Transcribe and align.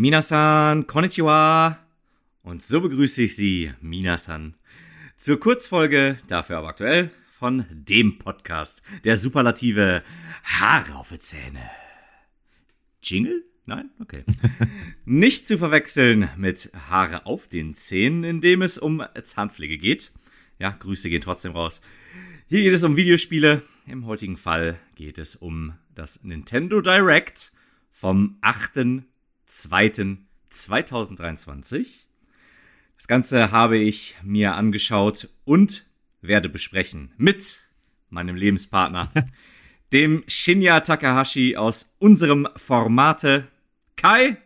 Minasan, 0.00 0.86
konnichiwa. 0.86 1.78
Und 2.42 2.62
so 2.62 2.80
begrüße 2.80 3.20
ich 3.20 3.36
Sie, 3.36 3.74
Minasan, 3.82 4.54
zur 5.18 5.38
Kurzfolge, 5.38 6.18
dafür 6.26 6.56
aber 6.56 6.68
aktuell, 6.68 7.10
von 7.38 7.66
dem 7.70 8.16
Podcast, 8.16 8.80
der 9.04 9.18
Superlative 9.18 10.02
Haare 10.42 10.94
auf 10.94 11.10
die 11.10 11.18
Zähne. 11.18 11.70
Jingle? 13.02 13.44
Nein? 13.66 13.90
Okay. 14.00 14.24
Nicht 15.04 15.46
zu 15.46 15.58
verwechseln 15.58 16.30
mit 16.38 16.70
Haare 16.88 17.26
auf 17.26 17.46
den 17.46 17.74
Zähnen, 17.74 18.24
in 18.24 18.40
dem 18.40 18.62
es 18.62 18.78
um 18.78 19.04
Zahnpflege 19.22 19.76
geht. 19.76 20.12
Ja, 20.58 20.70
Grüße 20.70 21.10
gehen 21.10 21.20
trotzdem 21.20 21.52
raus. 21.52 21.82
Hier 22.48 22.62
geht 22.62 22.72
es 22.72 22.84
um 22.84 22.96
Videospiele. 22.96 23.64
Im 23.86 24.06
heutigen 24.06 24.38
Fall 24.38 24.80
geht 24.94 25.18
es 25.18 25.36
um 25.36 25.74
das 25.94 26.24
Nintendo 26.24 26.80
Direct 26.80 27.52
vom 27.92 28.38
8.2.2023. 29.50 31.86
Das 32.96 33.08
Ganze 33.08 33.50
habe 33.50 33.78
ich 33.78 34.14
mir 34.22 34.54
angeschaut 34.54 35.28
und 35.44 35.84
werde 36.20 36.48
besprechen 36.48 37.12
mit 37.16 37.60
meinem 38.10 38.36
Lebenspartner, 38.36 39.02
dem 39.92 40.22
Shinya 40.26 40.80
Takahashi 40.80 41.56
aus 41.56 41.94
unserem 41.98 42.48
Formate. 42.56 43.46
Kai, 43.96 44.36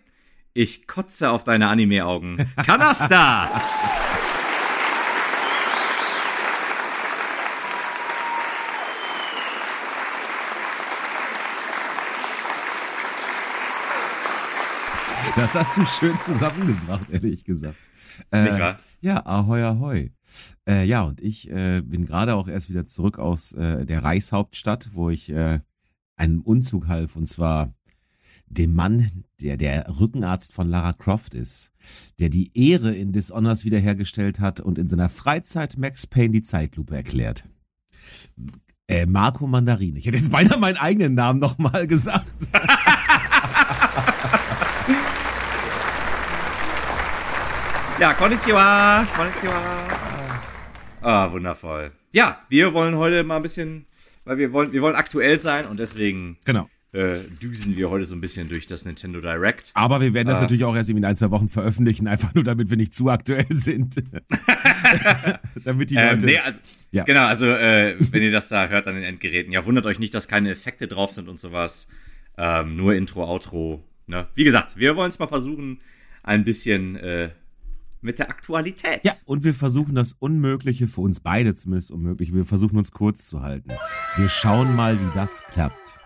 ich 0.52 0.86
kotze 0.86 1.30
auf 1.30 1.44
deine 1.44 1.68
Anime-Augen. 1.68 2.46
Kanasta! 2.64 3.50
Das 15.36 15.54
hast 15.54 15.76
du 15.76 15.84
schön 15.86 16.16
zusammengebracht, 16.16 17.10
ehrlich 17.10 17.44
gesagt. 17.44 17.76
Äh, 18.30 18.74
ja, 19.00 19.26
ahoi, 19.26 19.62
ahoi. 19.62 20.12
Äh, 20.68 20.84
ja, 20.84 21.02
und 21.02 21.20
ich 21.20 21.50
äh, 21.50 21.82
bin 21.82 22.06
gerade 22.06 22.36
auch 22.36 22.46
erst 22.46 22.70
wieder 22.70 22.84
zurück 22.84 23.18
aus 23.18 23.52
äh, 23.52 23.84
der 23.84 24.04
Reichshauptstadt, 24.04 24.90
wo 24.92 25.10
ich 25.10 25.30
äh, 25.30 25.58
einen 26.16 26.40
Umzug 26.40 26.86
half, 26.86 27.16
und 27.16 27.26
zwar 27.26 27.74
dem 28.46 28.74
Mann, 28.74 29.24
der 29.40 29.56
der 29.56 29.98
Rückenarzt 29.98 30.52
von 30.52 30.68
Lara 30.68 30.92
Croft 30.92 31.34
ist, 31.34 31.72
der 32.20 32.28
die 32.28 32.52
Ehre 32.54 32.94
in 32.94 33.10
Dishonors 33.10 33.64
wiederhergestellt 33.64 34.38
hat 34.38 34.60
und 34.60 34.78
in 34.78 34.86
seiner 34.86 35.08
Freizeit 35.08 35.76
Max 35.76 36.06
Payne 36.06 36.30
die 36.30 36.42
Zeitlupe 36.42 36.94
erklärt. 36.94 37.48
Äh, 38.86 39.06
Marco 39.06 39.46
Mandarin. 39.46 39.96
Ich 39.96 40.06
hätte 40.06 40.18
jetzt 40.18 40.30
beinahe 40.30 40.58
meinen 40.58 40.76
eigenen 40.76 41.14
Namen 41.14 41.40
nochmal 41.40 41.86
gesagt. 41.88 42.48
Ja, 48.00 48.12
konnichiwa, 48.12 49.06
konnichiwa. 49.16 49.60
Ah, 51.00 51.30
wundervoll. 51.30 51.92
Ja, 52.10 52.40
wir 52.48 52.74
wollen 52.74 52.96
heute 52.96 53.22
mal 53.22 53.36
ein 53.36 53.42
bisschen, 53.42 53.86
weil 54.24 54.36
wir 54.36 54.52
wollen, 54.52 54.72
wir 54.72 54.82
wollen 54.82 54.96
aktuell 54.96 55.38
sein 55.38 55.66
und 55.66 55.78
deswegen 55.78 56.36
genau. 56.44 56.68
äh, 56.90 57.18
düsen 57.40 57.76
wir 57.76 57.90
heute 57.90 58.04
so 58.06 58.16
ein 58.16 58.20
bisschen 58.20 58.48
durch 58.48 58.66
das 58.66 58.84
Nintendo 58.84 59.20
Direct. 59.20 59.70
Aber 59.74 60.00
wir 60.00 60.12
werden 60.12 60.26
das 60.26 60.38
ah. 60.38 60.40
natürlich 60.40 60.64
auch 60.64 60.74
erst 60.74 60.90
in 60.90 61.04
ein, 61.04 61.14
zwei 61.14 61.30
Wochen 61.30 61.48
veröffentlichen, 61.48 62.08
einfach 62.08 62.34
nur 62.34 62.42
damit 62.42 62.68
wir 62.68 62.76
nicht 62.76 62.92
zu 62.92 63.10
aktuell 63.10 63.46
sind. 63.50 63.94
damit 65.64 65.90
die 65.90 65.94
ähm, 65.94 66.10
Leute. 66.10 66.26
Ähm, 66.26 66.32
nee, 66.32 66.38
also, 66.38 66.60
ja. 66.90 67.04
Genau, 67.04 67.26
also 67.26 67.46
äh, 67.46 67.96
wenn 68.10 68.24
ihr 68.24 68.32
das 68.32 68.48
da 68.48 68.66
hört 68.66 68.88
an 68.88 68.96
den 68.96 69.04
Endgeräten, 69.04 69.52
ja, 69.52 69.64
wundert 69.66 69.86
euch 69.86 70.00
nicht, 70.00 70.14
dass 70.14 70.26
keine 70.26 70.50
Effekte 70.50 70.88
drauf 70.88 71.12
sind 71.12 71.28
und 71.28 71.38
sowas. 71.38 71.86
Ähm, 72.36 72.74
nur 72.76 72.94
Intro, 72.94 73.24
Outro. 73.24 73.84
Ne? 74.08 74.26
Wie 74.34 74.42
gesagt, 74.42 74.76
wir 74.76 74.96
wollen 74.96 75.10
es 75.10 75.20
mal 75.20 75.28
versuchen, 75.28 75.80
ein 76.24 76.44
bisschen 76.44 76.96
äh, 76.96 77.30
mit 78.04 78.18
der 78.18 78.28
Aktualität. 78.30 79.00
Ja, 79.04 79.12
und 79.24 79.44
wir 79.44 79.54
versuchen 79.54 79.94
das 79.94 80.12
Unmögliche, 80.12 80.86
für 80.86 81.00
uns 81.00 81.20
beide 81.20 81.54
zumindest 81.54 81.90
unmöglich, 81.90 82.32
wir 82.34 82.44
versuchen 82.44 82.76
uns 82.76 82.92
kurz 82.92 83.26
zu 83.26 83.42
halten. 83.42 83.70
Wir 84.16 84.28
schauen 84.28 84.76
mal, 84.76 85.00
wie 85.00 85.10
das 85.14 85.42
klappt. 85.50 85.98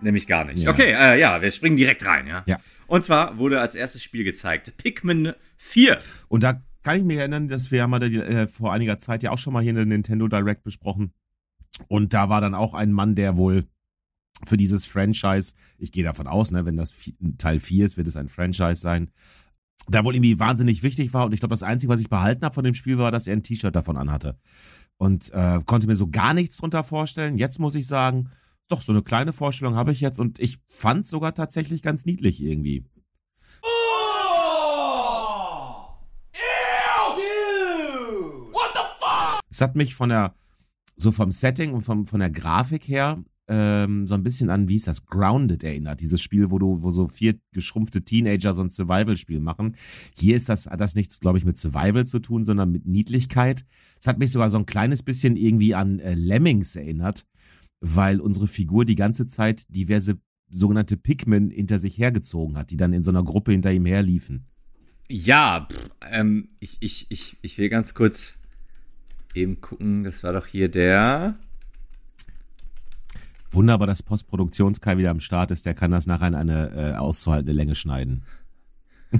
Nämlich 0.00 0.26
gar 0.26 0.44
nicht. 0.44 0.58
Ja. 0.58 0.70
Okay, 0.70 0.92
äh, 0.92 1.18
ja, 1.18 1.40
wir 1.40 1.50
springen 1.50 1.76
direkt 1.76 2.04
rein, 2.04 2.26
ja. 2.26 2.44
Ja. 2.46 2.58
Und 2.86 3.04
zwar 3.04 3.38
wurde 3.38 3.60
als 3.60 3.74
erstes 3.74 4.02
Spiel 4.02 4.24
gezeigt 4.24 4.76
Pikmin 4.76 5.32
4. 5.56 5.96
Und 6.28 6.42
da 6.42 6.62
kann 6.82 6.98
ich 6.98 7.04
mich 7.04 7.18
erinnern, 7.18 7.48
dass 7.48 7.70
wir 7.70 7.82
haben 7.82 7.92
äh, 7.94 8.46
vor 8.46 8.72
einiger 8.72 8.98
Zeit 8.98 9.22
ja 9.22 9.30
auch 9.30 9.38
schon 9.38 9.52
mal 9.52 9.62
hier 9.62 9.70
in 9.70 9.76
der 9.76 9.86
Nintendo 9.86 10.28
Direct 10.28 10.62
besprochen. 10.62 11.12
Und 11.88 12.14
da 12.14 12.28
war 12.28 12.40
dann 12.40 12.54
auch 12.54 12.74
ein 12.74 12.92
Mann, 12.92 13.14
der 13.14 13.36
wohl 13.36 13.66
für 14.44 14.56
dieses 14.56 14.86
Franchise, 14.86 15.54
ich 15.78 15.90
gehe 15.90 16.04
davon 16.04 16.26
aus, 16.26 16.50
ne, 16.52 16.64
wenn 16.64 16.76
das 16.76 16.92
Teil 17.38 17.58
4 17.58 17.84
ist, 17.84 17.96
wird 17.96 18.06
es 18.06 18.16
ein 18.16 18.28
Franchise 18.28 18.80
sein, 18.80 19.10
da 19.86 20.04
wohl 20.04 20.14
irgendwie 20.14 20.38
wahnsinnig 20.38 20.82
wichtig 20.82 21.14
war. 21.14 21.26
Und 21.26 21.32
ich 21.32 21.40
glaube, 21.40 21.52
das 21.52 21.62
Einzige, 21.62 21.92
was 21.92 22.00
ich 22.00 22.10
behalten 22.10 22.44
habe 22.44 22.54
von 22.54 22.64
dem 22.64 22.74
Spiel, 22.74 22.98
war, 22.98 23.10
dass 23.10 23.26
er 23.26 23.34
ein 23.34 23.42
T-Shirt 23.42 23.74
davon 23.74 23.96
anhatte. 23.96 24.38
Und 24.96 25.32
äh, 25.32 25.60
konnte 25.64 25.86
mir 25.86 25.94
so 25.94 26.08
gar 26.08 26.34
nichts 26.34 26.56
drunter 26.58 26.84
vorstellen. 26.84 27.38
Jetzt 27.38 27.58
muss 27.58 27.74
ich 27.74 27.86
sagen, 27.86 28.30
doch, 28.68 28.82
so 28.82 28.92
eine 28.92 29.02
kleine 29.02 29.32
Vorstellung 29.32 29.76
habe 29.76 29.92
ich 29.92 30.00
jetzt 30.00 30.18
und 30.18 30.38
ich 30.40 30.58
fand 30.68 31.04
es 31.04 31.10
sogar 31.10 31.34
tatsächlich 31.34 31.82
ganz 31.82 32.04
niedlich 32.04 32.42
irgendwie. 32.42 32.84
Oh! 33.62 33.68
Ew! 37.16 38.52
What 38.52 38.70
the 38.74 38.80
fuck? 38.98 39.40
Es 39.50 39.60
hat 39.62 39.74
mich 39.74 39.94
von 39.94 40.10
der, 40.10 40.34
so 40.96 41.12
vom 41.12 41.30
Setting 41.30 41.72
und 41.72 41.82
vom, 41.82 42.06
von 42.06 42.20
der 42.20 42.30
Grafik 42.30 42.86
her 42.88 43.22
ähm, 43.48 44.06
so 44.06 44.14
ein 44.14 44.22
bisschen 44.22 44.50
an, 44.50 44.68
wie 44.68 44.76
ist 44.76 44.86
das, 44.86 45.06
Grounded 45.06 45.64
erinnert. 45.64 46.00
Dieses 46.00 46.20
Spiel, 46.20 46.50
wo 46.50 46.58
du, 46.58 46.82
wo 46.82 46.90
so 46.90 47.08
vier 47.08 47.34
geschrumpfte 47.52 48.02
Teenager 48.02 48.54
so 48.54 48.62
ein 48.62 48.70
Survival-Spiel 48.70 49.40
machen. 49.40 49.74
Hier 50.16 50.36
ist 50.36 50.48
das, 50.48 50.66
hat 50.66 50.80
das 50.80 50.94
nichts, 50.94 51.20
glaube 51.20 51.38
ich, 51.38 51.44
mit 51.44 51.56
Survival 51.56 52.06
zu 52.06 52.18
tun, 52.18 52.44
sondern 52.44 52.70
mit 52.70 52.86
Niedlichkeit. 52.86 53.64
Es 54.00 54.06
hat 54.06 54.18
mich 54.18 54.30
sogar 54.30 54.50
so 54.50 54.58
ein 54.58 54.66
kleines 54.66 55.02
bisschen 55.02 55.36
irgendwie 55.36 55.74
an 55.74 55.98
äh, 55.98 56.14
Lemmings 56.14 56.76
erinnert, 56.76 57.26
weil 57.80 58.20
unsere 58.20 58.46
Figur 58.46 58.84
die 58.84 58.96
ganze 58.96 59.26
Zeit 59.26 59.62
diverse 59.68 60.18
sogenannte 60.50 60.96
Pikmin 60.96 61.50
hinter 61.50 61.78
sich 61.78 61.98
hergezogen 61.98 62.56
hat, 62.56 62.70
die 62.70 62.76
dann 62.76 62.92
in 62.92 63.02
so 63.02 63.10
einer 63.10 63.22
Gruppe 63.22 63.52
hinter 63.52 63.72
ihm 63.72 63.86
herliefen. 63.86 64.46
Ja, 65.08 65.68
pff, 65.70 65.90
ähm, 66.10 66.48
ich, 66.60 66.76
ich, 66.80 67.06
ich, 67.08 67.36
ich 67.40 67.58
will 67.58 67.68
ganz 67.68 67.94
kurz 67.94 68.36
eben 69.34 69.60
gucken, 69.60 70.04
das 70.04 70.22
war 70.22 70.32
doch 70.32 70.46
hier 70.46 70.68
der. 70.68 71.38
Wunderbar, 73.50 73.86
dass 73.86 74.02
Postproduktionskai 74.02 74.98
wieder 74.98 75.10
am 75.10 75.20
Start 75.20 75.50
ist. 75.50 75.64
Der 75.66 75.74
kann 75.74 75.90
das 75.90 76.06
nachher 76.06 76.28
in 76.28 76.34
eine 76.34 76.92
äh, 76.94 76.96
auszuhaltende 76.96 77.52
Länge 77.52 77.74
schneiden. 77.74 78.24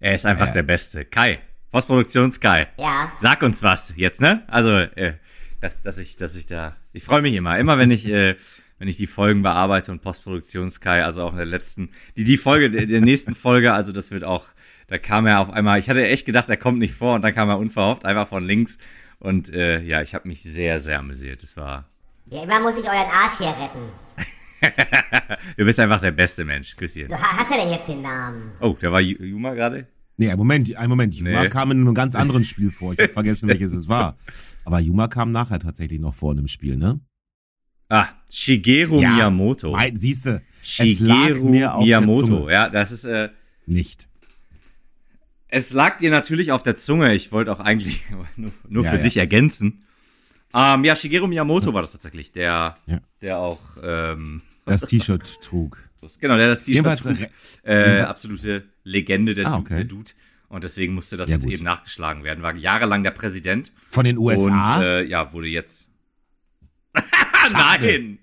er 0.00 0.14
ist 0.14 0.26
einfach 0.26 0.48
äh. 0.48 0.52
der 0.52 0.62
Beste. 0.62 1.04
Kai, 1.04 1.40
Postproduktionskai. 1.70 2.68
Ja. 2.76 3.12
Sag 3.18 3.42
uns 3.42 3.62
was 3.62 3.94
jetzt, 3.96 4.20
ne? 4.20 4.42
Also, 4.48 4.70
äh, 4.70 5.14
dass, 5.60 5.80
dass 5.80 5.98
ich, 5.98 6.16
dass 6.16 6.36
ich 6.36 6.46
da. 6.46 6.76
Ich 6.92 7.04
freue 7.04 7.22
mich 7.22 7.34
immer. 7.34 7.58
Immer 7.58 7.78
wenn 7.78 7.90
ich, 7.90 8.06
äh, 8.06 8.36
wenn 8.78 8.88
ich 8.88 8.96
die 8.96 9.06
Folgen 9.06 9.42
bearbeite 9.42 9.90
und 9.92 10.02
Postproduktionskai, 10.02 11.02
also 11.04 11.22
auch 11.22 11.30
in 11.30 11.38
der 11.38 11.46
letzten, 11.46 11.90
die, 12.16 12.24
die 12.24 12.36
Folge, 12.36 12.70
der, 12.70 12.86
der 12.86 13.00
nächsten 13.00 13.34
Folge, 13.34 13.72
also 13.72 13.92
das 13.92 14.10
wird 14.10 14.24
auch, 14.24 14.46
da 14.88 14.98
kam 14.98 15.24
er 15.26 15.40
auf 15.40 15.50
einmal, 15.50 15.78
ich 15.78 15.88
hatte 15.88 16.04
echt 16.06 16.26
gedacht, 16.26 16.50
er 16.50 16.56
kommt 16.58 16.78
nicht 16.78 16.94
vor 16.94 17.14
und 17.14 17.22
dann 17.22 17.34
kam 17.34 17.48
er 17.48 17.58
unverhofft, 17.58 18.04
einfach 18.04 18.28
von 18.28 18.44
links. 18.44 18.76
Und 19.18 19.48
äh, 19.50 19.80
ja, 19.80 20.02
ich 20.02 20.14
habe 20.14 20.28
mich 20.28 20.42
sehr, 20.42 20.80
sehr 20.80 20.98
amüsiert. 20.98 21.42
Es 21.44 21.56
war, 21.56 21.88
ja, 22.26 22.42
immer 22.42 22.60
muss 22.60 22.74
ich 22.76 22.84
euren 22.84 23.10
Arsch 23.10 23.38
hier 23.38 23.48
retten. 23.48 23.90
du 25.56 25.64
bist 25.64 25.80
einfach 25.80 26.00
der 26.00 26.12
beste 26.12 26.44
Mensch. 26.44 26.76
Küsschen. 26.76 27.08
So, 27.08 27.16
hast 27.16 27.50
du 27.50 27.54
denn 27.54 27.70
jetzt 27.70 27.88
den 27.88 28.02
Namen? 28.02 28.52
Oh, 28.60 28.76
der 28.80 28.92
war 28.92 29.00
Juma 29.00 29.54
gerade? 29.54 29.88
Nee, 30.16 30.30
ein 30.30 30.38
Moment, 30.38 30.76
ein 30.76 30.88
Moment. 30.88 31.14
Juma 31.14 31.42
nee. 31.42 31.48
kam 31.48 31.70
in 31.72 31.80
einem 31.80 31.94
ganz 31.94 32.14
anderen 32.14 32.44
Spiel 32.44 32.70
vor. 32.72 32.92
Ich 32.92 33.00
habe 33.00 33.12
vergessen, 33.12 33.48
welches 33.48 33.72
es 33.72 33.88
war. 33.88 34.16
Aber 34.64 34.78
Juma 34.78 35.08
kam 35.08 35.30
nachher 35.30 35.58
tatsächlich 35.58 36.00
noch 36.00 36.14
vor 36.14 36.32
in 36.32 36.38
dem 36.38 36.48
Spiel, 36.48 36.76
ne? 36.76 37.00
Ah, 37.88 38.08
Shigeru 38.30 39.00
ja, 39.00 39.10
Miyamoto. 39.10 39.76
Siehst 39.94 40.26
du, 40.26 40.42
Shigeru 40.62 41.48
Miyamoto. 41.48 42.48
Ja, 42.48 42.70
das 42.70 42.92
ist 42.92 43.04
äh, 43.04 43.30
nicht. 43.66 44.08
Es 45.48 45.74
lag 45.74 45.98
dir 45.98 46.10
natürlich 46.10 46.52
auf 46.52 46.62
der 46.62 46.78
Zunge. 46.78 47.14
Ich 47.14 47.32
wollte 47.32 47.52
auch 47.52 47.60
eigentlich 47.60 48.02
nur, 48.36 48.52
nur 48.68 48.84
ja, 48.84 48.90
für 48.92 48.96
ja. 48.96 49.02
dich 49.02 49.18
ergänzen. 49.18 49.84
Ähm, 50.54 50.84
ja, 50.84 50.96
Shigeru 50.96 51.26
Miyamoto 51.26 51.72
war 51.72 51.82
das 51.82 51.92
tatsächlich, 51.92 52.32
der, 52.32 52.76
ja. 52.86 53.00
der 53.20 53.38
auch 53.38 53.60
ähm, 53.82 54.42
das 54.64 54.82
T-Shirt 54.82 55.40
trug. 55.40 55.78
Genau, 56.20 56.36
der 56.36 56.48
das 56.48 56.64
T-Shirt 56.64 56.98
trug. 56.98 57.16
Äh, 57.62 58.00
absolute 58.00 58.64
Legende, 58.82 59.34
der, 59.34 59.46
ah, 59.46 59.58
okay. 59.58 59.76
der, 59.76 59.84
Dude. 59.84 60.10
Und 60.48 60.64
deswegen 60.64 60.94
musste 60.94 61.16
das 61.16 61.28
ja, 61.28 61.36
jetzt 61.36 61.44
gut. 61.44 61.52
eben 61.52 61.64
nachgeschlagen 61.64 62.24
werden. 62.24 62.42
War 62.42 62.56
jahrelang 62.56 63.04
der 63.04 63.12
Präsident. 63.12 63.72
Von 63.88 64.04
den 64.04 64.18
USA? 64.18 64.78
Und 64.78 64.82
äh, 64.82 65.02
ja, 65.04 65.32
wurde 65.32 65.46
jetzt. 65.46 65.88
Nein! 67.52 68.18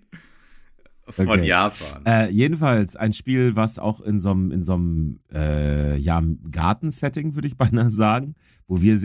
Von 1.08 1.28
okay. 1.28 1.48
Japan. 1.48 2.06
Äh, 2.06 2.30
jedenfalls 2.30 2.96
ein 2.96 3.14
Spiel, 3.14 3.56
was 3.56 3.80
auch 3.80 4.02
in 4.02 4.20
so 4.20 4.30
einem 4.32 4.52
in 4.52 4.62
so 4.62 4.74
einem 4.74 5.20
äh, 5.34 5.98
ja, 5.98 6.22
Gartensetting, 6.52 7.34
würde 7.34 7.48
ich 7.48 7.58
beinahe 7.58 7.90
sagen, 7.90 8.36
wo 8.68 8.82
wir 8.82 8.98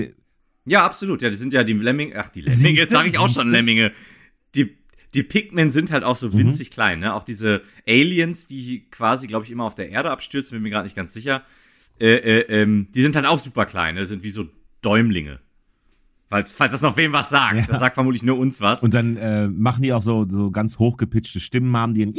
ja, 0.66 0.84
absolut. 0.84 1.22
Ja, 1.22 1.30
die 1.30 1.36
sind 1.36 1.52
ja 1.52 1.64
die 1.64 1.72
Lemminge. 1.74 2.14
Ach, 2.18 2.28
die 2.28 2.40
Lemminge. 2.42 2.70
Jetzt 2.78 2.92
sage 2.92 3.08
ich 3.08 3.18
auch 3.18 3.28
schon 3.28 3.50
Lemminge. 3.50 3.92
Die, 4.54 4.76
die 5.14 5.22
Pikmin 5.22 5.70
sind 5.70 5.90
halt 5.90 6.04
auch 6.04 6.16
so 6.16 6.28
Mhm. 6.28 6.38
winzig 6.38 6.70
klein, 6.70 7.00
ne? 7.00 7.14
Auch 7.14 7.24
diese 7.24 7.62
Aliens, 7.86 8.46
die 8.46 8.86
quasi, 8.90 9.26
glaube 9.26 9.44
ich, 9.44 9.50
immer 9.50 9.64
auf 9.64 9.74
der 9.74 9.88
Erde 9.90 10.10
abstürzen, 10.10 10.56
bin 10.56 10.62
mir 10.62 10.70
gerade 10.70 10.84
nicht 10.84 10.96
ganz 10.96 11.12
sicher. 11.12 11.42
Äh, 12.00 12.14
äh, 12.16 12.62
ähm, 12.62 12.88
die 12.94 13.02
sind 13.02 13.14
halt 13.14 13.26
auch 13.26 13.38
super 13.38 13.66
klein, 13.66 13.94
ne? 13.94 14.06
Sind 14.06 14.22
wie 14.22 14.30
so 14.30 14.46
Däumlinge. 14.82 15.40
Falls, 16.30 16.50
falls 16.52 16.72
das 16.72 16.82
noch 16.82 16.96
wem 16.96 17.12
was 17.12 17.28
sagt. 17.28 17.58
Ja. 17.58 17.64
Das 17.66 17.78
sagt 17.78 17.94
vermutlich 17.94 18.22
nur 18.24 18.38
uns 18.38 18.60
was. 18.60 18.82
Und 18.82 18.94
dann 18.94 19.16
äh, 19.16 19.46
machen 19.48 19.82
die 19.82 19.92
auch 19.92 20.02
so, 20.02 20.26
so 20.28 20.50
ganz 20.50 20.78
hochgepitchte 20.78 21.38
Stimmen, 21.38 21.76
haben 21.76 21.94
die 21.94 22.02
ein 22.06 22.12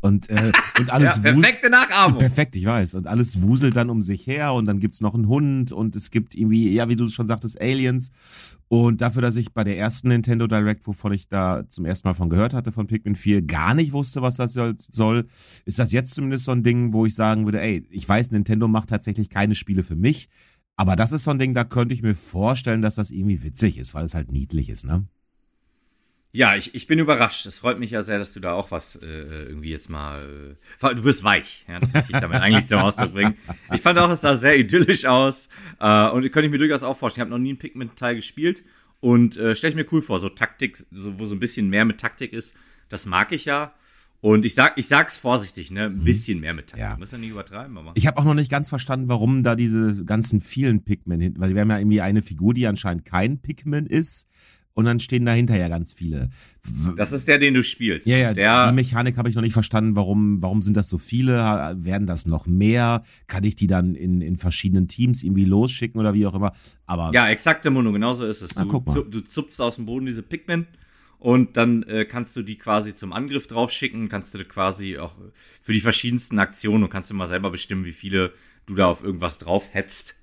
Und, 0.00 0.28
äh, 0.30 0.52
und 0.78 0.90
alles 0.92 1.16
ja, 1.16 1.16
wuselt. 1.22 1.34
perfekte 1.40 1.70
Nachahmung. 1.70 2.18
Perfekt, 2.18 2.56
ich 2.56 2.64
weiß. 2.64 2.94
Und 2.94 3.06
alles 3.06 3.40
wuselt 3.42 3.76
dann 3.76 3.90
um 3.90 4.00
sich 4.02 4.26
her 4.26 4.52
und 4.54 4.64
dann 4.66 4.80
gibt's 4.80 5.00
noch 5.00 5.14
einen 5.14 5.28
Hund 5.28 5.72
und 5.72 5.96
es 5.96 6.10
gibt 6.10 6.34
irgendwie, 6.34 6.70
ja, 6.72 6.88
wie 6.88 6.96
du 6.96 7.08
schon 7.08 7.26
sagtest, 7.26 7.60
Aliens. 7.60 8.10
Und 8.68 9.00
dafür, 9.00 9.22
dass 9.22 9.36
ich 9.36 9.52
bei 9.52 9.64
der 9.64 9.78
ersten 9.78 10.08
Nintendo 10.08 10.46
Direct, 10.46 10.86
wovon 10.86 11.12
ich 11.12 11.28
da 11.28 11.66
zum 11.68 11.84
ersten 11.86 12.06
Mal 12.08 12.14
von 12.14 12.28
gehört 12.28 12.52
hatte, 12.52 12.70
von 12.72 12.86
Pikmin 12.86 13.16
4, 13.16 13.42
gar 13.42 13.74
nicht 13.74 13.92
wusste, 13.92 14.20
was 14.22 14.36
das 14.36 14.52
soll- 14.52 14.76
soll, 14.78 15.24
ist 15.64 15.78
das 15.78 15.90
jetzt 15.92 16.14
zumindest 16.14 16.44
so 16.44 16.52
ein 16.52 16.62
Ding, 16.62 16.92
wo 16.92 17.06
ich 17.06 17.14
sagen 17.14 17.46
würde, 17.46 17.60
ey, 17.62 17.82
ich 17.90 18.06
weiß, 18.08 18.30
Nintendo 18.30 18.68
macht 18.68 18.90
tatsächlich 18.90 19.30
keine 19.30 19.54
Spiele 19.54 19.84
für 19.84 19.96
mich. 19.96 20.28
Aber 20.76 20.94
das 20.96 21.12
ist 21.12 21.24
so 21.24 21.30
ein 21.32 21.38
Ding, 21.40 21.54
da 21.54 21.64
könnte 21.64 21.92
ich 21.94 22.02
mir 22.02 22.14
vorstellen, 22.14 22.82
dass 22.82 22.94
das 22.94 23.10
irgendwie 23.10 23.42
witzig 23.42 23.78
ist, 23.78 23.94
weil 23.94 24.04
es 24.04 24.14
halt 24.14 24.30
niedlich 24.30 24.68
ist, 24.68 24.84
ne? 24.86 25.06
Ja, 26.38 26.54
ich, 26.54 26.72
ich 26.72 26.86
bin 26.86 27.00
überrascht. 27.00 27.46
Es 27.46 27.58
freut 27.58 27.80
mich 27.80 27.90
ja 27.90 28.04
sehr, 28.04 28.20
dass 28.20 28.32
du 28.32 28.38
da 28.38 28.52
auch 28.52 28.70
was 28.70 28.94
äh, 28.94 29.06
irgendwie 29.06 29.70
jetzt 29.70 29.90
mal. 29.90 30.56
Äh, 30.80 30.94
du 30.94 31.02
wirst 31.02 31.24
weich. 31.24 31.64
Ja, 31.66 31.80
das 31.80 31.92
möchte 31.92 32.12
ich 32.12 32.20
damit 32.20 32.40
eigentlich 32.40 32.68
zum 32.68 32.78
Ausdruck 32.78 33.12
bringen. 33.12 33.34
Ich 33.74 33.80
fand 33.80 33.98
auch, 33.98 34.08
es 34.08 34.20
sah 34.20 34.36
sehr 34.36 34.56
idyllisch 34.56 35.04
aus. 35.04 35.48
Äh, 35.80 36.08
und 36.10 36.22
könnte 36.30 36.44
ich 36.44 36.52
mir 36.52 36.58
durchaus 36.58 36.84
auch 36.84 36.96
vorstellen. 36.96 37.26
Ich 37.26 37.32
habe 37.32 37.40
noch 37.40 37.42
nie 37.42 37.48
einen 37.48 37.58
Pikmin-Teil 37.58 38.14
gespielt. 38.14 38.62
Und 39.00 39.36
äh, 39.36 39.56
stelle 39.56 39.70
ich 39.70 39.76
mir 39.76 39.86
cool 39.90 40.00
vor. 40.00 40.20
So 40.20 40.28
Taktik, 40.28 40.76
so, 40.92 41.18
wo 41.18 41.26
so 41.26 41.34
ein 41.34 41.40
bisschen 41.40 41.70
mehr 41.70 41.84
mit 41.84 41.98
Taktik 41.98 42.32
ist. 42.32 42.54
Das 42.88 43.04
mag 43.04 43.32
ich 43.32 43.44
ja. 43.44 43.74
Und 44.20 44.44
ich 44.44 44.54
sag, 44.54 44.78
ich 44.78 44.86
sag's 44.86 45.18
vorsichtig, 45.18 45.72
ne? 45.72 45.86
Ein 45.86 46.04
bisschen 46.04 46.38
mehr 46.38 46.54
mit 46.54 46.68
Taktik. 46.68 46.86
Ja. 46.86 46.96
Muss 46.98 47.10
ja 47.10 47.18
nicht 47.18 47.30
übertreiben, 47.30 47.76
aber. 47.76 47.94
Ich 47.96 48.06
habe 48.06 48.16
auch 48.16 48.24
noch 48.24 48.34
nicht 48.34 48.50
ganz 48.50 48.68
verstanden, 48.68 49.08
warum 49.08 49.42
da 49.42 49.56
diese 49.56 50.04
ganzen 50.04 50.40
vielen 50.40 50.84
Pikmin 50.84 51.20
hinten, 51.20 51.40
weil 51.40 51.54
wir 51.54 51.62
haben 51.62 51.70
ja 51.70 51.78
irgendwie 51.78 52.00
eine 52.00 52.22
Figur, 52.22 52.54
die 52.54 52.68
anscheinend 52.68 53.04
kein 53.04 53.38
Pikmin 53.40 53.86
ist. 53.86 54.28
Und 54.78 54.84
dann 54.84 55.00
stehen 55.00 55.26
dahinter 55.26 55.56
ja 55.56 55.66
ganz 55.66 55.92
viele. 55.92 56.30
Das 56.96 57.10
ist 57.10 57.26
der, 57.26 57.38
den 57.40 57.52
du 57.54 57.64
spielst. 57.64 58.06
Ja, 58.06 58.16
ja, 58.16 58.32
der, 58.32 58.68
die 58.68 58.74
Mechanik 58.76 59.16
habe 59.16 59.28
ich 59.28 59.34
noch 59.34 59.42
nicht 59.42 59.52
verstanden. 59.52 59.96
Warum, 59.96 60.40
warum 60.40 60.62
sind 60.62 60.76
das 60.76 60.88
so 60.88 60.98
viele? 60.98 61.34
Werden 61.78 62.06
das 62.06 62.26
noch 62.26 62.46
mehr? 62.46 63.02
Kann 63.26 63.42
ich 63.42 63.56
die 63.56 63.66
dann 63.66 63.96
in, 63.96 64.20
in 64.20 64.36
verschiedenen 64.36 64.86
Teams 64.86 65.24
irgendwie 65.24 65.46
losschicken 65.46 65.98
oder 66.00 66.14
wie 66.14 66.24
auch 66.26 66.34
immer? 66.36 66.52
Aber 66.86 67.10
Ja, 67.12 67.28
exakte 67.28 67.70
Mono, 67.70 67.90
genau 67.90 68.14
so 68.14 68.24
ist 68.24 68.40
es. 68.40 68.56
Ah, 68.56 68.62
Du, 68.62 68.68
guck 68.68 68.86
mal. 68.86 68.92
zu, 68.92 69.02
du 69.02 69.20
zupfst 69.22 69.60
aus 69.60 69.74
dem 69.74 69.86
Boden 69.86 70.06
diese 70.06 70.22
Pikmin 70.22 70.68
und 71.18 71.56
dann 71.56 71.82
äh, 71.82 72.04
kannst 72.04 72.36
du 72.36 72.42
die 72.42 72.54
quasi 72.56 72.94
zum 72.94 73.12
Angriff 73.12 73.48
draufschicken, 73.48 74.08
kannst 74.08 74.32
du 74.34 74.44
quasi 74.44 74.96
auch 74.96 75.16
für 75.60 75.72
die 75.72 75.80
verschiedensten 75.80 76.38
Aktionen 76.38 76.84
und 76.84 76.90
kannst 76.90 77.10
du 77.10 77.14
mal 77.14 77.26
selber 77.26 77.50
bestimmen, 77.50 77.84
wie 77.84 77.90
viele 77.90 78.32
du 78.66 78.76
da 78.76 78.86
auf 78.86 79.02
irgendwas 79.02 79.38
drauf 79.38 79.70
hetzt. 79.72 80.17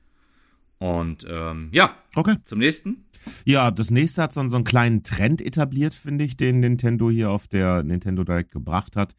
Und 0.77 1.25
ähm, 1.29 1.69
ja, 1.71 1.95
okay. 2.15 2.35
zum 2.45 2.59
nächsten. 2.59 3.05
Ja, 3.45 3.71
das 3.71 3.91
nächste 3.91 4.23
hat 4.23 4.33
so, 4.33 4.45
so 4.47 4.55
einen 4.55 4.65
kleinen 4.65 5.03
Trend 5.03 5.41
etabliert, 5.41 5.93
finde 5.93 6.25
ich, 6.25 6.37
den 6.37 6.59
Nintendo 6.59 7.09
hier 7.09 7.31
auf 7.31 7.47
der 7.47 7.83
Nintendo 7.83 8.23
Direct 8.23 8.51
gebracht 8.51 8.95
hat. 8.95 9.15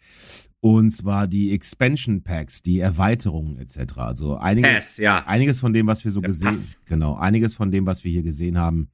Und 0.61 0.91
zwar 0.91 1.27
die 1.27 1.53
Expansion 1.53 2.23
Packs, 2.23 2.63
die 2.63 2.81
Erweiterungen 2.81 3.59
etc. 3.59 3.99
Also 3.99 4.37
einige, 4.37 4.69
Pass, 4.69 4.97
ja. 4.97 5.25
einiges 5.27 5.61
von 5.61 5.73
dem, 5.73 5.87
was 5.87 6.05
wir 6.05 6.11
so 6.11 6.21
gesehen, 6.21 6.59
genau, 6.85 7.17
einiges 7.17 7.55
von 7.55 7.71
dem, 7.71 7.87
was 7.87 8.05
wir 8.05 8.13
hier 8.13 8.23
gesehen 8.23 8.59
haben, 8.59 8.91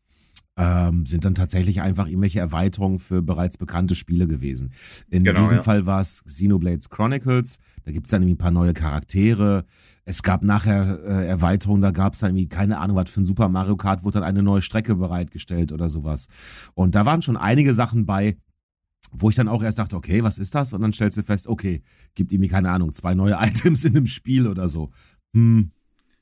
ähm, 0.56 1.06
sind 1.06 1.24
dann 1.24 1.34
tatsächlich 1.34 1.80
einfach 1.80 2.06
irgendwelche 2.06 2.40
Erweiterungen 2.40 2.98
für 2.98 3.22
bereits 3.22 3.56
bekannte 3.56 3.94
Spiele 3.94 4.26
gewesen. 4.26 4.72
In 5.08 5.24
Genau, 5.24 5.40
diesem 5.40 5.58
ja. 5.58 5.62
Fall 5.62 5.86
war 5.86 6.00
es 6.02 6.22
Xenoblades 6.26 6.90
Chronicles. 6.90 7.58
Da 7.84 7.92
gibt's 7.92 8.10
dann 8.10 8.22
irgendwie 8.22 8.34
ein 8.34 8.38
paar 8.38 8.50
neue 8.50 8.74
Charaktere. 8.74 9.64
Es 10.04 10.22
gab 10.22 10.42
nachher 10.42 11.00
äh, 11.04 11.26
Erweiterungen, 11.26 11.80
da 11.80 11.90
gab's 11.90 12.18
dann 12.18 12.30
irgendwie, 12.36 12.48
keine 12.48 12.78
Ahnung, 12.78 12.96
was 12.96 13.10
für 13.10 13.22
ein 13.22 13.24
Super 13.24 13.48
Mario 13.48 13.76
Kart, 13.76 14.04
wurde 14.04 14.18
dann 14.20 14.24
eine 14.28 14.42
neue 14.42 14.60
Strecke 14.60 14.94
bereitgestellt 14.94 15.72
oder 15.72 15.88
sowas. 15.88 16.28
Und 16.74 16.94
da 16.94 17.06
waren 17.06 17.22
schon 17.22 17.38
einige 17.38 17.72
Sachen 17.72 18.04
bei, 18.04 18.36
wo 19.10 19.30
ich 19.30 19.36
dann 19.36 19.48
auch 19.48 19.62
erst 19.62 19.78
dachte, 19.78 19.96
okay, 19.96 20.22
was 20.22 20.38
ist 20.38 20.54
das? 20.54 20.72
Und 20.74 20.82
dann 20.82 20.92
stellst 20.92 21.16
du 21.18 21.22
fest, 21.22 21.46
okay, 21.46 21.82
gibt 22.14 22.30
irgendwie, 22.32 22.48
keine 22.48 22.70
Ahnung, 22.70 22.92
zwei 22.92 23.14
neue 23.14 23.34
Items 23.40 23.84
in 23.86 23.96
einem 23.96 24.06
Spiel 24.06 24.46
oder 24.46 24.68
so. 24.68 24.90
Hm, 25.34 25.70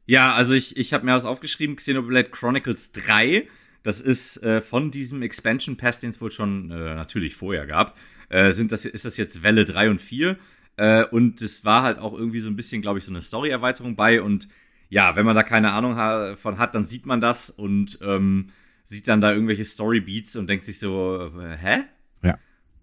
Ja, 0.06 0.34
also 0.34 0.54
ich, 0.54 0.76
ich 0.76 0.92
habe 0.92 1.04
mir 1.04 1.12
das 1.12 1.24
aufgeschrieben, 1.24 1.76
Xenoblade 1.76 2.30
Chronicles 2.30 2.92
3. 2.92 3.46
Das 3.82 4.00
ist 4.00 4.42
äh, 4.42 4.60
von 4.60 4.90
diesem 4.90 5.22
Expansion 5.22 5.76
Pass, 5.76 6.00
den 6.00 6.10
es 6.10 6.20
wohl 6.20 6.30
schon 6.30 6.70
äh, 6.70 6.94
natürlich 6.94 7.34
vorher 7.34 7.66
gab, 7.66 7.96
äh, 8.28 8.52
sind 8.52 8.72
das, 8.72 8.84
ist 8.84 9.04
das 9.04 9.16
jetzt 9.16 9.42
Welle 9.42 9.64
3 9.64 9.90
und 9.90 10.00
4. 10.00 10.36
Äh, 10.76 11.04
und 11.06 11.40
es 11.42 11.64
war 11.64 11.82
halt 11.82 11.98
auch 11.98 12.12
irgendwie 12.12 12.40
so 12.40 12.48
ein 12.48 12.56
bisschen, 12.56 12.82
glaube 12.82 12.98
ich, 12.98 13.04
so 13.04 13.10
eine 13.12 13.22
Story-Erweiterung 13.22 13.96
bei. 13.96 14.22
Und 14.22 14.48
ja, 14.88 15.16
wenn 15.16 15.26
man 15.26 15.34
da 15.36 15.42
keine 15.42 15.72
Ahnung 15.72 15.96
ha 15.96 16.36
von 16.36 16.58
hat, 16.58 16.74
dann 16.74 16.86
sieht 16.86 17.06
man 17.06 17.20
das 17.20 17.50
und 17.50 17.98
ähm, 18.02 18.50
sieht 18.84 19.08
dann 19.08 19.20
da 19.20 19.32
irgendwelche 19.32 19.64
Story-Beats 19.64 20.36
und 20.36 20.48
denkt 20.48 20.64
sich 20.66 20.78
so, 20.78 21.30
äh, 21.40 21.56
hä? 21.56 21.78
Ja. 22.22 22.38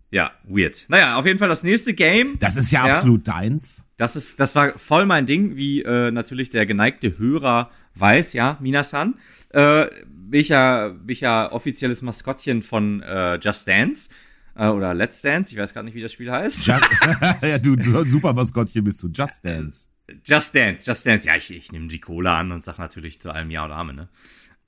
Ja, 0.09 0.31
weird. 0.45 0.85
Naja, 0.87 1.17
auf 1.17 1.25
jeden 1.25 1.37
Fall 1.37 1.49
das 1.49 1.63
nächste 1.63 1.93
Game. 1.93 2.39
das 2.39 2.55
ist 2.55 2.71
ja, 2.71 2.87
Ja. 2.87 2.95
absolut 2.95 3.27
deins. 3.27 3.85
Das 3.97 4.15
ist, 4.15 4.39
das 4.39 4.55
war 4.55 4.77
voll 4.79 5.05
mein 5.05 5.25
Ding, 5.25 5.55
wie 5.57 5.81
äh, 5.81 6.11
natürlich 6.11 6.49
der 6.49 6.65
geneigte 6.65 7.17
Hörer 7.17 7.71
weiß, 7.95 8.33
ja, 8.33 8.57
Minasan. 8.61 9.15
Äh, 9.49 9.87
bin 10.29 10.41
ich 10.41 10.49
ja, 10.49 10.89
bin 10.89 11.09
ich 11.13 11.21
ja 11.21 11.51
offizielles 11.51 12.01
Maskottchen 12.01 12.61
von 12.61 13.01
äh, 13.01 13.35
Just 13.35 13.67
Dance 13.67 14.09
äh, 14.55 14.67
oder 14.67 14.93
Let's 14.93 15.21
Dance. 15.21 15.53
Ich 15.53 15.59
weiß 15.59 15.73
gar 15.73 15.83
nicht, 15.83 15.95
wie 15.95 16.01
das 16.01 16.13
Spiel 16.13 16.31
heißt. 16.31 16.65
Ju 16.67 16.73
ja, 17.41 17.57
du, 17.57 17.75
du 17.75 17.89
so 17.89 17.99
ein 17.99 18.09
Supermaskottchen 18.09 18.83
bist 18.83 19.01
du. 19.03 19.07
Just 19.07 19.43
Dance. 19.43 19.89
Just 20.23 20.55
Dance, 20.55 20.83
Just 20.85 21.05
Dance. 21.05 21.27
Ja, 21.27 21.35
ich, 21.35 21.51
ich 21.51 21.71
nehme 21.71 21.87
die 21.87 21.99
Cola 21.99 22.39
an 22.39 22.51
und 22.51 22.63
sag 22.63 22.77
natürlich 22.77 23.21
zu 23.21 23.31
allem 23.31 23.51
Ja 23.51 23.65
und 23.65 23.71
Amen, 23.71 23.95
ne? 23.95 24.09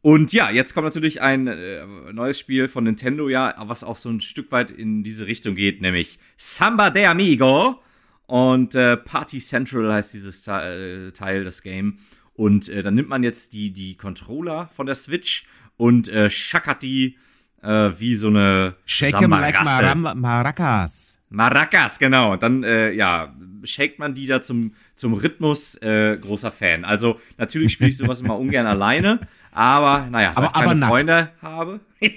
Und 0.02 0.32
ja, 0.32 0.50
jetzt 0.50 0.74
kommt 0.74 0.86
natürlich 0.86 1.22
ein 1.22 1.48
äh, 1.48 1.86
neues 2.14 2.40
Spiel 2.40 2.70
von 2.70 2.86
Nintendo, 2.86 3.28
ja, 3.28 3.54
was 3.68 3.84
auch 3.84 3.98
so 3.98 4.10
ein 4.10 4.22
Stück 4.22 4.50
weit 4.52 4.72
in 4.72 5.04
diese 5.04 5.28
Richtung 5.28 5.56
geht, 5.56 5.82
nämlich 5.82 6.20
Samba 6.38 6.90
de 6.90 7.06
Amigo. 7.06 7.82
Und 8.26 8.76
äh, 8.76 8.96
Party 8.96 9.40
Central 9.40 9.92
heißt 9.92 10.14
dieses 10.14 10.48
äh, 10.48 11.12
Teil, 11.12 11.44
das 11.44 11.64
Game. 11.64 11.98
Und 12.40 12.70
äh, 12.70 12.82
dann 12.84 12.96
nimmt 12.96 13.10
man 13.10 13.22
jetzt 13.22 13.52
die, 13.52 13.72
die 13.72 13.98
Controller 13.98 14.70
von 14.74 14.86
der 14.86 14.96
Switch 14.96 15.44
und 15.76 16.08
äh, 16.08 16.30
schackert 16.30 16.82
die 16.84 17.18
äh, 17.62 17.92
wie 17.98 18.16
so 18.16 18.30
eine 18.30 18.76
Shake 18.86 19.22
'em 19.22 19.32
like. 19.32 19.62
Maram 19.62 20.08
Maracas. 20.16 21.20
Maracas, 21.30 22.00
genau. 22.00 22.32
Und 22.32 22.42
dann, 22.42 22.64
äh, 22.64 22.92
ja, 22.94 23.36
shakt 23.66 24.00
man 24.00 24.14
die 24.16 24.26
da 24.26 24.42
zum, 24.42 24.74
zum 24.96 25.16
Rhythmus, 25.16 25.76
äh, 25.82 26.18
großer 26.18 26.54
Fan. 26.54 26.86
Also, 26.86 27.20
natürlich 27.38 27.74
spiele 27.74 27.90
ich 27.90 27.98
sowas 27.98 28.22
immer 28.22 28.40
ungern 28.40 28.66
alleine, 28.76 29.20
aber, 29.52 30.08
naja, 30.10 30.32
Aber- 30.36 30.44
weil 30.44 30.48
ich 30.48 30.54
keine 30.62 30.76
nackt. 30.80 30.90
Freunde 30.92 31.30
habe. 31.42 31.80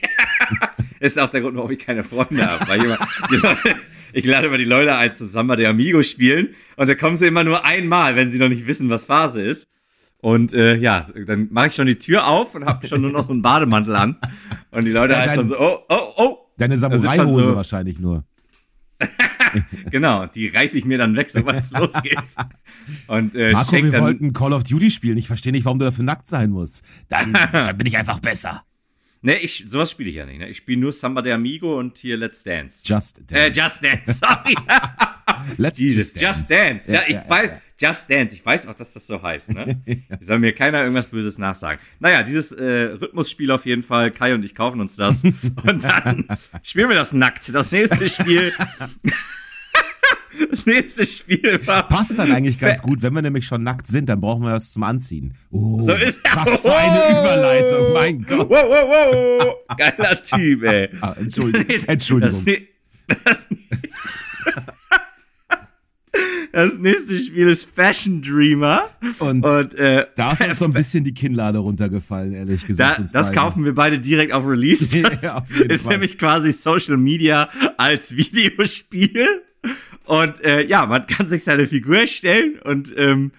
ist 1.01 1.19
auch 1.19 1.31
der 1.31 1.41
Grund, 1.41 1.57
warum 1.57 1.73
ich 1.73 1.81
keine 1.81 2.05
Freunde 2.05 2.47
habe. 2.47 2.65
Weil 2.69 2.81
jemand, 2.81 3.01
ich 4.13 4.25
lade 4.25 4.47
immer 4.47 4.59
die 4.59 4.65
Leute 4.65 4.95
ein 4.95 5.17
zum 5.17 5.29
Samba 5.29 5.57
de 5.57 5.67
Amigo 5.67 6.01
spielen 6.05 6.55
und 6.77 6.87
da 6.89 6.95
kommen 6.95 7.17
sie 7.17 7.27
immer 7.27 7.43
nur 7.43 7.65
einmal, 7.65 8.15
wenn 8.15 8.31
sie 8.31 8.39
noch 8.39 8.49
nicht 8.49 8.69
wissen, 8.69 8.89
was 8.89 9.03
Phase 9.03 9.43
ist. 9.43 9.67
Und 10.23 10.53
äh, 10.53 10.77
ja, 10.77 11.09
dann 11.27 11.49
mache 11.51 11.67
ich 11.67 11.75
schon 11.75 11.89
die 11.89 11.99
Tür 11.99 12.27
auf 12.29 12.55
und 12.55 12.65
habe 12.65 12.87
schon 12.87 13.01
nur 13.03 13.11
noch 13.11 13.27
so 13.27 13.33
einen 13.33 13.43
Bademantel 13.43 13.97
an. 13.97 14.17
Und 14.71 14.85
die 14.85 14.93
Leute 14.93 15.15
Ja, 15.15 15.21
halt 15.27 15.35
schon 15.35 15.49
so, 15.49 15.61
oh, 15.61 15.79
oh, 15.89 16.13
oh, 16.17 16.39
Deine 16.57 16.77
Samurai-Hose 16.77 17.47
so- 17.49 17.57
wahrscheinlich 17.57 17.99
nur. 17.99 18.25
Genau, 19.91 20.27
die 20.27 20.49
reiße 20.49 20.79
ich 20.79 20.85
mir 20.87 20.97
dann 20.97 21.15
weg, 21.17 21.29
sobald 21.31 21.61
es 21.63 21.71
losgeht. 21.79 22.17
Und 23.07 23.35
äh, 23.35 23.53
Marco, 23.53 23.73
wir 23.73 23.91
dann, 23.91 24.03
wollten 24.03 24.33
Call 24.33 24.55
of 24.55 24.65
Duty 24.65 24.91
spielen. 24.91 25.19
Ich 25.19 25.27
verstehe 25.27 25.53
nicht, 25.53 25.67
warum 25.67 25.79
du 25.79 25.85
dafür 25.85 26.05
nackt 26.05 26.27
sein 26.27 26.51
musst. 26.51 26.85
Dann, 27.11 27.33
dann 27.53 27.77
bin 27.77 27.87
ich 27.87 27.99
einfach 27.99 28.21
besser. 28.21 28.63
Ne, 29.21 29.37
ich, 29.39 29.67
sowas 29.69 29.91
spiele 29.91 30.09
ich 30.09 30.17
ja 30.17 30.25
nicht. 30.25 30.39
Ne? 30.39 30.49
Ich 30.49 30.57
spiele 30.59 30.81
nur 30.81 30.93
Samba 30.95 31.21
de 31.21 31.33
Amigo 31.33 31.79
und 31.79 31.99
hier 31.99 32.17
Let's 32.17 32.43
Dance. 32.45 32.79
Just 32.83 33.21
Dance. 33.31 33.35
Äh, 33.37 33.51
Just 33.53 33.85
Dance, 33.85 34.19
sorry. 34.19 34.55
Let's 35.59 35.79
Jesus, 35.79 36.15
Just 36.19 36.51
Dance. 36.51 36.91
Ja, 36.91 37.01
Ja, 37.03 37.03
ich 37.07 37.15
ja, 37.15 37.25
weiß. 37.29 37.51
Just 37.83 38.09
Dance. 38.09 38.37
Ich 38.37 38.47
weiß 38.47 38.69
auch, 38.69 38.75
dass 38.75 38.93
das 38.93 39.09
so 39.09 39.21
heißt. 39.21 39.55
Ne? 39.55 39.83
Soll 40.21 40.39
mir 40.39 40.53
keiner 40.53 40.83
irgendwas 40.83 41.09
Böses 41.09 41.37
nachsagen. 41.37 41.83
Naja, 41.99 42.23
dieses 42.23 42.53
äh, 42.53 42.63
Rhythmusspiel 42.65 43.51
auf 43.51 43.67
jeden 43.67 43.83
Fall. 43.83 44.13
Kai 44.13 44.35
und 44.35 44.45
ich 44.45 44.55
kaufen 44.55 44.81
uns 44.81 44.95
das. 44.95 45.25
und 45.65 45.83
dann 45.83 46.27
spielen 46.63 46.89
wir 46.89 46.95
das 46.95 47.13
nackt. 47.13 47.53
Das 47.53 47.73
nächste 47.73 48.09
Spiel. 48.09 48.53
das 50.49 50.65
nächste 50.65 51.05
Spiel 51.07 51.61
war. 51.67 51.89
Passt 51.89 52.17
dann 52.21 52.31
eigentlich 52.31 52.61
ganz 52.61 52.81
gut, 52.83 53.03
wenn 53.03 53.15
wir 53.15 53.23
nämlich 53.23 53.47
schon 53.47 53.65
nackt 53.65 53.89
sind, 53.89 54.09
dann 54.09 54.21
brauchen 54.21 54.45
wir 54.45 54.51
das 54.51 54.73
zum 54.73 54.85
Anziehen. 54.85 55.35
Oh, 55.51 55.83
So 55.83 55.93
ist 55.93 56.21
was 56.33 56.61
für 56.61 56.77
eine 56.77 57.11
Überleitung, 57.11 57.93
mein 57.95 58.23
Gott. 58.23 58.49
Wow, 58.49 58.69
wow, 58.69 59.39
wow. 59.41 59.77
Geiler 59.77 60.23
Typ, 60.23 60.63
ey. 60.63 60.89
Ah, 61.01 61.17
Entschuldigung. 61.19 61.85
Entschuldigung. 61.89 62.45
Das, 63.09 63.19
das, 63.25 63.47
Das 66.53 66.77
nächste 66.79 67.19
Spiel 67.19 67.49
ist 67.49 67.67
Fashion 67.75 68.21
Dreamer. 68.21 68.83
Und, 69.21 69.43
Und 69.45 69.75
äh, 69.75 70.07
da 70.17 70.33
ist 70.33 70.43
uns 70.47 70.59
so 70.59 70.67
ein 70.67 70.73
bisschen 70.75 71.03
die 71.05 71.15
Kinnlade 71.15 71.59
runtergefallen, 71.59 72.35
ehrlich 72.35 72.67
gesagt. 72.67 72.99
da, 72.99 73.03
das 73.03 73.13
beiden. 73.13 73.35
kaufen 73.35 73.65
wir 73.65 73.75
beide 73.75 73.99
direkt 73.99 74.33
auf 74.33 74.47
Release. 74.47 74.87
Das 75.03 75.23
Ja, 75.23 75.37
auf 75.39 75.51
ist 75.51 75.83
Fall. 75.83 75.93
nämlich 75.93 76.19
quasi 76.19 76.53
Social 76.53 76.99
Media 76.99 77.49
als 77.79 78.15
Videospiel. 78.17 79.27
Und 80.05 80.43
äh, 80.45 80.67
ja, 80.67 80.85
man 80.85 81.07
kann 81.07 81.29
sich 81.29 81.45
seine 81.45 81.67
Figur 81.67 81.97
erstellen 82.01 82.59
und 82.63 82.93
ähm, 82.97 83.31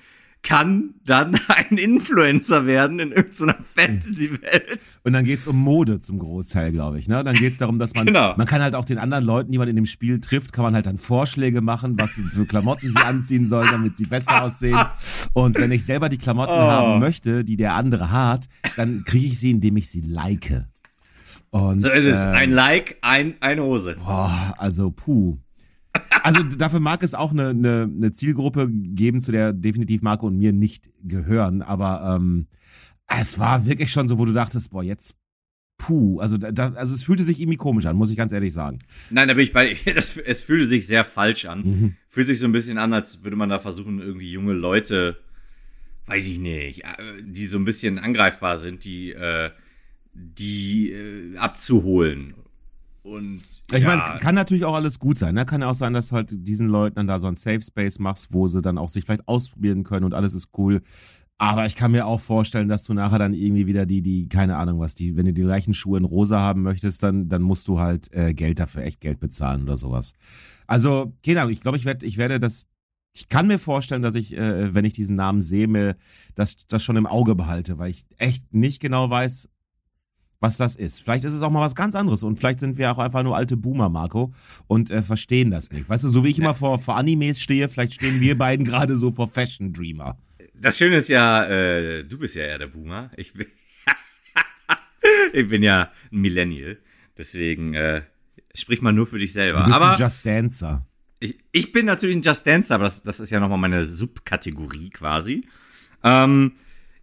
kann 0.43 0.93
dann 1.05 1.39
ein 1.47 1.77
Influencer 1.77 2.65
werden 2.65 2.99
in 2.99 3.11
irgendeiner 3.13 3.55
Fantasy-Welt. 3.75 4.79
Und 5.03 5.13
dann 5.13 5.23
geht's 5.25 5.47
um 5.47 5.57
Mode 5.57 5.99
zum 5.99 6.19
Großteil, 6.19 6.71
glaube 6.71 6.99
ich. 6.99 7.07
Ne? 7.07 7.23
Dann 7.23 7.35
geht's 7.35 7.57
darum, 7.57 7.79
dass 7.79 7.93
man, 7.93 8.05
Genau. 8.05 8.35
man 8.35 8.45
kann 8.45 8.61
halt 8.61 8.75
auch 8.75 8.85
den 8.85 8.97
anderen 8.97 9.23
Leuten, 9.23 9.51
die 9.51 9.57
man 9.57 9.67
in 9.69 9.75
dem 9.75 9.85
Spiel 9.85 10.19
trifft, 10.19 10.51
kann 10.53 10.63
man 10.63 10.75
halt 10.75 10.85
dann 10.85 10.97
Vorschläge 10.97 11.61
machen, 11.61 11.95
was 11.99 12.11
für 12.31 12.45
Klamotten 12.45 12.89
sie 12.89 12.97
anziehen 12.99 13.47
sollen, 13.47 13.69
damit 13.71 13.97
sie 13.97 14.05
besser 14.05 14.43
aussehen. 14.43 14.77
Und 15.33 15.57
wenn 15.57 15.71
ich 15.71 15.85
selber 15.85 16.09
die 16.09 16.17
Klamotten 16.17 16.53
Oh. 16.53 16.59
haben 16.69 16.99
möchte, 16.99 17.43
die 17.45 17.55
der 17.57 17.75
andere 17.75 18.11
hat, 18.11 18.45
dann 18.75 19.03
kriege 19.05 19.25
ich 19.27 19.39
sie, 19.39 19.51
indem 19.51 19.77
ich 19.77 19.89
sie 19.89 20.01
like. 20.01 20.65
Und, 21.51 21.79
So 21.81 21.87
ist 21.87 22.05
es. 22.05 22.19
äh, 22.19 22.23
Ein 22.23 22.51
Like, 22.51 22.97
ein, 23.01 23.35
eine 23.39 23.63
Hose. 23.63 23.95
Boah, 24.03 24.53
also 24.57 24.91
puh. 24.91 25.37
Also 26.23 26.41
dafür 26.41 26.79
mag 26.79 27.03
es 27.03 27.13
auch 27.13 27.31
eine, 27.31 27.49
eine, 27.49 27.89
eine 27.93 28.13
Zielgruppe 28.13 28.69
geben, 28.69 29.19
zu 29.19 29.31
der 29.31 29.53
definitiv 29.53 30.01
Marco 30.01 30.27
und 30.27 30.37
mir 30.37 30.53
nicht 30.53 30.89
gehören. 31.03 31.61
Aber 31.61 32.15
ähm, 32.15 32.47
es 33.07 33.37
war 33.39 33.65
wirklich 33.65 33.91
schon 33.91 34.07
so, 34.07 34.17
wo 34.17 34.25
du 34.25 34.33
dachtest, 34.33 34.71
boah, 34.71 34.83
jetzt 34.83 35.17
puh. 35.77 36.19
Also, 36.19 36.37
da, 36.37 36.73
also 36.73 36.93
es 36.93 37.03
fühlte 37.03 37.23
sich 37.23 37.39
irgendwie 37.41 37.57
komisch 37.57 37.85
an, 37.85 37.95
muss 37.95 38.11
ich 38.11 38.17
ganz 38.17 38.31
ehrlich 38.31 38.53
sagen. 38.53 38.79
Nein, 39.09 39.27
da 39.27 39.33
bin 39.33 39.43
ich 39.43 39.53
bei. 39.53 39.75
Das, 39.93 40.17
es 40.17 40.41
fühlte 40.43 40.67
sich 40.67 40.87
sehr 40.87 41.03
falsch 41.03 41.45
an. 41.45 41.63
Mhm. 41.63 41.95
Fühlt 42.09 42.27
sich 42.27 42.39
so 42.39 42.45
ein 42.45 42.51
bisschen 42.51 42.77
an, 42.77 42.93
als 42.93 43.23
würde 43.23 43.37
man 43.37 43.49
da 43.49 43.59
versuchen, 43.59 43.99
irgendwie 43.99 44.31
junge 44.31 44.53
Leute, 44.53 45.17
weiß 46.05 46.27
ich 46.27 46.39
nicht, 46.39 46.83
äh, 46.83 47.21
die 47.21 47.47
so 47.47 47.57
ein 47.57 47.65
bisschen 47.65 47.99
angreifbar 47.99 48.57
sind, 48.57 48.83
die, 48.85 49.11
äh, 49.11 49.51
die 50.13 50.91
äh, 50.91 51.37
abzuholen. 51.37 52.35
Und 53.03 53.43
Ich 53.73 53.83
ja, 53.83 53.95
meine, 53.95 54.19
kann 54.19 54.35
natürlich 54.35 54.65
auch 54.65 54.75
alles 54.75 54.99
gut 54.99 55.17
sein. 55.17 55.35
Ne? 55.35 55.45
Kann 55.45 55.61
ja 55.61 55.69
auch 55.69 55.75
sein, 55.75 55.93
dass 55.93 56.09
du 56.09 56.15
halt 56.15 56.47
diesen 56.47 56.67
Leuten 56.67 56.95
dann 56.95 57.07
da 57.07 57.19
so 57.19 57.27
ein 57.27 57.35
Safe 57.35 57.61
Space 57.61 57.99
machst, 57.99 58.33
wo 58.33 58.47
sie 58.47 58.61
dann 58.61 58.77
auch 58.77 58.89
sich 58.89 59.05
vielleicht 59.05 59.27
ausprobieren 59.27 59.83
können 59.83 60.05
und 60.05 60.13
alles 60.13 60.33
ist 60.33 60.49
cool. 60.57 60.81
Aber 61.37 61.65
ich 61.65 61.75
kann 61.75 61.91
mir 61.91 62.05
auch 62.05 62.19
vorstellen, 62.19 62.69
dass 62.69 62.83
du 62.83 62.93
nachher 62.93 63.19
dann 63.19 63.33
irgendwie 63.33 63.67
wieder 63.67 63.85
die, 63.85 64.01
die, 64.01 64.29
keine 64.29 64.55
Ahnung 64.57 64.79
was, 64.79 64.95
die, 64.95 65.17
wenn 65.17 65.25
du 65.25 65.33
die 65.33 65.41
gleichen 65.41 65.73
Schuhe 65.73 65.97
in 65.97 66.05
rosa 66.05 66.39
haben 66.39 66.61
möchtest, 66.61 67.03
dann, 67.03 67.27
dann 67.27 67.41
musst 67.41 67.67
du 67.67 67.79
halt 67.79 68.13
äh, 68.13 68.33
Geld 68.33 68.59
dafür, 68.59 68.83
echt 68.83 69.01
Geld 69.01 69.19
bezahlen 69.19 69.63
oder 69.63 69.77
sowas. 69.77 70.13
Also, 70.67 71.13
keine 71.25 71.41
Ahnung, 71.41 71.51
ich 71.51 71.59
glaube, 71.59 71.77
ich 71.77 71.85
werde, 71.85 72.05
ich 72.05 72.17
werde 72.17 72.39
das, 72.39 72.67
ich 73.13 73.27
kann 73.29 73.47
mir 73.47 73.59
vorstellen, 73.59 74.01
dass 74.01 74.15
ich, 74.15 74.37
äh, 74.37 74.73
wenn 74.73 74.85
ich 74.85 74.93
diesen 74.93 75.15
Namen 75.15 75.41
sehe, 75.41 75.67
mir 75.67 75.95
das, 76.35 76.55
das 76.67 76.83
schon 76.83 76.95
im 76.95 77.07
Auge 77.07 77.35
behalte, 77.35 77.77
weil 77.77 77.91
ich 77.91 78.03
echt 78.17 78.53
nicht 78.53 78.79
genau 78.79 79.09
weiß, 79.09 79.49
was 80.43 80.57
das 80.57 80.75
ist. 80.75 81.01
Vielleicht 81.01 81.23
ist 81.23 81.33
es 81.33 81.41
auch 81.41 81.49
mal 81.49 81.61
was 81.61 81.73
ganz 81.73 81.95
anderes 81.95 82.21
und 82.21 82.37
vielleicht 82.37 82.59
sind 82.59 82.77
wir 82.77 82.91
auch 82.91 82.99
einfach 82.99 83.23
nur 83.23 83.35
alte 83.35 83.57
Boomer, 83.57 83.89
Marco, 83.89 84.31
und 84.67 84.91
äh, 84.91 85.01
verstehen 85.01 85.49
das 85.49 85.71
nicht. 85.71 85.89
Weißt 85.89 86.03
du, 86.03 86.09
so 86.09 86.23
wie 86.23 86.29
ich 86.29 86.37
immer 86.37 86.53
vor, 86.53 86.79
vor 86.79 86.97
Animes 86.97 87.39
stehe, 87.39 87.69
vielleicht 87.69 87.93
stehen 87.93 88.21
wir 88.21 88.37
beiden 88.37 88.65
gerade 88.69 88.95
so 88.95 89.11
vor 89.11 89.27
Fashion 89.27 89.73
Dreamer. 89.73 90.17
Das 90.53 90.77
Schöne 90.77 90.97
ist 90.97 91.07
ja, 91.07 91.45
äh, 91.45 92.03
du 92.03 92.19
bist 92.19 92.35
ja 92.35 92.43
eher 92.43 92.59
der 92.59 92.67
Boomer. 92.67 93.09
Ich 93.17 93.33
bin, 93.33 93.47
ich 95.33 95.49
bin 95.49 95.63
ja 95.63 95.91
ein 96.11 96.19
Millennial. 96.19 96.77
Deswegen 97.17 97.73
äh, 97.73 98.03
sprich 98.53 98.81
mal 98.81 98.93
nur 98.93 99.07
für 99.07 99.19
dich 99.19 99.33
selber. 99.33 99.59
Du 99.59 99.65
bist 99.65 99.75
aber 99.75 99.91
ein 99.91 99.99
Just 99.99 100.25
Dancer. 100.25 100.85
ich, 101.19 101.37
ich 101.51 101.71
bin 101.71 101.85
natürlich 101.85 102.17
ein 102.17 102.21
Just 102.21 102.45
Dancer, 102.45 102.75
aber 102.75 102.85
das, 102.85 103.01
das 103.01 103.19
ist 103.19 103.29
ja 103.29 103.39
nochmal 103.39 103.57
meine 103.57 103.85
Subkategorie 103.85 104.89
quasi. 104.89 105.47
Ähm, 106.03 106.53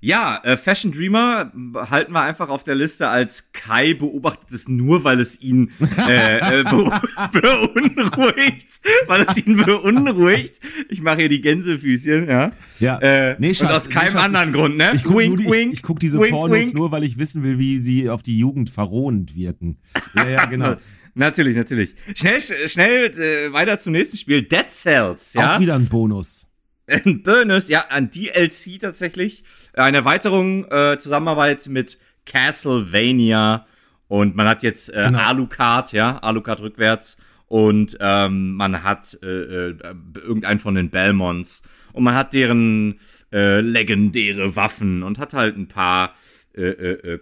ja, 0.00 0.40
äh, 0.44 0.56
Fashion 0.56 0.92
Dreamer 0.92 1.52
halten 1.90 2.12
wir 2.12 2.22
einfach 2.22 2.48
auf 2.48 2.64
der 2.64 2.74
Liste 2.74 3.08
als 3.08 3.52
Kai 3.52 3.92
beobachtet 3.94 4.50
es 4.50 4.66
nur, 4.68 5.04
weil 5.04 5.20
es 5.20 5.40
ihn 5.42 5.72
äh, 6.08 6.38
äh, 6.60 6.64
be 6.64 6.90
beunruhigt. 7.32 8.80
Weil 9.06 9.26
es 9.28 9.36
ihn 9.36 9.56
beunruhigt. 9.56 10.58
Ich 10.88 11.02
mache 11.02 11.18
hier 11.18 11.28
die 11.28 11.40
Gänsefüßchen, 11.40 12.28
ja. 12.28 12.50
Ja. 12.78 12.98
Äh, 12.98 13.36
Nee, 13.38 13.54
Schatz, 13.54 13.68
und 13.70 13.76
aus 13.76 13.86
nee, 13.88 13.94
keinem 13.94 14.12
Schatz, 14.12 14.22
anderen 14.24 14.48
ich- 14.48 14.54
Grund, 14.54 14.76
ne? 14.76 14.92
Ich 14.94 15.04
gucke 15.04 15.18
wink, 15.18 15.38
die, 15.38 15.50
wink, 15.50 15.72
ich, 15.72 15.78
ich 15.78 15.82
guck 15.82 15.98
diese 16.00 16.18
wink, 16.18 16.30
Pornos 16.30 16.58
wink. 16.58 16.74
nur, 16.74 16.92
weil 16.92 17.04
ich 17.04 17.18
wissen 17.18 17.42
will, 17.42 17.58
wie 17.58 17.78
sie 17.78 18.08
auf 18.08 18.22
die 18.22 18.38
Jugend 18.38 18.70
verrohend 18.70 19.34
wirken. 19.36 19.78
Ja, 20.14 20.28
ja, 20.28 20.44
genau. 20.46 20.76
Natürlich, 21.14 21.56
natürlich. 21.56 21.94
Schnell, 22.14 22.40
schnell 22.68 23.06
äh, 23.20 23.52
weiter 23.52 23.80
zum 23.80 23.92
nächsten 23.92 24.16
Spiel. 24.16 24.42
Dead 24.42 24.70
Cells, 24.70 25.34
ja. 25.34 25.56
Auch 25.56 25.60
wieder 25.60 25.74
ein 25.74 25.86
Bonus. 25.86 26.46
Ein 26.86 27.22
Bonus, 27.24 27.68
ja, 27.68 27.84
ein 27.88 28.10
DLC 28.10 28.78
tatsächlich. 28.80 29.42
Eine 29.74 29.98
Erweiterung, 29.98 30.64
äh, 30.70 30.98
Zusammenarbeit 30.98 31.68
mit 31.68 31.98
Castlevania. 32.26 33.66
Und 34.08 34.34
man 34.36 34.48
hat 34.48 34.62
jetzt 34.62 34.88
äh, 34.92 35.04
Genau. 35.06 35.18
Alucard, 35.20 35.92
ja, 35.92 36.18
Alucard 36.18 36.60
rückwärts. 36.60 37.16
Und 37.46 37.96
ähm, 38.00 38.54
man 38.54 38.82
hat 38.82 39.18
äh, 39.22 39.26
äh, 39.26 39.74
irgendeinen 40.14 40.60
von 40.60 40.74
den 40.74 40.90
Belmonts. 40.90 41.62
Und 41.92 42.04
man 42.04 42.14
hat 42.14 42.34
deren 42.34 43.00
äh, 43.32 43.60
legendäre 43.60 44.54
Waffen 44.56 45.02
und 45.02 45.18
hat 45.18 45.34
halt 45.34 45.56
ein 45.56 45.68
paar 45.68 46.14
äh, 46.54 46.62
äh, 46.62 47.18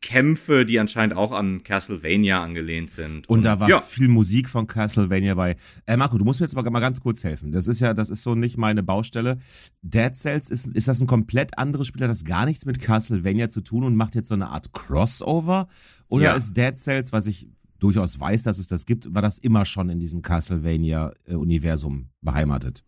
Bosskämpfe, 0.00 0.64
die 0.64 0.78
anscheinend 0.78 1.16
auch 1.16 1.32
an 1.32 1.62
Castlevania 1.62 2.42
angelehnt 2.42 2.90
sind. 2.90 3.28
Und 3.28 3.44
da 3.44 3.60
war 3.60 3.68
ja, 3.68 3.80
viel 3.80 4.08
Musik 4.08 4.48
von 4.48 4.66
Castlevania 4.66 5.34
bei. 5.34 5.56
Äh, 5.86 5.96
Marco, 5.96 6.18
du 6.18 6.24
musst 6.24 6.40
mir 6.40 6.46
jetzt 6.46 6.54
mal, 6.54 6.68
mal 6.70 6.80
ganz 6.80 7.00
kurz 7.00 7.24
helfen. 7.24 7.52
Das 7.52 7.66
ist 7.66 7.80
ja, 7.80 7.94
das 7.94 8.10
ist 8.10 8.22
so 8.22 8.34
nicht 8.34 8.56
meine 8.56 8.82
Baustelle. 8.82 9.38
Dead 9.82 10.14
Cells, 10.14 10.50
ist, 10.50 10.66
ist 10.68 10.88
das 10.88 11.00
ein 11.00 11.06
komplett 11.06 11.58
anderes 11.58 11.86
Spiel, 11.86 12.02
hat 12.02 12.10
das 12.10 12.24
gar 12.24 12.46
nichts 12.46 12.64
mit 12.64 12.80
Castlevania 12.80 13.48
zu 13.48 13.60
tun 13.60 13.84
und 13.84 13.94
macht 13.96 14.14
jetzt 14.14 14.28
so 14.28 14.34
eine 14.34 14.48
Art 14.48 14.72
Crossover? 14.72 15.68
Oder 16.08 16.24
Ja. 16.24 16.34
ist 16.34 16.56
Dead 16.56 16.76
Cells, 16.76 17.12
was 17.12 17.26
ich 17.26 17.48
durchaus 17.78 18.18
weiß, 18.18 18.42
dass 18.42 18.58
es 18.58 18.66
das 18.66 18.86
gibt, 18.86 19.14
war 19.14 19.22
das 19.22 19.38
immer 19.38 19.64
schon 19.64 19.88
in 19.88 20.00
diesem 20.00 20.22
Castlevania-Universum 20.22 22.08
beheimatet? 22.20 22.84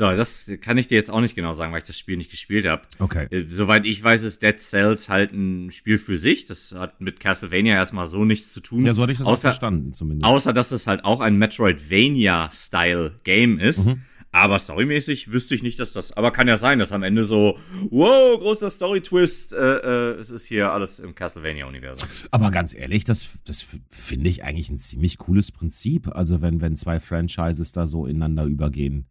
So, 0.00 0.10
das 0.16 0.50
kann 0.62 0.78
ich 0.78 0.88
dir 0.88 0.96
jetzt 0.96 1.10
auch 1.10 1.20
nicht 1.20 1.34
genau 1.34 1.52
sagen, 1.52 1.72
weil 1.72 1.82
ich 1.82 1.86
das 1.86 1.98
Spiel 1.98 2.16
nicht 2.16 2.30
gespielt 2.30 2.64
habe. 2.66 2.80
Okay. 2.98 3.26
Äh, 3.30 3.44
Soweit 3.48 3.84
ich 3.84 4.02
weiß, 4.02 4.22
ist 4.22 4.42
Dead 4.42 4.58
Cells 4.60 5.10
halt 5.10 5.32
ein 5.32 5.70
Spiel 5.70 5.98
für 5.98 6.16
sich. 6.16 6.46
Das 6.46 6.72
hat 6.72 7.02
mit 7.02 7.20
Castlevania 7.20 7.74
erstmal 7.74 8.06
so 8.06 8.24
nichts 8.24 8.50
zu 8.52 8.60
tun. 8.60 8.86
Ja, 8.86 8.94
so 8.94 9.02
hatte 9.02 9.12
ich 9.12 9.18
das 9.18 9.26
auch 9.26 9.32
außer, 9.32 9.42
verstanden, 9.42 9.92
zumindest. 9.92 10.24
Außer, 10.24 10.54
dass 10.54 10.72
es 10.72 10.86
halt 10.86 11.04
auch 11.04 11.20
ein 11.20 11.36
Metroidvania-Style-Game 11.36 13.58
ist. 13.58 13.84
Mhm. 13.84 14.00
Aber 14.32 14.58
storymäßig 14.58 15.30
wüsste 15.32 15.54
ich 15.54 15.62
nicht, 15.62 15.78
dass 15.80 15.92
das. 15.92 16.12
Aber 16.12 16.30
kann 16.30 16.48
ja 16.48 16.56
sein, 16.56 16.78
dass 16.78 16.92
am 16.92 17.02
Ende 17.02 17.24
so, 17.24 17.58
wow, 17.90 18.38
großer 18.38 18.70
Story-Twist, 18.70 19.52
äh, 19.52 19.56
äh, 19.56 20.14
es 20.18 20.30
ist 20.30 20.46
hier 20.46 20.72
alles 20.72 20.98
im 20.98 21.14
Castlevania-Universum. 21.14 22.08
Aber 22.30 22.50
ganz 22.50 22.72
ehrlich, 22.72 23.04
das, 23.04 23.38
das 23.44 23.66
finde 23.90 24.30
ich 24.30 24.44
eigentlich 24.44 24.70
ein 24.70 24.78
ziemlich 24.78 25.18
cooles 25.18 25.52
Prinzip. 25.52 26.08
Also 26.08 26.40
wenn, 26.40 26.62
wenn 26.62 26.74
zwei 26.74 27.00
Franchises 27.00 27.72
da 27.72 27.86
so 27.86 28.06
ineinander 28.06 28.44
übergehen. 28.44 29.04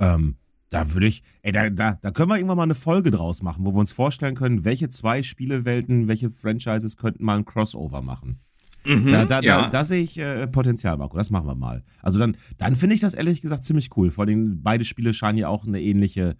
Ähm, 0.00 0.36
da 0.70 0.92
würde 0.92 1.06
ich, 1.06 1.22
ey, 1.42 1.52
da, 1.52 1.68
da, 1.68 1.98
da 2.00 2.10
können 2.10 2.30
wir 2.30 2.36
irgendwann 2.36 2.56
mal 2.56 2.62
eine 2.62 2.74
Folge 2.74 3.10
draus 3.10 3.42
machen, 3.42 3.66
wo 3.66 3.72
wir 3.72 3.80
uns 3.80 3.92
vorstellen 3.92 4.36
können, 4.36 4.64
welche 4.64 4.88
zwei 4.88 5.22
Spielewelten, 5.22 6.08
welche 6.08 6.30
Franchises 6.30 6.96
könnten 6.96 7.24
mal 7.24 7.38
ein 7.38 7.44
Crossover 7.44 8.02
machen. 8.02 8.40
Mhm, 8.84 9.08
Da, 9.08 9.24
da, 9.24 9.40
ja. 9.40 9.62
da, 9.62 9.68
da 9.68 9.84
sehe 9.84 10.02
ich 10.02 10.18
äh, 10.18 10.46
Potenzial, 10.46 10.96
Marco. 10.96 11.16
Das 11.16 11.30
machen 11.30 11.46
wir 11.46 11.54
mal. 11.54 11.84
Also 12.00 12.18
dann, 12.18 12.36
dann 12.56 12.76
finde 12.76 12.94
ich 12.94 13.00
das 13.00 13.14
ehrlich 13.14 13.42
gesagt 13.42 13.64
ziemlich 13.64 13.90
cool. 13.96 14.10
Vor 14.10 14.24
allem 14.24 14.62
beide 14.62 14.84
Spiele 14.84 15.12
scheinen 15.12 15.38
ja 15.38 15.48
auch 15.48 15.66
eine 15.66 15.82
ähnliche 15.82 16.36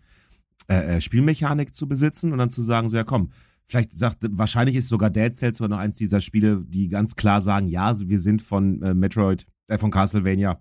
äh, 0.69 0.97
äh, 0.97 1.01
Spielmechanik 1.01 1.75
zu 1.75 1.89
besitzen 1.89 2.33
und 2.33 2.39
dann 2.39 2.51
zu 2.51 2.63
sagen, 2.63 2.89
so 2.89 2.97
ja 2.97 3.05
komm, 3.05 3.33
vielleicht 3.67 3.93
sagt, 3.93 4.27
wahrscheinlich 4.31 4.77
ist 4.77 4.89
sogar 4.89 5.11
Dead 5.11 5.35
Cells 5.35 5.59
sogar 5.59 5.71
noch 5.71 5.79
eins 5.79 5.97
dieser 5.97 6.21
Spiele, 6.21 6.65
die 6.67 6.89
ganz 6.89 7.17
klar 7.17 7.41
sagen, 7.41 7.67
ja, 7.67 7.99
wir 7.99 8.19
sind 8.19 8.43
von 8.43 8.81
äh, 8.83 8.95
Metroid, 8.95 9.47
äh, 9.69 9.79
von 9.79 9.91
Castlevania 9.91 10.61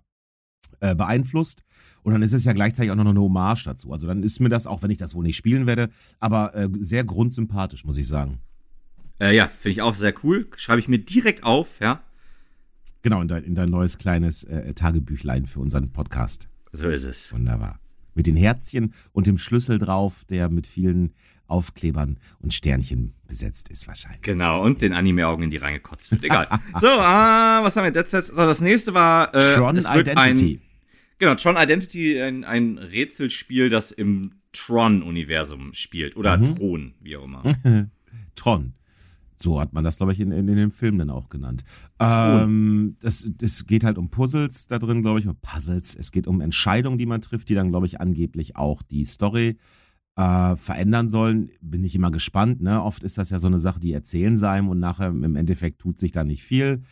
äh, 0.80 0.94
beeinflusst. 0.94 1.62
Und 2.02 2.12
dann 2.12 2.22
ist 2.22 2.32
es 2.32 2.44
ja 2.44 2.52
gleichzeitig 2.52 2.90
auch 2.90 2.96
noch 2.96 3.06
eine 3.06 3.20
Hommage 3.20 3.64
dazu. 3.64 3.92
Also 3.92 4.06
dann 4.06 4.22
ist 4.22 4.40
mir 4.40 4.48
das, 4.48 4.66
auch 4.66 4.82
wenn 4.82 4.90
ich 4.90 4.98
das 4.98 5.14
wohl 5.14 5.24
nicht 5.24 5.36
spielen 5.36 5.66
werde, 5.66 5.90
aber 6.18 6.54
äh, 6.54 6.68
sehr 6.78 7.04
grundsympathisch, 7.04 7.84
muss 7.84 7.96
ich 7.96 8.08
sagen. 8.08 8.40
Äh, 9.20 9.36
ja, 9.36 9.48
finde 9.48 9.72
ich 9.72 9.82
auch 9.82 9.94
sehr 9.94 10.14
cool. 10.24 10.48
Schreibe 10.56 10.80
ich 10.80 10.88
mir 10.88 10.98
direkt 10.98 11.44
auf, 11.44 11.68
ja. 11.80 12.02
Genau, 13.02 13.20
in 13.20 13.28
dein, 13.28 13.44
in 13.44 13.54
dein 13.54 13.68
neues 13.68 13.98
kleines 13.98 14.44
äh, 14.44 14.72
Tagebüchlein 14.74 15.46
für 15.46 15.60
unseren 15.60 15.92
Podcast. 15.92 16.48
So 16.72 16.88
ist 16.88 17.04
es. 17.04 17.32
Wunderbar. 17.32 17.80
Mit 18.14 18.26
den 18.26 18.36
Herzchen 18.36 18.92
und 19.12 19.26
dem 19.26 19.38
Schlüssel 19.38 19.78
drauf, 19.78 20.24
der 20.24 20.48
mit 20.48 20.66
vielen 20.66 21.12
Aufklebern 21.50 22.18
und 22.40 22.54
Sternchen 22.54 23.14
besetzt 23.26 23.68
ist 23.70 23.86
wahrscheinlich. 23.88 24.22
Genau, 24.22 24.62
und 24.62 24.82
den 24.82 24.92
Anime-Augen 24.92 25.42
in 25.42 25.50
die 25.50 25.56
reingekotzt 25.58 26.10
wird. 26.10 26.24
Egal. 26.24 26.48
so, 26.80 26.86
äh, 26.86 26.90
was 27.62 27.76
haben 27.76 27.92
wir? 27.92 28.06
Cells. 28.06 28.28
So, 28.28 28.36
das 28.36 28.60
nächste 28.60 28.94
war. 28.94 29.34
Äh, 29.34 29.54
Tron 29.54 29.76
Identity. 29.76 30.54
Ein, 30.56 30.60
genau, 31.18 31.34
Tron 31.34 31.56
Identity, 31.56 32.20
ein, 32.20 32.44
ein 32.44 32.78
Rätselspiel, 32.78 33.68
das 33.70 33.90
im 33.92 34.32
Tron-Universum 34.52 35.74
spielt. 35.74 36.16
Oder 36.16 36.38
Mhm. 36.38 36.56
Thron, 36.56 36.94
wie 37.00 37.16
auch 37.16 37.24
immer. 37.24 37.42
Tron. 38.34 38.74
So 39.42 39.58
hat 39.58 39.72
man 39.72 39.84
das, 39.84 39.96
glaube 39.96 40.12
ich, 40.12 40.20
in, 40.20 40.32
in, 40.32 40.46
in 40.48 40.56
dem 40.56 40.70
Film 40.70 40.98
dann 40.98 41.08
auch 41.08 41.30
genannt. 41.30 41.64
Ähm, 41.98 42.96
das, 43.00 43.26
das 43.38 43.64
geht 43.66 43.84
halt 43.84 43.96
um 43.96 44.10
Puzzles 44.10 44.66
da 44.66 44.78
drin, 44.78 45.00
glaube 45.00 45.18
ich, 45.18 45.26
um 45.26 45.36
Puzzles. 45.40 45.94
Es 45.94 46.12
geht 46.12 46.26
um 46.26 46.42
Entscheidungen, 46.42 46.98
die 46.98 47.06
man 47.06 47.22
trifft, 47.22 47.48
die 47.48 47.54
dann, 47.54 47.70
glaube 47.70 47.86
ich, 47.86 48.02
angeblich 48.02 48.56
auch 48.56 48.82
die 48.82 49.04
Story 49.06 49.48
äh, 49.48 49.56
verändern 50.56 51.08
sollen. 51.08 51.50
Bin 51.60 51.84
ich 51.84 51.94
immer 51.94 52.10
gespannt. 52.10 52.60
Ne? 52.60 52.82
Oft 52.82 53.04
ist 53.04 53.18
das 53.18 53.30
ja 53.30 53.38
so 53.38 53.46
eine 53.46 53.58
Sache, 53.58 53.80
die 53.80 53.92
erzählen 53.92 54.36
sie 54.36 54.48
einem 54.48 54.68
und 54.68 54.78
nachher 54.78 55.08
im 55.08 55.36
Endeffekt 55.36 55.80
tut 55.80 55.98
sich 55.98 56.12
da 56.12 56.24
nicht 56.24 56.42
viel. 56.42 56.82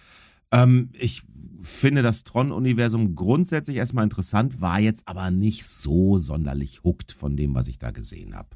Ähm, 0.51 0.91
ich 0.93 1.23
finde 1.61 2.03
das 2.03 2.25
Tron-Universum 2.25 3.15
grundsätzlich 3.15 3.77
erstmal 3.77 4.05
interessant, 4.05 4.61
war 4.61 4.81
jetzt 4.81 5.09
aber 5.09 5.31
nicht 5.31 5.65
so 5.65 6.17
sonderlich 6.17 6.85
hooked 6.85 7.13
von 7.13 7.37
dem, 7.37 7.55
was 7.55 7.69
ich 7.69 7.79
da 7.79 7.91
gesehen 7.91 8.35
habe. 8.35 8.51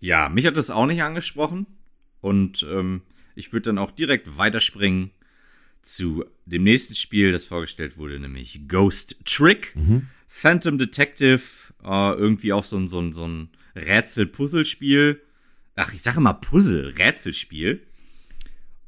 Ja, 0.00 0.28
mich 0.28 0.44
hat 0.46 0.56
das 0.56 0.70
auch 0.70 0.86
nicht 0.86 1.02
angesprochen. 1.02 1.66
Und 2.20 2.64
ähm, 2.70 3.02
ich 3.34 3.52
würde 3.52 3.64
dann 3.64 3.78
auch 3.78 3.90
direkt 3.90 4.36
weiterspringen 4.36 5.10
zu 5.82 6.24
dem 6.46 6.62
nächsten 6.62 6.94
Spiel, 6.94 7.32
das 7.32 7.44
vorgestellt 7.44 7.98
wurde, 7.98 8.18
nämlich 8.18 8.68
Ghost 8.68 9.16
Trick. 9.24 9.74
Mhm. 9.74 10.08
Phantom 10.28 10.78
Detective, 10.78 11.42
äh, 11.84 12.14
irgendwie 12.14 12.52
auch 12.52 12.64
so 12.64 12.76
ein, 12.76 12.88
so 12.88 13.00
ein, 13.00 13.12
so 13.12 13.26
ein 13.26 13.50
Rätsel-Puzzle-Spiel. 13.74 15.20
Ach, 15.76 15.92
ich 15.92 16.02
sage 16.02 16.20
mal 16.20 16.34
Puzzle, 16.34 16.94
Rätselspiel. 16.96 17.82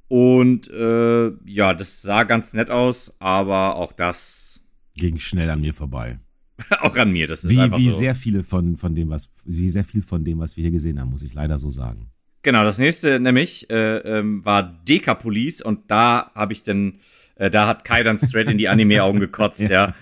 Und 0.09 0.71
äh, 0.71 1.31
ja, 1.45 1.75
das 1.75 2.03
sah 2.03 2.23
ganz 2.23 2.53
nett 2.53 2.71
aus, 2.71 3.15
aber 3.19 3.77
auch 3.77 3.93
das 3.93 4.61
Ging 4.97 5.19
schnell 5.19 5.51
an 5.51 5.61
mir 5.61 5.75
vorbei. 5.75 6.21
auch 6.81 6.97
an 6.97 7.13
mir. 7.13 7.27
Das 7.27 7.45
ist 7.45 7.51
Wie, 7.51 7.61
einfach 7.61 7.79
wie 7.79 7.91
so. 7.91 7.99
sehr 7.99 8.15
viele 8.15 8.43
von, 8.43 8.77
von 8.77 8.95
dem, 8.95 9.11
was, 9.11 9.31
wie 9.45 9.69
sehr 9.69 9.85
viel 9.85 10.03
von 10.03 10.25
dem, 10.25 10.39
was 10.39 10.57
wir 10.57 10.63
hier 10.63 10.71
gesehen 10.71 11.01
haben, 11.01 11.11
muss 11.11 11.23
ich 11.23 11.35
leider 11.35 11.59
so 11.59 11.71
sagen. 11.71 12.11
Genau, 12.43 12.65
das 12.65 12.79
nächste 12.79 13.19
nämlich 13.19 13.69
äh, 13.71 13.99
ähm, 13.99 14.45
war 14.45 14.63
Deka-Police 14.63 15.63
und 15.63 15.91
da 15.91 16.31
habe 16.35 16.53
ich 16.53 16.63
dann, 16.63 17.01
äh, 17.35 17.51
da 17.51 17.67
hat 17.67 17.85
Kai 17.85 18.05
dann 18.05 18.19
straight 18.19 18.49
in 18.49 18.57
die 18.57 18.69
Anime-Augen 18.69 19.19
gekotzt, 19.19 19.61
ja. 19.69 19.95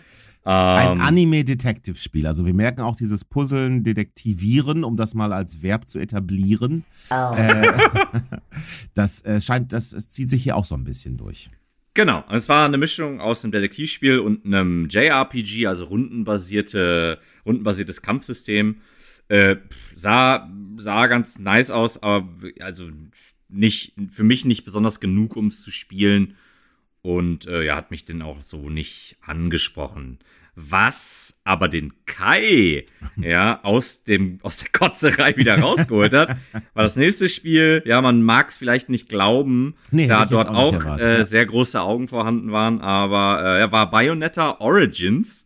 Ein 0.45 0.97
Ähm, 0.97 1.01
Anime-Detective-Spiel. 1.01 2.27
Also 2.27 2.45
wir 2.45 2.53
merken 2.53 2.83
auch 2.83 2.97
dieses 2.97 3.25
Puzzeln, 3.25 3.83
Detektivieren, 3.83 4.85
um 4.85 4.95
das 4.97 5.15
mal 5.15 5.33
als 5.33 5.63
Verb 5.63 5.89
zu 5.89 5.99
etablieren. 5.99 6.85
Oh. 7.11 7.35
Äh, 7.35 7.73
das 8.95 9.25
äh, 9.25 9.41
scheint, 9.41 9.73
das, 9.73 9.95
es 9.95 10.09
zieht 10.09 10.29
sich 10.29 10.43
hier 10.43 10.57
auch 10.57 10.67
so 10.67 10.75
ein 10.75 10.85
bisschen 10.85 11.17
durch. 11.17 11.51
Genau, 11.95 12.25
und 12.29 12.35
es 12.35 12.49
war 12.49 12.67
eine 12.67 12.77
Mischung 12.77 13.21
aus 13.21 13.45
einem 13.45 13.53
Detektivspiel 13.53 14.19
und 14.19 14.45
einem 14.45 14.89
JRPG, 14.91 15.67
also 15.67 15.85
rundenbasierte, 15.85 17.21
rundenbasiertes 17.47 18.03
Kampfsystem. 18.03 18.81
Äh, 19.29 19.57
sah, 19.95 20.51
sah 20.77 21.07
ganz 21.07 21.39
nice 21.39 21.71
aus, 21.71 22.03
aber 22.03 22.29
also 22.61 22.91
nicht, 23.49 23.95
für 24.11 24.25
mich 24.25 24.45
nicht 24.45 24.65
besonders 24.65 25.01
genug, 25.01 25.37
um 25.37 25.47
es 25.47 25.63
zu 25.63 25.71
spielen. 25.71 26.35
Und 27.05 27.47
äh, 27.47 27.63
ja, 27.65 27.77
hat 27.77 27.91
mich 27.91 28.07
dann 28.07 28.23
auch 28.23 28.41
so 28.41 28.71
nicht 28.71 29.19
angesprochen. 29.21 30.19
Was 30.57 31.39
aber 31.45 31.69
den 31.69 31.93
Kai 32.07 32.87
ja 33.17 33.61
aus 33.63 34.05
dem 34.05 34.39
aus 34.43 34.57
der 34.57 34.71
Kotzerei 34.73 35.37
wieder 35.37 35.59
rausgeholt 35.61 36.15
hat, 36.15 36.39
war 36.73 36.85
das 36.85 36.97
nächste 36.97 37.29
Spiel. 37.29 37.83
Ja, 37.85 38.01
man 38.01 38.23
mag 38.23 38.49
es 38.49 38.57
vielleicht 38.57 38.89
nicht 38.89 39.11
glauben, 39.11 39.75
Nee, 39.91 40.07
da 40.09 40.25
dort 40.25 40.49
auch 40.49 40.55
auch 40.55 40.73
erwartet, 40.73 41.07
äh, 41.07 41.19
ja. 41.19 41.25
sehr 41.27 41.45
große 41.45 41.79
Augen 41.79 42.09
vorhanden 42.09 42.53
waren, 42.53 42.81
aber 42.81 43.43
äh, 43.45 43.61
er 43.61 43.71
war 43.71 43.91
Bayonetta 43.91 44.61
Origins. 44.61 45.45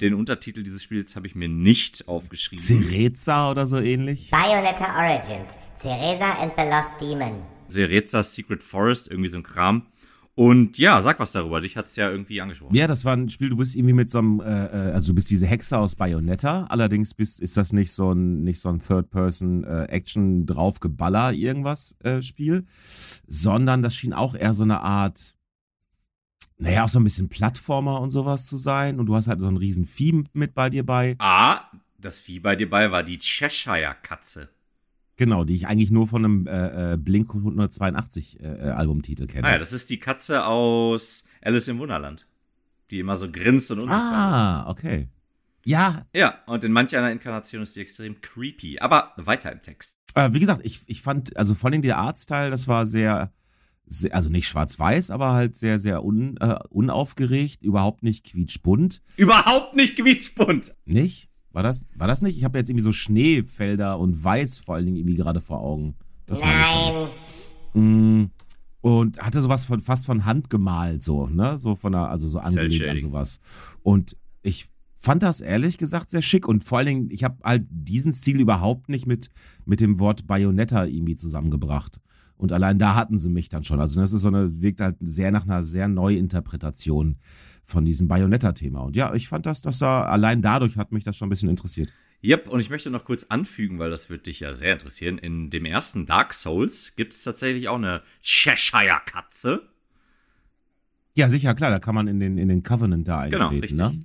Den 0.00 0.14
Untertitel 0.14 0.62
dieses 0.62 0.82
Spiels 0.82 1.16
habe 1.16 1.26
ich 1.26 1.34
mir 1.34 1.48
nicht 1.48 2.08
aufgeschrieben. 2.08 2.64
Cereza 2.64 3.50
oder 3.50 3.66
so 3.66 3.78
ähnlich. 3.78 4.30
Bayonetta 4.30 4.96
Origins. 4.96 5.50
Cereza 5.82 6.32
and 6.40 6.52
the 6.56 6.62
Lost 6.62 6.98
Demon. 6.98 7.42
Serezas 7.66 8.34
Secret 8.34 8.62
Forest, 8.62 9.10
irgendwie 9.10 9.28
so 9.28 9.36
ein 9.36 9.42
Kram. 9.42 9.82
Und 10.38 10.78
ja, 10.78 11.02
sag 11.02 11.18
was 11.18 11.32
darüber. 11.32 11.60
Dich 11.60 11.76
hat 11.76 11.86
es 11.86 11.96
ja 11.96 12.08
irgendwie 12.08 12.40
angesprochen. 12.40 12.72
Ja, 12.72 12.86
das 12.86 13.04
war 13.04 13.12
ein 13.12 13.28
Spiel, 13.28 13.48
du 13.48 13.56
bist 13.56 13.74
irgendwie 13.74 13.92
mit 13.92 14.08
so 14.08 14.18
einem, 14.18 14.38
äh, 14.38 14.44
äh, 14.44 14.92
also 14.92 15.10
du 15.10 15.16
bist 15.16 15.28
diese 15.32 15.48
Hexe 15.48 15.76
aus 15.76 15.96
Bayonetta, 15.96 16.66
allerdings 16.68 17.12
bist, 17.12 17.40
ist 17.40 17.56
das 17.56 17.72
nicht 17.72 17.90
so 17.90 18.12
ein, 18.12 18.44
nicht 18.44 18.60
so 18.60 18.68
ein 18.68 18.78
Third-Person-Action 18.78 20.46
draufgeballer 20.46 21.32
irgendwas 21.32 21.96
äh, 22.04 22.22
Spiel, 22.22 22.64
sondern 23.26 23.82
das 23.82 23.96
schien 23.96 24.12
auch 24.12 24.36
eher 24.36 24.52
so 24.52 24.62
eine 24.62 24.80
Art, 24.80 25.34
naja, 26.56 26.84
auch 26.84 26.88
so 26.88 27.00
ein 27.00 27.04
bisschen 27.04 27.28
Plattformer 27.28 28.00
und 28.00 28.10
sowas 28.10 28.46
zu 28.46 28.58
sein 28.58 29.00
und 29.00 29.06
du 29.06 29.16
hast 29.16 29.26
halt 29.26 29.40
so 29.40 29.48
ein 29.48 29.56
riesen 29.56 29.86
Vieh 29.86 30.22
mit 30.34 30.54
bei 30.54 30.70
dir 30.70 30.86
bei. 30.86 31.16
Ah, 31.18 31.62
das 31.98 32.20
Vieh 32.20 32.38
bei 32.38 32.54
dir 32.54 32.70
bei 32.70 32.92
war 32.92 33.02
die 33.02 33.18
Cheshire-Katze. 33.18 34.50
Genau, 35.18 35.42
die 35.42 35.54
ich 35.54 35.66
eigentlich 35.66 35.90
nur 35.90 36.06
von 36.06 36.24
einem 36.24 36.46
äh, 36.46 36.94
äh, 36.94 36.96
Blink 36.96 37.34
182 37.34 38.40
äh, 38.40 38.46
äh, 38.46 38.70
Albumtitel 38.70 39.26
kenne. 39.26 39.42
Naja, 39.42 39.58
das 39.58 39.72
ist 39.72 39.90
die 39.90 39.98
Katze 39.98 40.44
aus 40.44 41.24
Alice 41.42 41.66
im 41.66 41.80
Wunderland. 41.80 42.26
Die 42.90 43.00
immer 43.00 43.16
so 43.16 43.30
grinst 43.30 43.70
und 43.72 43.86
ah, 43.88 44.70
okay. 44.70 45.08
Ja. 45.64 46.06
Ja, 46.14 46.38
und 46.46 46.62
in 46.62 46.70
manch 46.70 46.96
einer 46.96 47.10
Inkarnation 47.10 47.64
ist 47.64 47.74
die 47.74 47.80
extrem 47.80 48.20
creepy. 48.20 48.78
Aber 48.78 49.12
weiter 49.16 49.50
im 49.50 49.60
Text. 49.60 49.96
Äh, 50.14 50.32
wie 50.32 50.40
gesagt, 50.40 50.60
ich, 50.64 50.82
ich 50.86 51.02
fand, 51.02 51.36
also 51.36 51.54
vor 51.54 51.70
allem 51.70 51.82
der 51.82 51.98
Artstyle, 51.98 52.50
das 52.50 52.68
war 52.68 52.86
sehr, 52.86 53.32
sehr 53.86 54.14
also 54.14 54.30
nicht 54.30 54.46
schwarz-weiß, 54.46 55.10
aber 55.10 55.32
halt 55.32 55.56
sehr, 55.56 55.80
sehr 55.80 56.04
un, 56.04 56.36
äh, 56.36 56.60
unaufgeregt, 56.70 57.64
überhaupt 57.64 58.04
nicht 58.04 58.24
quietschbunt. 58.24 59.02
Überhaupt 59.16 59.74
nicht 59.74 59.96
quietschbunt. 59.96 60.74
Nicht? 60.84 61.28
War 61.58 61.64
das, 61.64 61.84
war 61.96 62.06
das 62.06 62.22
nicht? 62.22 62.36
Ich 62.36 62.44
habe 62.44 62.56
jetzt 62.56 62.70
irgendwie 62.70 62.84
so 62.84 62.92
Schneefelder 62.92 63.98
und 63.98 64.22
Weiß 64.22 64.58
vor 64.58 64.76
allen 64.76 64.86
Dingen 64.86 64.96
irgendwie 64.96 65.16
gerade 65.16 65.40
vor 65.40 65.58
Augen. 65.58 65.96
Das 66.24 66.40
meine 66.40 66.62
ich 66.62 66.68
damit. 66.68 67.10
Mm, 67.74 68.30
Und 68.80 69.18
hatte 69.18 69.42
sowas 69.42 69.64
von, 69.64 69.80
fast 69.80 70.06
von 70.06 70.24
Hand 70.24 70.50
gemalt, 70.50 71.02
so, 71.02 71.26
ne? 71.26 71.58
So 71.58 71.74
von 71.74 71.90
der, 71.90 72.10
also 72.10 72.28
so 72.28 72.38
angelegt 72.38 72.86
an 72.86 73.00
sowas. 73.00 73.40
Und 73.82 74.16
ich 74.42 74.68
fand 74.98 75.24
das 75.24 75.40
ehrlich 75.40 75.78
gesagt 75.78 76.10
sehr 76.10 76.22
schick 76.22 76.46
und 76.46 76.62
vor 76.62 76.78
allen 76.78 76.86
Dingen, 76.86 77.10
ich 77.10 77.24
habe 77.24 77.38
halt 77.42 77.66
diesen 77.68 78.12
Stil 78.12 78.38
überhaupt 78.38 78.88
nicht 78.88 79.08
mit, 79.08 79.28
mit 79.64 79.80
dem 79.80 79.98
Wort 79.98 80.28
Bayonetta 80.28 80.84
irgendwie 80.84 81.16
zusammengebracht. 81.16 81.98
Und 82.36 82.52
allein 82.52 82.78
da 82.78 82.94
hatten 82.94 83.18
sie 83.18 83.30
mich 83.30 83.48
dann 83.48 83.64
schon. 83.64 83.80
Also 83.80 84.00
das 84.00 84.12
ist 84.12 84.22
so 84.22 84.28
eine, 84.28 84.60
wirkt 84.62 84.80
halt 84.80 84.94
sehr 85.00 85.32
nach 85.32 85.42
einer 85.42 85.64
sehr 85.64 85.88
Neuinterpretation 85.88 87.16
von 87.68 87.84
diesem 87.84 88.08
Bayonetta-Thema. 88.08 88.80
Und 88.80 88.96
ja, 88.96 89.14
ich 89.14 89.28
fand 89.28 89.46
das, 89.46 89.62
das 89.62 89.80
war, 89.82 90.08
allein 90.08 90.42
dadurch 90.42 90.76
hat 90.76 90.90
mich 90.90 91.04
das 91.04 91.16
schon 91.16 91.26
ein 91.28 91.30
bisschen 91.30 91.50
interessiert. 91.50 91.92
Yep, 92.24 92.48
und 92.48 92.58
ich 92.58 92.70
möchte 92.70 92.90
noch 92.90 93.04
kurz 93.04 93.24
anfügen, 93.28 93.78
weil 93.78 93.90
das 93.90 94.10
wird 94.10 94.26
dich 94.26 94.40
ja 94.40 94.52
sehr 94.54 94.72
interessieren. 94.72 95.18
In 95.18 95.50
dem 95.50 95.64
ersten 95.64 96.04
Dark 96.06 96.34
Souls 96.34 96.96
gibt 96.96 97.14
es 97.14 97.22
tatsächlich 97.22 97.68
auch 97.68 97.76
eine 97.76 98.02
Cheshire-Katze. 98.22 99.68
Ja, 101.16 101.28
sicher, 101.28 101.54
klar, 101.54 101.70
da 101.70 101.78
kann 101.78 101.94
man 101.94 102.08
in 102.08 102.18
den, 102.18 102.38
in 102.38 102.48
den 102.48 102.62
Covenant 102.62 103.06
da 103.06 103.26
Genau, 103.26 103.44
eintreten, 103.48 103.60
richtig. 103.60 103.78
ne? 103.78 104.04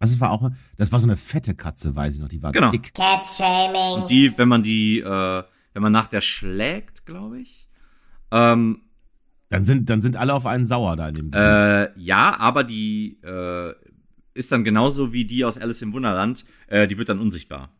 Also 0.00 0.14
es 0.14 0.20
war 0.20 0.30
auch, 0.30 0.50
das 0.76 0.92
war 0.92 1.00
so 1.00 1.06
eine 1.08 1.16
fette 1.16 1.54
Katze, 1.56 1.96
weiß 1.96 2.14
ich 2.14 2.20
noch, 2.20 2.28
die 2.28 2.42
war 2.42 2.52
Genau. 2.52 2.70
dick. 2.70 2.94
Cat-Shaming. 2.94 4.02
Und 4.02 4.10
die, 4.10 4.36
wenn 4.38 4.48
man 4.48 4.62
die, 4.62 5.00
äh, 5.00 5.42
wenn 5.72 5.82
man 5.82 5.92
nach 5.92 6.06
der 6.08 6.20
schlägt, 6.20 7.04
glaube 7.04 7.40
ich. 7.40 7.68
Ähm, 8.30 8.82
Dann 9.50 9.64
sind, 9.64 9.88
dann 9.88 10.00
sind 10.00 10.16
alle 10.16 10.34
auf 10.34 10.44
einen 10.46 10.66
sauer 10.66 10.96
da 10.96 11.08
in 11.08 11.14
dem 11.14 11.30
Gebiet. 11.30 11.40
äh, 11.40 11.90
ja, 11.98 12.38
aber 12.38 12.64
die 12.64 13.18
äh, 13.24 13.72
ist 14.34 14.52
dann 14.52 14.62
genauso 14.64 15.12
wie 15.12 15.24
die 15.24 15.44
aus 15.44 15.56
Alice 15.58 15.80
im 15.82 15.92
Wunderland. 15.94 16.44
Äh, 16.66 16.86
die 16.86 16.98
wird 16.98 17.08
dann 17.08 17.18
unsichtbar. 17.18 17.70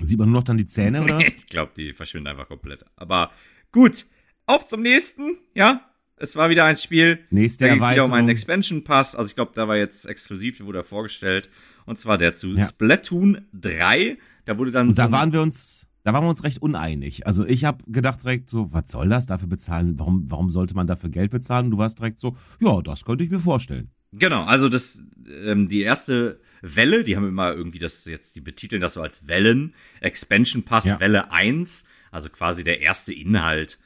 Sieht 0.00 0.18
man 0.18 0.28
nur 0.30 0.40
noch 0.40 0.44
dann 0.44 0.56
die 0.58 0.66
Zähne 0.66 1.02
oder 1.02 1.18
was? 1.18 1.28
ich 1.36 1.46
glaube, 1.46 1.72
die 1.76 1.92
verschwinden 1.92 2.26
einfach 2.28 2.48
komplett. 2.48 2.84
Aber 2.96 3.30
gut, 3.70 4.06
auf 4.46 4.66
zum 4.66 4.82
nächsten. 4.82 5.36
Ja, 5.54 5.88
es 6.16 6.34
war 6.34 6.50
wieder 6.50 6.64
ein 6.64 6.76
Spiel. 6.76 7.20
Nächste 7.30 7.66
Da 7.66 7.70
es 7.70 7.76
wieder 7.76 7.84
um 7.84 7.88
Erweiterung. 7.90 8.12
einen 8.14 8.28
Expansion 8.30 8.82
Pass. 8.82 9.14
Also 9.14 9.28
ich 9.30 9.34
glaube, 9.36 9.52
da 9.54 9.68
war 9.68 9.76
jetzt 9.76 10.04
exklusiv, 10.06 10.56
der 10.56 10.66
wurde 10.66 10.78
er 10.80 10.84
vorgestellt. 10.84 11.48
Und 11.84 12.00
zwar 12.00 12.18
der 12.18 12.34
zu 12.34 12.48
Ja. 12.48 12.64
Splatoon 12.64 13.46
3. 13.52 14.18
Da 14.46 14.58
wurde 14.58 14.72
dann 14.72 14.88
Und 14.88 14.98
da 14.98 15.06
so- 15.06 15.12
waren 15.12 15.32
wir 15.32 15.42
uns, 15.42 15.81
da 16.04 16.12
waren 16.12 16.24
wir 16.24 16.28
uns 16.28 16.44
recht 16.44 16.60
uneinig. 16.60 17.26
Also 17.26 17.46
ich 17.46 17.64
habe 17.64 17.84
gedacht 17.86 18.22
direkt 18.22 18.50
so, 18.50 18.72
was 18.72 18.90
soll 18.90 19.08
das 19.08 19.26
dafür 19.26 19.48
bezahlen? 19.48 19.98
Warum, 19.98 20.30
warum 20.30 20.50
sollte 20.50 20.74
man 20.74 20.86
dafür 20.86 21.10
Geld 21.10 21.30
bezahlen? 21.30 21.66
Und 21.66 21.70
du 21.72 21.78
warst 21.78 21.98
direkt 21.98 22.18
so, 22.18 22.36
ja, 22.60 22.80
das 22.82 23.04
könnte 23.04 23.24
ich 23.24 23.30
mir 23.30 23.40
vorstellen. 23.40 23.90
Genau, 24.12 24.44
also 24.44 24.68
das, 24.68 24.98
ähm, 25.26 25.68
die 25.68 25.80
erste 25.80 26.40
Welle, 26.60 27.02
die 27.02 27.16
haben 27.16 27.26
immer 27.26 27.54
irgendwie 27.54 27.78
das 27.78 28.04
jetzt, 28.04 28.36
die 28.36 28.40
betiteln 28.40 28.82
das 28.82 28.94
so 28.94 29.02
als 29.02 29.26
Wellen, 29.26 29.74
Expansion 30.00 30.64
Pass 30.64 30.84
Ja. 30.84 31.00
Welle 31.00 31.30
1, 31.30 31.84
also 32.10 32.28
quasi 32.28 32.62
der 32.62 32.80
erste 32.80 33.12
Inhalt, 33.12 33.78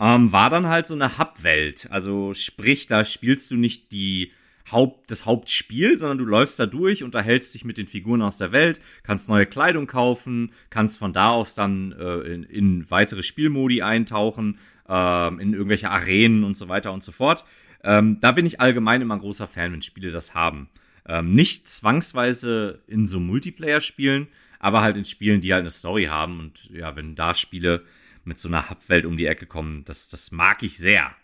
ähm, 0.00 0.32
war 0.32 0.50
dann 0.50 0.66
halt 0.66 0.86
so 0.88 0.94
eine 0.94 1.18
Hub-Welt. 1.18 1.88
Also 1.90 2.34
sprich, 2.34 2.86
da 2.88 3.04
spielst 3.04 3.50
du 3.50 3.56
nicht 3.56 3.92
die 3.92 4.32
Haupt, 4.70 5.10
das 5.10 5.26
Hauptspiel, 5.26 5.98
sondern 5.98 6.18
du 6.18 6.24
läufst 6.24 6.58
da 6.58 6.66
durch, 6.66 7.02
unterhältst 7.02 7.54
dich 7.54 7.64
mit 7.64 7.78
den 7.78 7.86
Figuren 7.86 8.22
aus 8.22 8.38
der 8.38 8.52
Welt, 8.52 8.80
kannst 9.02 9.28
neue 9.28 9.46
Kleidung 9.46 9.86
kaufen, 9.86 10.52
kannst 10.70 10.98
von 10.98 11.12
da 11.12 11.30
aus 11.30 11.54
dann 11.54 11.92
äh, 11.92 12.18
in, 12.20 12.42
in 12.44 12.90
weitere 12.90 13.22
Spielmodi 13.22 13.82
eintauchen, 13.82 14.58
ähm, 14.88 15.40
in 15.40 15.52
irgendwelche 15.52 15.90
Arenen 15.90 16.44
und 16.44 16.56
so 16.56 16.68
weiter 16.68 16.92
und 16.92 17.02
so 17.02 17.12
fort. 17.12 17.44
Ähm, 17.82 18.18
da 18.20 18.32
bin 18.32 18.46
ich 18.46 18.60
allgemein 18.60 19.00
immer 19.00 19.14
ein 19.14 19.20
großer 19.20 19.48
Fan, 19.48 19.72
wenn 19.72 19.82
Spiele 19.82 20.10
das 20.10 20.34
haben. 20.34 20.68
Ähm, 21.06 21.34
nicht 21.34 21.68
zwangsweise 21.68 22.82
in 22.86 23.06
so 23.06 23.18
Multiplayer-Spielen, 23.18 24.28
aber 24.58 24.82
halt 24.82 24.96
in 24.96 25.04
Spielen, 25.04 25.40
die 25.40 25.52
halt 25.52 25.62
eine 25.62 25.70
Story 25.70 26.04
haben. 26.04 26.38
Und 26.38 26.70
ja, 26.70 26.94
wenn 26.94 27.14
da 27.14 27.34
Spiele 27.34 27.82
mit 28.24 28.38
so 28.38 28.48
einer 28.48 28.70
Hubwelt 28.70 29.06
um 29.06 29.16
die 29.16 29.26
Ecke 29.26 29.46
kommen. 29.46 29.84
Das, 29.84 30.08
das 30.08 30.30
mag 30.30 30.62
ich 30.62 30.76
sehr. 30.76 31.14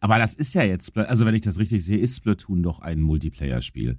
Aber 0.00 0.18
das 0.18 0.34
ist 0.34 0.54
ja 0.54 0.62
jetzt, 0.62 0.96
also 0.96 1.26
wenn 1.26 1.34
ich 1.34 1.42
das 1.42 1.58
richtig 1.58 1.84
sehe, 1.84 1.98
ist 1.98 2.16
Splatoon 2.16 2.62
doch 2.62 2.80
ein 2.80 3.00
Multiplayer-Spiel. 3.00 3.96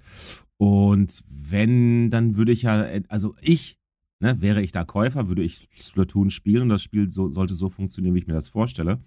Und 0.56 1.24
wenn, 1.28 2.10
dann 2.10 2.36
würde 2.36 2.52
ich 2.52 2.62
ja, 2.62 2.86
also 3.08 3.34
ich, 3.40 3.78
ne, 4.20 4.40
wäre 4.40 4.62
ich 4.62 4.72
da 4.72 4.84
Käufer, 4.84 5.28
würde 5.28 5.42
ich 5.42 5.68
Splatoon 5.78 6.30
spielen 6.30 6.62
und 6.62 6.68
das 6.68 6.82
Spiel 6.82 7.10
so, 7.10 7.30
sollte 7.30 7.54
so 7.54 7.68
funktionieren, 7.68 8.14
wie 8.14 8.20
ich 8.20 8.26
mir 8.26 8.34
das 8.34 8.48
vorstelle. 8.48 9.00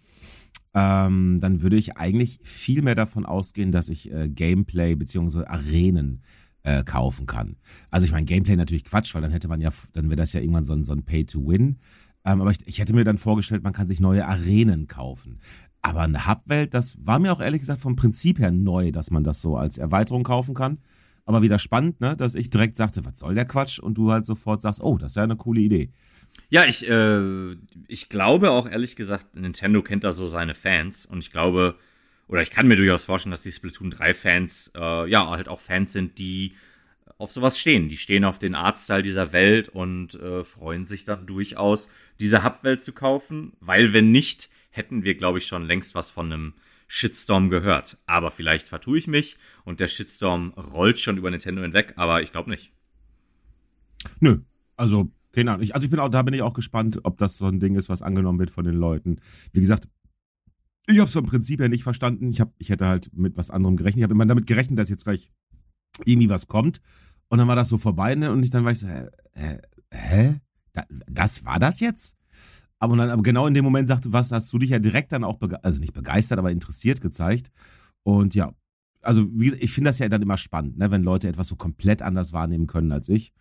Ähm, 0.74 1.40
dann 1.40 1.62
würde 1.62 1.78
ich 1.78 1.96
eigentlich 1.96 2.40
viel 2.44 2.82
mehr 2.82 2.96
davon 2.96 3.26
ausgehen, 3.26 3.72
dass 3.72 3.90
ich 3.90 4.12
äh, 4.12 4.28
Gameplay 4.28 4.96
bzw. 4.96 5.46
Arenen 5.46 6.22
äh, 6.64 6.84
kaufen 6.84 7.28
kann. 7.28 7.56
Also 7.92 8.06
ich 8.06 8.12
meine, 8.12 8.26
Gameplay 8.26 8.56
natürlich 8.56 8.84
Quatsch, 8.84 9.14
weil 9.14 9.22
dann 9.22 9.32
hätte 9.32 9.48
man 9.48 9.62
ja, 9.62 9.72
dann 9.94 10.06
wäre 10.10 10.18
das 10.18 10.34
ja 10.34 10.42
irgendwann 10.42 10.64
so 10.64 10.74
ein, 10.74 10.84
so 10.84 10.94
ein 10.94 11.04
Pay-to-Win. 11.04 11.78
Ähm, 12.26 12.42
aber 12.42 12.52
ich, 12.52 12.58
ich 12.66 12.80
hätte 12.80 12.96
mir 12.96 13.04
dann 13.04 13.18
vorgestellt, 13.18 13.64
man 13.64 13.74
kann 13.74 13.88
sich 13.88 14.00
neue 14.00 14.26
Arenen 14.28 14.88
kaufen. 14.88 15.40
Aber 15.82 16.02
eine 16.02 16.28
Hubwelt, 16.28 16.74
das 16.74 16.98
war 17.06 17.20
mir 17.20 17.32
auch 17.32 17.42
ehrlich 17.42 17.62
gesagt 17.62 17.82
vom 17.82 17.96
Prinzip 17.96 18.40
her 18.40 18.52
neu, 18.52 18.92
dass 18.92 19.12
man 19.12 19.24
das 19.24 19.42
so 19.42 19.56
als 19.56 19.78
Erweiterung 19.78 20.24
kaufen 20.24 20.56
kann. 20.56 20.80
Aber 21.26 21.42
wieder 21.42 21.60
spannend, 21.60 22.02
ne, 22.02 22.16
dass 22.16 22.36
ich 22.36 22.50
direkt 22.50 22.76
sagte, 22.76 23.06
was 23.06 23.20
soll 23.20 23.36
der 23.36 23.46
Quatsch? 23.46 23.80
Und 23.80 23.98
du 23.98 24.12
halt 24.12 24.26
sofort 24.26 24.62
sagst, 24.62 24.82
oh, 24.82 24.98
das 24.98 25.14
ist 25.14 25.16
ja 25.18 25.24
eine 25.24 25.36
coole 25.36 25.62
Idee. 25.62 25.92
Ja, 26.50 26.66
ich, 26.66 26.88
äh, 26.88 27.54
ich 27.88 28.10
glaube 28.10 28.52
auch 28.52 28.68
ehrlich 28.68 28.96
gesagt, 28.96 29.36
Nintendo 29.36 29.82
kennt 29.82 30.04
da 30.04 30.12
so 30.12 30.28
seine 30.28 30.54
Fans 30.54 31.06
und 31.06 31.20
ich 31.20 31.32
glaube, 31.32 31.76
oder 32.28 32.42
ich 32.42 32.52
kann 32.52 32.68
mir 32.68 32.76
durchaus 32.76 33.04
vorstellen, 33.04 33.32
dass 33.32 33.44
die 33.44 33.52
Splatoon 33.52 33.92
3 33.92 34.14
Fans, 34.14 34.72
äh, 34.76 35.10
ja, 35.10 35.30
halt 35.30 35.48
auch 35.48 35.60
Fans 35.60 35.94
sind, 35.94 36.18
die 36.18 36.54
auf 37.18 37.32
sowas 37.32 37.58
stehen. 37.60 37.90
Die 37.90 37.98
stehen 37.98 38.26
auf 38.26 38.40
den 38.40 38.56
Artstyle 38.56 39.04
dieser 39.04 39.32
Welt 39.32 39.70
und 39.70 40.16
äh, 40.16 40.44
freuen 40.44 40.86
sich 40.86 41.06
dann 41.06 41.26
durchaus, 41.26 41.88
diese 42.20 42.44
Hubwelt 42.44 42.84
zu 42.84 42.94
kaufen, 42.94 43.54
weil 43.60 43.94
wenn 43.94 44.12
nicht, 44.12 44.50
hätten 44.70 45.04
wir, 45.04 45.16
glaube 45.16 45.38
ich, 45.38 45.48
schon 45.48 45.66
längst 45.66 45.96
was 45.96 46.10
von 46.10 46.32
einem 46.32 46.54
Shitstorm 46.88 47.50
gehört. 47.50 47.98
Aber 48.06 48.32
vielleicht 48.32 48.68
vertue 48.68 48.98
ich 48.98 49.08
mich 49.08 49.38
und 49.64 49.80
der 49.80 49.88
Shitstorm 49.88 50.52
rollt 50.52 51.00
schon 51.00 51.18
über 51.18 51.32
Nintendo 51.32 51.62
hinweg, 51.62 51.94
aber 51.96 52.22
ich 52.22 52.32
glaube 52.32 52.50
nicht. 52.50 52.72
Nö, 54.20 54.40
also 54.76 55.10
keine 55.32 55.52
Ahnung. 55.52 55.68
Also 55.72 55.86
ich 55.86 55.92
bin 55.92 56.00
auch, 56.00 56.10
da 56.10 56.22
bin 56.24 56.34
ich 56.34 56.42
auch 56.42 56.54
gespannt, 56.54 57.00
ob 57.04 57.18
das 57.18 57.38
so 57.38 57.46
ein 57.46 57.60
Ding 57.60 57.76
ist, 57.76 57.90
was 57.90 58.02
angenommen 58.02 58.40
wird 58.40 58.52
von 58.52 58.64
den 58.64 58.76
Leuten. 58.76 59.20
Wie 59.52 59.60
gesagt, 59.60 59.90
ich 60.88 61.00
habe 61.00 61.08
es 61.08 61.14
vom 61.14 61.26
Prinzip 61.26 61.60
her 61.60 61.70
nicht 61.70 61.84
verstanden. 61.84 62.30
Ich, 62.30 62.40
hab, 62.40 62.54
ich 62.58 62.70
hätte 62.70 62.86
halt 62.88 63.10
mit 63.14 63.38
was 63.38 63.50
anderem 63.50 63.76
gerechnet. 63.76 64.00
Ich 64.00 64.04
habe 64.04 64.14
immer 64.14 64.26
damit 64.26 64.46
gerechnet, 64.46 64.78
dass 64.78 64.90
jetzt 64.90 65.04
gleich 65.04 65.32
irgendwie 66.06 66.30
was 66.30 66.48
kommt. 66.48 66.80
Und 67.30 67.38
dann 67.40 67.48
war 67.48 67.56
das 67.56 67.70
so 67.70 67.78
vorbei 67.78 68.16
ne? 68.16 68.32
und 68.32 68.44
ich 68.44 68.50
dann 68.50 68.64
war 68.66 68.72
ich 68.72 68.80
so, 68.80 68.88
hä? 68.88 69.60
hä? 69.92 70.40
das 71.08 71.46
war 71.46 71.60
das 71.60 71.80
jetzt? 71.80 72.16
Aber, 72.80 72.98
dann, 72.98 73.10
aber 73.10 73.24
genau 73.24 73.48
in 73.48 73.54
dem 73.54 73.64
Moment 73.64 73.88
sagte, 73.88 74.12
was 74.12 74.32
hast 74.32 74.52
du 74.52 74.60
dich 74.60 74.70
ja 74.70 74.80
direkt 74.80 75.12
dann 75.12 75.24
auch, 75.24 75.40
also 75.64 75.80
nicht 75.80 75.94
begeistert, 75.94 76.38
aber 76.38 76.52
interessiert 76.52 77.02
gezeigt. 77.02 77.52
Und 78.04 78.36
ja, 78.36 78.54
also 79.02 79.28
wie, 79.32 79.54
ich 79.56 79.72
finde 79.72 79.90
das 79.90 80.00
ja 80.00 80.10
dann 80.10 80.22
immer 80.22 80.38
spannend, 80.38 80.78
ne, 80.78 80.92
wenn 80.92 81.04
Leute 81.04 81.28
etwas 81.28 81.48
so 81.48 81.56
komplett 81.56 82.02
anders 82.02 82.34
wahrnehmen 82.34 82.68
können 82.68 82.92
als 82.92 83.10
ich. 83.10 83.32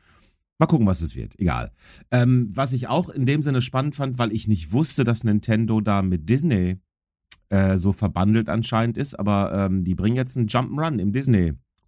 Mal 0.58 0.66
gucken, 0.66 0.86
was 0.86 1.02
es 1.02 1.16
wird. 1.16 1.38
Egal. 1.38 1.72
Ähm, 2.12 2.48
was 2.54 2.72
ich 2.72 2.86
auch 2.86 3.08
in 3.08 3.26
dem 3.26 3.42
Sinne 3.42 3.60
spannend 3.60 3.96
fand, 3.96 4.18
weil 4.18 4.32
ich 4.32 4.46
nicht 4.46 4.72
wusste, 4.72 5.02
dass 5.02 5.24
Nintendo 5.24 5.80
da 5.80 6.02
mit 6.02 6.28
Disney 6.28 6.78
äh, 7.48 7.76
so 7.76 7.92
verbandelt 7.92 8.48
anscheinend 8.48 8.96
ist, 8.96 9.18
aber 9.18 9.52
ähm, 9.52 9.82
die 9.82 9.96
bringen 9.96 10.16
jetzt 10.16 10.36
einen 10.36 10.46
Jump'n'Run 10.46 11.00
im 11.00 11.12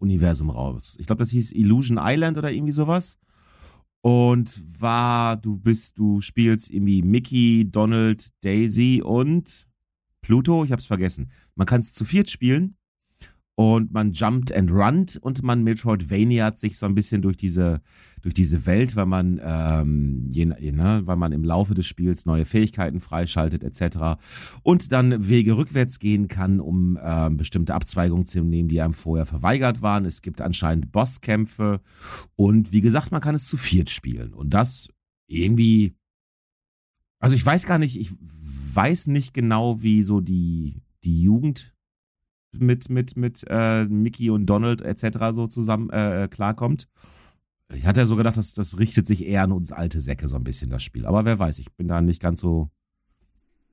Disney-Universum 0.01 0.51
raus. 0.51 0.97
Ich 0.99 1.07
glaube, 1.07 1.21
das 1.21 1.31
hieß 1.31 1.53
Illusion 1.53 1.99
Island 2.01 2.39
oder 2.39 2.51
irgendwie 2.51 2.73
sowas. 2.73 3.19
Und 4.03 4.61
war, 4.81 5.37
du 5.37 5.57
bist, 5.57 5.99
du 5.99 6.21
spielst 6.21 6.71
irgendwie 6.71 7.03
Mickey, 7.03 7.69
Donald, 7.69 8.29
Daisy 8.45 9.03
und 9.05 9.67
Pluto, 10.21 10.65
ich 10.65 10.73
hab's 10.73 10.87
vergessen. 10.87 11.31
Man 11.57 11.67
kann 11.67 11.81
es 11.81 11.93
zu 11.93 12.05
viert 12.05 12.31
spielen 12.31 12.77
und 13.57 13.90
man 13.90 14.12
jumpt 14.12 14.55
and 14.55 14.71
runnt 14.71 15.16
und 15.16 15.42
man 15.42 15.64
Metroidvaniat 15.64 16.59
sich 16.59 16.77
so 16.77 16.85
ein 16.85 16.95
bisschen 16.95 17.23
durch 17.23 17.38
diese, 17.38 17.81
durch 18.21 18.35
diese 18.35 18.66
Welt, 18.66 18.97
weil 18.97 19.07
man, 19.07 19.40
ähm, 19.42 20.27
je, 20.31 20.45
ne, 20.45 21.01
weil 21.05 21.16
man 21.16 21.33
im 21.33 21.42
Laufe 21.42 21.73
des 21.73 21.87
Spiels 21.87 22.27
neue 22.27 22.45
Fähigkeiten 22.45 23.01
freischaltet 23.01 23.64
etc. 23.64 24.21
Und 24.62 24.92
dann 24.92 25.27
Wege 25.31 25.57
rückwärts 25.57 25.99
gehen 25.99 26.29
kann, 26.29 26.61
um 26.61 26.99
ähm, 27.03 27.38
bestimmte 27.38 27.75
Abzweigungen 27.75 28.27
zu 28.27 28.42
nehmen, 28.42 28.69
die 28.69 28.83
einem 28.83 28.92
vorher 28.92 29.25
verweigert 29.25 29.81
waren. 29.81 30.05
Es 30.05 30.21
gibt 30.21 30.42
anscheinend 30.42 30.92
Bosskämpfe 30.92 31.81
und 32.35 32.73
wie 32.73 32.83
gesagt, 32.83 33.11
man 33.11 33.23
kann 33.23 33.35
es 33.35 33.49
zu 33.49 33.57
viert 33.57 33.88
spielen. 33.88 34.35
Und 34.35 34.51
das 34.53 34.88
irgendwie, 35.29 35.97
also 37.21 37.35
ich 37.35 37.47
weiß 37.47 37.64
gar 37.64 37.79
nicht, 37.79 37.99
ich 37.99 38.12
weiß 38.21 39.07
nicht 39.07 39.33
genau, 39.33 39.83
wie 39.83 40.03
so 40.03 40.21
die, 40.21 40.83
die 41.05 41.23
Jugend 41.23 41.76
mit, 42.61 42.90
mit, 42.90 43.16
mit 43.16 43.45
äh, 43.49 43.85
Mickey 43.85 44.31
und 44.31 44.47
Donald 44.47 44.83
etc. 44.83 45.19
so 45.33 45.47
zusammen 45.47 45.90
äh, 45.90 46.25
äh, 46.25 46.29
klarkommt. 46.29 46.88
Ich 47.75 47.85
hatte 47.85 48.01
ja 48.01 48.07
so 48.07 48.16
gedacht, 48.16 48.37
das, 48.37 48.55
das 48.55 48.79
richtet 48.79 49.07
sich 49.07 49.27
eher 49.27 49.42
an 49.42 49.53
uns 49.53 49.73
alte 49.73 50.01
Säcke 50.01 50.29
so 50.29 50.37
ein 50.37 50.45
bisschen, 50.45 50.71
das 50.71 50.83
Spiel. 50.83 51.07
Aber 51.07 51.25
wer 51.25 51.38
weiß, 51.38 51.59
ich 51.59 51.73
bin 51.73 51.88
da 51.88 52.01
nicht 52.01 52.23
ganz 52.23 52.40
so. 52.40 52.71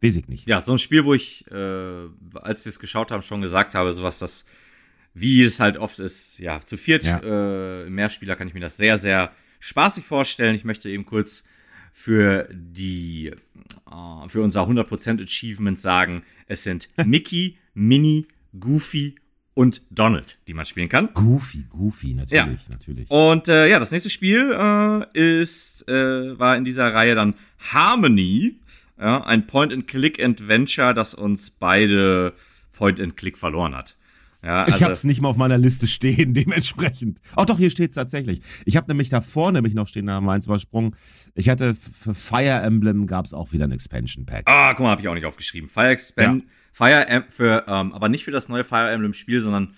Weiß 0.02 0.16
ich 0.18 0.28
nicht. 0.28 0.48
Ja, 0.48 0.62
so 0.62 0.72
ein 0.74 0.80
Spiel, 0.80 1.06
wo 1.06 1.14
ich, 1.14 1.46
äh, 1.52 2.08
als 2.36 2.66
wir 2.66 2.72
es 2.72 2.80
geschaut 2.80 3.12
haben, 3.12 3.22
schon 3.22 3.42
gesagt 3.42 3.76
habe, 3.76 3.94
sowas, 3.94 4.20
das, 4.20 4.46
wie 5.14 5.44
es 5.44 5.60
halt 5.60 5.78
oft 5.78 6.00
ist, 6.00 6.40
ja, 6.40 6.60
zu 6.66 6.76
viert, 6.76 7.04
ja. 7.04 7.20
äh, 7.20 7.90
Mehrspieler 7.90 8.36
kann 8.36 8.48
ich 8.48 8.54
mir 8.54 8.60
das 8.60 8.78
sehr, 8.78 8.98
sehr 8.98 9.32
spaßig 9.60 10.04
vorstellen. 10.04 10.56
Ich 10.56 10.66
möchte 10.66 10.90
eben 10.90 11.06
kurz 11.06 11.44
für 11.94 12.50
die, 12.52 13.28
äh, 13.28 14.30
für 14.30 14.42
unser 14.42 14.68
100% 14.68 15.24
Achievement 15.24 15.80
sagen, 15.80 16.24
es 16.48 16.64
sind 16.64 16.90
Mickey, 17.06 17.58
Minnie, 17.74 18.28
Goofy 18.60 19.16
und 19.54 19.82
Donald, 19.92 20.40
die 20.48 20.54
man 20.54 20.66
spielen 20.66 20.90
kann. 20.90 21.10
Goofy, 21.14 21.66
Goofy, 21.70 22.14
natürlich, 22.14 22.64
ja. 22.64 22.72
natürlich. 22.72 23.12
Und 23.12 23.48
äh, 23.48 23.70
ja, 23.70 23.80
das 23.80 23.92
nächste 23.92 24.10
Spiel 24.10 24.52
äh, 24.52 25.42
ist, 25.42 25.88
äh, 25.88 26.38
war 26.40 26.58
in 26.58 26.66
dieser 26.66 26.94
Reihe 26.94 27.16
dann 27.16 27.36
Harmony, 27.60 28.60
ja, 29.00 29.24
ein 29.24 29.48
Point-and-Click-Adventure, 29.48 30.94
das 30.94 31.14
uns 31.14 31.52
beide 31.52 32.34
Point-and-Click 32.74 33.38
verloren 33.38 33.76
hat. 33.76 33.96
Ja, 34.44 34.60
also 34.60 34.76
ich 34.76 34.84
habe 34.84 34.92
es 34.92 35.06
nicht 35.06 35.22
mal 35.22 35.30
auf 35.30 35.38
meiner 35.38 35.58
Liste 35.58 35.88
stehen, 35.88 36.34
dementsprechend. 36.34 37.20
Auch 37.36 37.46
doch, 37.46 37.58
hier 37.58 37.70
steht 37.70 37.92
es 37.92 37.96
tatsächlich. 37.96 38.42
Ich 38.66 38.76
habe 38.76 38.88
nämlich 38.90 39.10
da 39.10 39.22
vorne 39.22 39.62
mich 39.62 39.74
noch 39.74 39.88
stehen, 39.88 40.08
da 40.08 40.14
haben 40.14 40.26
wir 40.26 40.34
eins 40.34 40.48
übersprungen. 40.48 40.96
Ich 41.34 41.48
hatte 41.48 41.76
für 41.76 42.14
Fire 42.14 42.62
Emblem 42.62 43.08
gab 43.08 43.26
es 43.26 43.34
auch 43.34 43.54
wieder 43.54 43.66
ein 43.66 43.72
Expansion 43.72 44.26
Pack. 44.26 44.44
Ah, 44.46 44.74
guck 44.74 44.84
mal, 44.84 44.92
habe 44.92 45.02
ich 45.02 45.08
auch 45.08 45.14
nicht 45.14 45.26
aufgeschrieben. 45.26 45.70
Fire 45.70 45.90
Expansion. 45.90 46.40
Ja. 46.40 46.46
Fire 46.74 47.08
Emblem 47.08 47.32
für, 47.32 47.66
ähm, 47.68 47.94
aber 47.94 48.10
nicht 48.10 48.26
für 48.26 48.32
das 48.32 48.50
neue 48.50 48.64
Fire 48.64 48.90
Emblem 48.90 49.14
Spiel, 49.14 49.40
sondern 49.40 49.76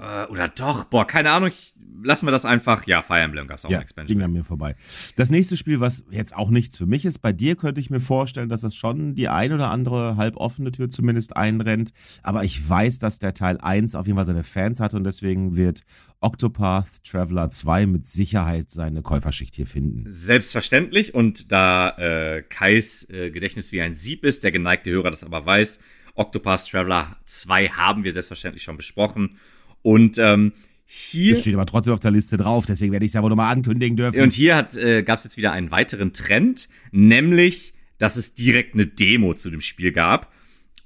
äh, 0.00 0.26
oder 0.26 0.48
doch, 0.48 0.84
boah, 0.84 1.06
keine 1.06 1.30
Ahnung, 1.30 1.50
ich, 1.50 1.74
lassen 2.02 2.26
wir 2.26 2.32
das 2.32 2.46
einfach. 2.46 2.86
Ja, 2.86 3.02
Fire 3.02 3.20
Emblem 3.20 3.46
gab 3.46 3.58
es 3.58 3.66
auch 3.66 3.70
ja, 3.70 3.80
Expansion. 3.80 4.16
Ging 4.16 4.24
an 4.24 4.32
mir 4.32 4.44
vorbei. 4.44 4.74
Das 5.16 5.30
nächste 5.30 5.58
Spiel, 5.58 5.80
was 5.80 6.04
jetzt 6.10 6.34
auch 6.34 6.48
nichts 6.48 6.78
für 6.78 6.86
mich 6.86 7.04
ist, 7.04 7.18
bei 7.18 7.32
dir 7.32 7.54
könnte 7.54 7.80
ich 7.80 7.90
mir 7.90 8.00
vorstellen, 8.00 8.48
dass 8.48 8.62
das 8.62 8.74
schon 8.74 9.14
die 9.14 9.28
ein 9.28 9.52
oder 9.52 9.70
andere 9.70 10.16
halboffene 10.16 10.72
Tür 10.72 10.88
zumindest 10.88 11.36
einrennt. 11.36 11.90
Aber 12.22 12.44
ich 12.44 12.66
weiß, 12.66 12.98
dass 12.98 13.18
der 13.18 13.34
Teil 13.34 13.58
1 13.58 13.94
auf 13.94 14.06
jeden 14.06 14.16
Fall 14.16 14.24
seine 14.24 14.42
Fans 14.42 14.80
hatte 14.80 14.96
und 14.96 15.04
deswegen 15.04 15.56
wird 15.56 15.82
Octopath 16.20 17.04
Traveler 17.04 17.50
2 17.50 17.86
mit 17.86 18.06
Sicherheit 18.06 18.70
seine 18.70 19.02
Käuferschicht 19.02 19.54
hier 19.56 19.66
finden. 19.66 20.04
Selbstverständlich 20.08 21.14
und 21.14 21.52
da 21.52 21.90
äh, 21.98 22.42
Kais 22.42 23.06
äh, 23.10 23.30
Gedächtnis 23.30 23.70
wie 23.72 23.82
ein 23.82 23.96
Sieb 23.96 24.24
ist, 24.24 24.44
der 24.44 24.52
geneigte 24.52 24.90
Hörer 24.90 25.10
das 25.10 25.24
aber 25.24 25.44
weiß, 25.44 25.78
Octopath 26.14 26.70
Traveler 26.70 27.16
2 27.26 27.68
haben 27.68 28.04
wir 28.04 28.12
selbstverständlich 28.12 28.62
schon 28.62 28.76
besprochen. 28.76 29.38
Und 29.82 30.18
ähm, 30.18 30.52
hier. 30.86 31.32
Das 31.32 31.42
steht 31.42 31.54
aber 31.54 31.66
trotzdem 31.66 31.94
auf 31.94 32.00
der 32.00 32.10
Liste 32.10 32.36
drauf, 32.36 32.66
deswegen 32.66 32.92
werde 32.92 33.04
ich 33.04 33.10
es 33.10 33.14
ja 33.14 33.22
wohl 33.22 33.30
nochmal 33.30 33.52
ankündigen 33.52 33.96
dürfen. 33.96 34.22
Und 34.22 34.32
hier 34.32 34.66
äh, 34.74 35.02
gab 35.02 35.18
es 35.18 35.24
jetzt 35.24 35.36
wieder 35.36 35.52
einen 35.52 35.70
weiteren 35.70 36.12
Trend, 36.12 36.68
nämlich, 36.90 37.74
dass 37.98 38.16
es 38.16 38.34
direkt 38.34 38.74
eine 38.74 38.86
Demo 38.86 39.34
zu 39.34 39.50
dem 39.50 39.60
Spiel 39.60 39.92
gab. 39.92 40.32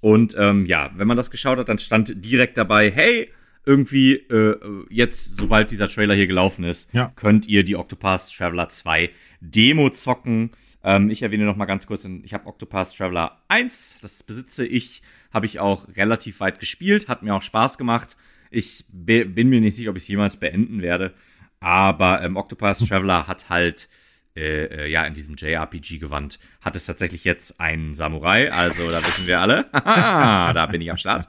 Und 0.00 0.36
ähm, 0.38 0.66
ja, 0.66 0.90
wenn 0.96 1.08
man 1.08 1.16
das 1.16 1.30
geschaut 1.30 1.58
hat, 1.58 1.70
dann 1.70 1.78
stand 1.78 2.22
direkt 2.22 2.58
dabei, 2.58 2.90
hey, 2.90 3.30
irgendwie 3.64 4.14
äh, 4.14 4.58
jetzt, 4.90 5.38
sobald 5.38 5.70
dieser 5.70 5.88
Trailer 5.88 6.14
hier 6.14 6.26
gelaufen 6.26 6.64
ist, 6.64 6.92
ja. 6.92 7.10
könnt 7.16 7.48
ihr 7.48 7.64
die 7.64 7.76
Octopath 7.76 8.30
Traveler 8.30 8.68
2 8.68 9.10
Demo 9.40 9.88
zocken. 9.88 10.50
Ähm, 10.82 11.08
ich 11.08 11.22
erwähne 11.22 11.46
noch 11.46 11.56
mal 11.56 11.64
ganz 11.64 11.86
kurz, 11.86 12.04
ich 12.04 12.34
habe 12.34 12.46
Octopath 12.46 12.94
Traveler 12.94 13.40
1, 13.48 13.98
das 14.02 14.22
besitze 14.22 14.66
ich, 14.66 15.00
habe 15.32 15.46
ich 15.46 15.60
auch 15.60 15.88
relativ 15.96 16.40
weit 16.40 16.60
gespielt, 16.60 17.08
hat 17.08 17.22
mir 17.22 17.34
auch 17.34 17.42
Spaß 17.42 17.78
gemacht. 17.78 18.18
Ich 18.54 18.84
bin 18.88 19.48
mir 19.48 19.60
nicht 19.60 19.76
sicher, 19.76 19.90
ob 19.90 19.96
ich 19.96 20.04
es 20.04 20.08
jemals 20.08 20.36
beenden 20.38 20.82
werde. 20.82 21.14
Aber 21.60 22.22
ähm, 22.22 22.36
Octopus 22.36 22.80
Traveler 22.80 23.26
hat 23.26 23.48
halt, 23.48 23.88
äh, 24.36 24.64
äh, 24.64 24.90
ja, 24.90 25.04
in 25.06 25.14
diesem 25.14 25.34
JRPG-Gewand, 25.36 26.38
hat 26.60 26.76
es 26.76 26.86
tatsächlich 26.86 27.24
jetzt 27.24 27.58
einen 27.58 27.94
Samurai. 27.94 28.52
Also, 28.52 28.90
da 28.90 29.04
wissen 29.04 29.26
wir 29.26 29.40
alle. 29.40 29.66
da 29.72 30.66
bin 30.66 30.80
ich 30.80 30.90
am 30.90 30.98
Start. 30.98 31.28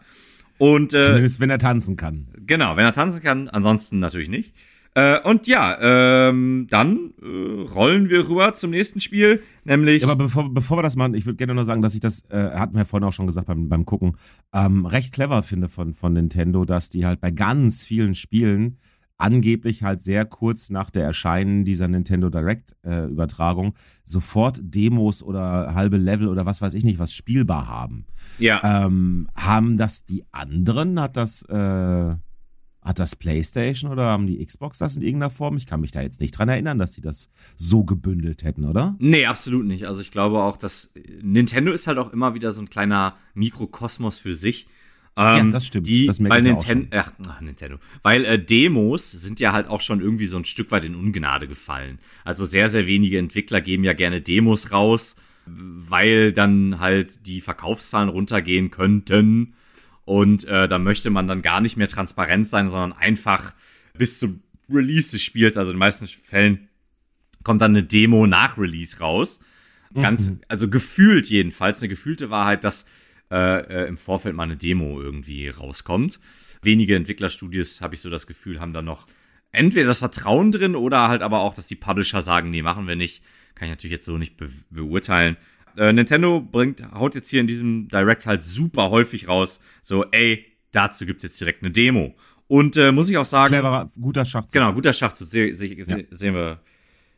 Und, 0.58 0.94
äh, 0.94 1.02
Zumindest, 1.02 1.40
wenn 1.40 1.50
er 1.50 1.60
tanzen 1.60 1.96
kann. 1.96 2.28
Genau, 2.46 2.76
wenn 2.78 2.86
er 2.86 2.94
tanzen 2.94 3.22
kann. 3.22 3.50
Ansonsten 3.50 4.00
natürlich 4.00 4.30
nicht. 4.30 4.54
Äh, 4.96 5.20
und 5.24 5.46
ja, 5.46 5.78
ähm, 6.30 6.68
dann 6.70 7.14
äh, 7.22 7.70
rollen 7.70 8.10
wir 8.10 8.30
rüber 8.30 8.56
zum 8.56 8.72
nächsten 8.72 9.02
Spiel, 9.02 9.44
nämlich. 9.66 10.02
Ja, 10.02 10.08
aber 10.08 10.24
bevor, 10.24 10.54
bevor 10.54 10.78
wir 10.78 10.84
das 10.84 10.96
machen, 10.96 11.16
ich 11.16 11.26
würde 11.26 11.36
gerne 11.36 11.54
nur 11.54 11.66
sagen, 11.66 11.82
dass 11.82 11.94
ich 11.94 12.00
das, 12.00 12.24
äh, 12.30 12.52
hatten 12.52 12.78
wir 12.78 12.86
vorhin 12.86 13.06
auch 13.06 13.12
schon 13.14 13.26
gesagt 13.26 13.48
beim, 13.48 13.68
beim 13.68 13.86
Gucken, 13.86 14.16
ähm, 14.54 14.86
recht 14.86 15.14
clever 15.14 15.44
finde 15.44 15.68
von, 15.68 15.94
von 15.94 16.14
Nintendo, 16.14 16.64
dass 16.64 16.90
die 16.90 17.06
halt 17.06 17.20
bei 17.20 17.32
ganz 17.32 17.84
vielen 17.84 18.16
Spielen 18.16 18.78
angeblich 19.18 19.84
halt 19.84 20.02
sehr 20.02 20.26
kurz 20.26 20.70
nach 20.70 20.90
der 20.90 21.04
Erscheinen 21.04 21.66
dieser 21.66 21.90
Nintendo 21.90 22.30
Direct-Übertragung 22.30 23.68
äh, 23.68 23.80
sofort 24.04 24.60
Demos 24.62 25.24
oder 25.24 25.74
halbe 25.76 25.98
Level 25.98 26.30
oder 26.30 26.46
was 26.46 26.62
weiß 26.62 26.74
ich 26.74 26.86
nicht, 26.86 27.00
was 27.00 27.14
spielbar 27.14 27.68
haben. 27.68 28.06
Ja. 28.40 28.86
Ähm, 28.86 29.28
haben 29.36 29.78
das 29.78 30.06
die 30.06 30.24
anderen? 30.32 31.00
Hat 31.00 31.18
das, 31.18 31.44
äh, 31.44 32.16
hat 32.86 33.00
das 33.00 33.16
PlayStation 33.16 33.92
oder 33.92 34.04
haben 34.04 34.28
die 34.28 34.46
Xbox 34.46 34.78
das 34.78 34.96
in 34.96 35.02
irgendeiner 35.02 35.32
Form? 35.32 35.58
Ich 35.58 35.66
kann 35.66 35.82
mich 35.82 35.92
da 35.92 36.02
jetzt 36.02 36.22
nicht 36.22 36.38
dran 36.38 36.50
erinnern, 36.50 36.78
dass 36.78 36.94
sie 36.94 37.02
das 37.02 37.30
so 37.56 37.84
gebündelt 37.84 38.44
hätten, 38.44 38.64
oder? 38.64 38.96
Nee, 39.00 39.26
absolut 39.26 39.66
nicht. 39.66 39.88
Also 39.88 40.02
ich 40.02 40.12
glaube 40.12 40.44
auch, 40.44 40.56
dass 40.56 40.92
Nintendo 41.22 41.72
ist 41.72 41.88
halt 41.88 41.98
auch 41.98 42.14
immer 42.14 42.36
wieder 42.36 42.52
so 42.52 42.62
ein 42.62 42.70
kleiner 42.70 43.18
Mikrokosmos 43.34 44.20
für 44.20 44.36
sich. 44.36 44.68
Ähm, 45.18 45.36
ja, 45.36 45.44
das 45.46 45.66
stimmt. 45.66 45.88
Die, 45.88 46.06
das 46.06 46.24
weil 46.24 46.44
Ninten 46.44 46.90
ach, 46.92 47.12
ach, 47.28 47.42
Nintendo. 47.42 47.78
Weil 48.04 48.24
äh, 48.26 48.38
Demos 48.38 49.12
sind 49.12 49.40
ja 49.40 49.52
halt 49.52 49.68
auch 49.68 49.82
schon 49.82 50.00
irgendwie 50.00 50.26
so 50.26 50.38
ein 50.38 50.46
Stück 50.46 50.70
weit 50.70 50.86
in 50.86 50.94
Ungnade 50.94 51.48
gefallen. 51.48 51.98
Also 52.24 52.46
sehr, 52.46 52.70
sehr 52.70 52.86
wenige 52.86 53.18
Entwickler 53.18 53.62
geben 53.62 53.84
ja 53.84 53.94
gerne 53.94 54.22
Demos 54.22 54.72
raus, 54.72 55.16
weil 55.48 56.34
dann 56.34 56.80
halt 56.80 57.26
die 57.26 57.42
Verkaufszahlen 57.42 58.10
runtergehen 58.10 58.70
könnten. 58.70 59.54
Und 60.06 60.46
äh, 60.46 60.68
da 60.68 60.78
möchte 60.78 61.10
man 61.10 61.28
dann 61.28 61.42
gar 61.42 61.62
nicht 61.62 61.78
mehr 61.78 61.88
transparent 61.88 62.48
sein, 62.48 62.70
sondern 62.70 62.94
einfach 62.94 63.54
bis 63.98 64.20
zum 64.20 64.42
Release 64.70 65.12
des 65.12 65.24
Spiels, 65.24 65.58
also 65.58 65.72
in 65.72 65.76
den 65.76 65.80
meisten 65.80 66.08
Fällen, 66.08 66.70
kommt 67.44 67.62
dann 67.62 67.72
eine 67.72 67.84
Demo 67.84 68.28
nach 68.28 68.58
Release 68.58 69.00
raus. 69.00 69.40
Ganz, 69.94 70.32
mhm. 70.32 70.42
also 70.50 70.70
gefühlt 70.70 71.30
jedenfalls, 71.30 71.80
eine 71.80 71.88
gefühlte 71.88 72.30
Wahrheit, 72.30 72.64
dass 72.64 72.86
äh, 73.32 73.84
äh, 73.84 73.88
im 73.88 73.98
Vorfeld 73.98 74.36
mal 74.36 74.44
eine 74.44 74.58
Demo 74.58 75.02
irgendwie 75.02 75.48
rauskommt. 75.48 76.20
Wenige 76.62 76.96
Entwicklerstudios, 76.96 77.82
habe 77.82 77.96
ich 77.96 78.02
so 78.02 78.10
das 78.10 78.28
Gefühl, 78.28 78.60
haben 78.60 78.74
da 78.74 78.82
noch 78.82 79.08
entweder 79.52 79.88
das 79.88 80.00
Vertrauen 80.00 80.52
drin 80.52 80.76
oder 80.76 81.08
halt 81.08 81.22
aber 81.22 81.40
auch, 81.40 81.54
dass 81.54 81.68
die 81.68 81.76
Publisher 81.76 82.22
sagen, 82.22 82.50
nee, 82.50 82.62
machen 82.62 82.88
wir 82.88 82.96
nicht. 82.96 83.24
Kann 83.56 83.68
ich 83.68 83.72
natürlich 83.72 83.94
jetzt 83.94 84.06
so 84.06 84.18
nicht 84.18 84.36
be 84.36 84.50
beurteilen. 84.70 85.38
Äh, 85.78 85.94
Nintendo 85.94 86.42
bringt, 86.42 86.82
haut 86.94 87.16
jetzt 87.16 87.30
hier 87.30 87.42
in 87.42 87.48
diesem 87.48 87.88
Direct 87.90 88.26
halt 88.26 88.44
super 88.44 88.90
häufig 88.90 89.28
raus, 89.28 89.60
so, 89.82 90.06
ey, 90.12 90.46
dazu 90.72 91.06
gibt 91.06 91.18
es 91.18 91.24
jetzt 91.24 91.42
direkt 91.42 91.64
eine 91.64 91.72
Demo. 91.72 92.16
Und 92.48 92.78
äh, 92.78 92.92
muss 92.92 93.10
ich 93.10 93.18
auch 93.18 93.26
sagen. 93.26 93.48
Cleverer, 93.48 93.90
guter 94.00 94.24
Schachzug. 94.24 94.54
Genau, 94.54 94.74
guter 94.74 94.94
Schachzug. 94.94 95.30
Se, 95.30 95.56
se, 95.56 95.76
se, 95.84 96.00
ja. 96.00 96.06
Sehen 96.12 96.36
wir 96.36 96.60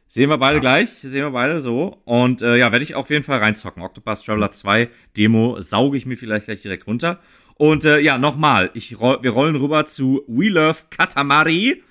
Sehen 0.09 0.29
wir 0.29 0.37
beide 0.37 0.55
ja. 0.55 0.61
gleich, 0.61 0.89
sehen 0.89 1.23
wir 1.23 1.31
beide 1.31 1.59
so. 1.59 2.01
Und 2.05 2.41
äh, 2.41 2.55
ja, 2.55 2.71
werde 2.71 2.83
ich 2.83 2.95
auf 2.95 3.09
jeden 3.09 3.23
Fall 3.23 3.39
reinzocken. 3.39 3.83
Octopus 3.83 4.23
Traveler 4.23 4.51
2 4.51 4.89
Demo 5.17 5.59
sauge 5.59 5.97
ich 5.97 6.05
mir 6.05 6.17
vielleicht 6.17 6.45
gleich 6.45 6.61
direkt 6.61 6.87
runter. 6.87 7.19
Und 7.55 7.83
äh, 7.85 7.99
ja, 7.99 8.17
nochmal, 8.17 8.71
roll, 8.99 9.19
wir 9.21 9.31
rollen 9.31 9.55
rüber 9.57 9.85
zu 9.85 10.23
We 10.27 10.47
Love 10.47 10.77
Katamari. 10.89 11.83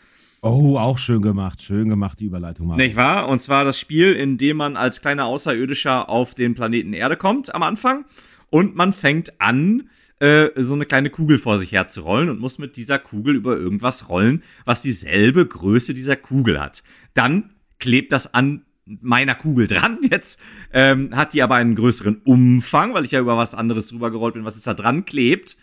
Oh, 0.46 0.78
auch 0.78 0.96
schön 0.96 1.22
gemacht, 1.22 1.60
schön 1.60 1.88
gemacht, 1.88 2.20
die 2.20 2.26
Überleitung 2.26 2.68
mal. 2.68 2.76
Nicht 2.76 2.94
wahr? 2.94 3.28
Und 3.28 3.42
zwar 3.42 3.64
das 3.64 3.80
Spiel, 3.80 4.12
in 4.12 4.38
dem 4.38 4.58
man 4.58 4.76
als 4.76 5.00
kleiner 5.00 5.24
Außerirdischer 5.24 6.08
auf 6.08 6.34
den 6.34 6.54
Planeten 6.54 6.92
Erde 6.92 7.16
kommt 7.16 7.52
am 7.52 7.64
Anfang. 7.64 8.04
Und 8.48 8.76
man 8.76 8.92
fängt 8.92 9.40
an, 9.40 9.90
äh, 10.20 10.50
so 10.62 10.74
eine 10.74 10.86
kleine 10.86 11.10
Kugel 11.10 11.38
vor 11.38 11.58
sich 11.58 11.72
her 11.72 11.88
zu 11.88 12.02
rollen 12.02 12.28
und 12.28 12.38
muss 12.38 12.58
mit 12.58 12.76
dieser 12.76 13.00
Kugel 13.00 13.34
über 13.34 13.56
irgendwas 13.56 14.08
rollen, 14.08 14.44
was 14.64 14.82
dieselbe 14.82 15.44
Größe 15.44 15.94
dieser 15.94 16.14
Kugel 16.14 16.60
hat. 16.60 16.84
Dann 17.12 17.50
klebt 17.80 18.12
das 18.12 18.32
an 18.32 18.62
meiner 18.84 19.34
Kugel 19.34 19.66
dran. 19.66 19.98
Jetzt 20.10 20.38
ähm, 20.72 21.14
hat 21.16 21.34
die 21.34 21.42
aber 21.42 21.56
einen 21.56 21.74
größeren 21.74 22.22
Umfang, 22.24 22.94
weil 22.94 23.04
ich 23.04 23.10
ja 23.10 23.20
über 23.20 23.36
was 23.36 23.54
anderes 23.54 23.88
drüber 23.88 24.12
gerollt 24.12 24.34
bin, 24.34 24.44
was 24.44 24.54
jetzt 24.54 24.68
da 24.68 24.74
dran 24.74 25.04
klebt. 25.06 25.56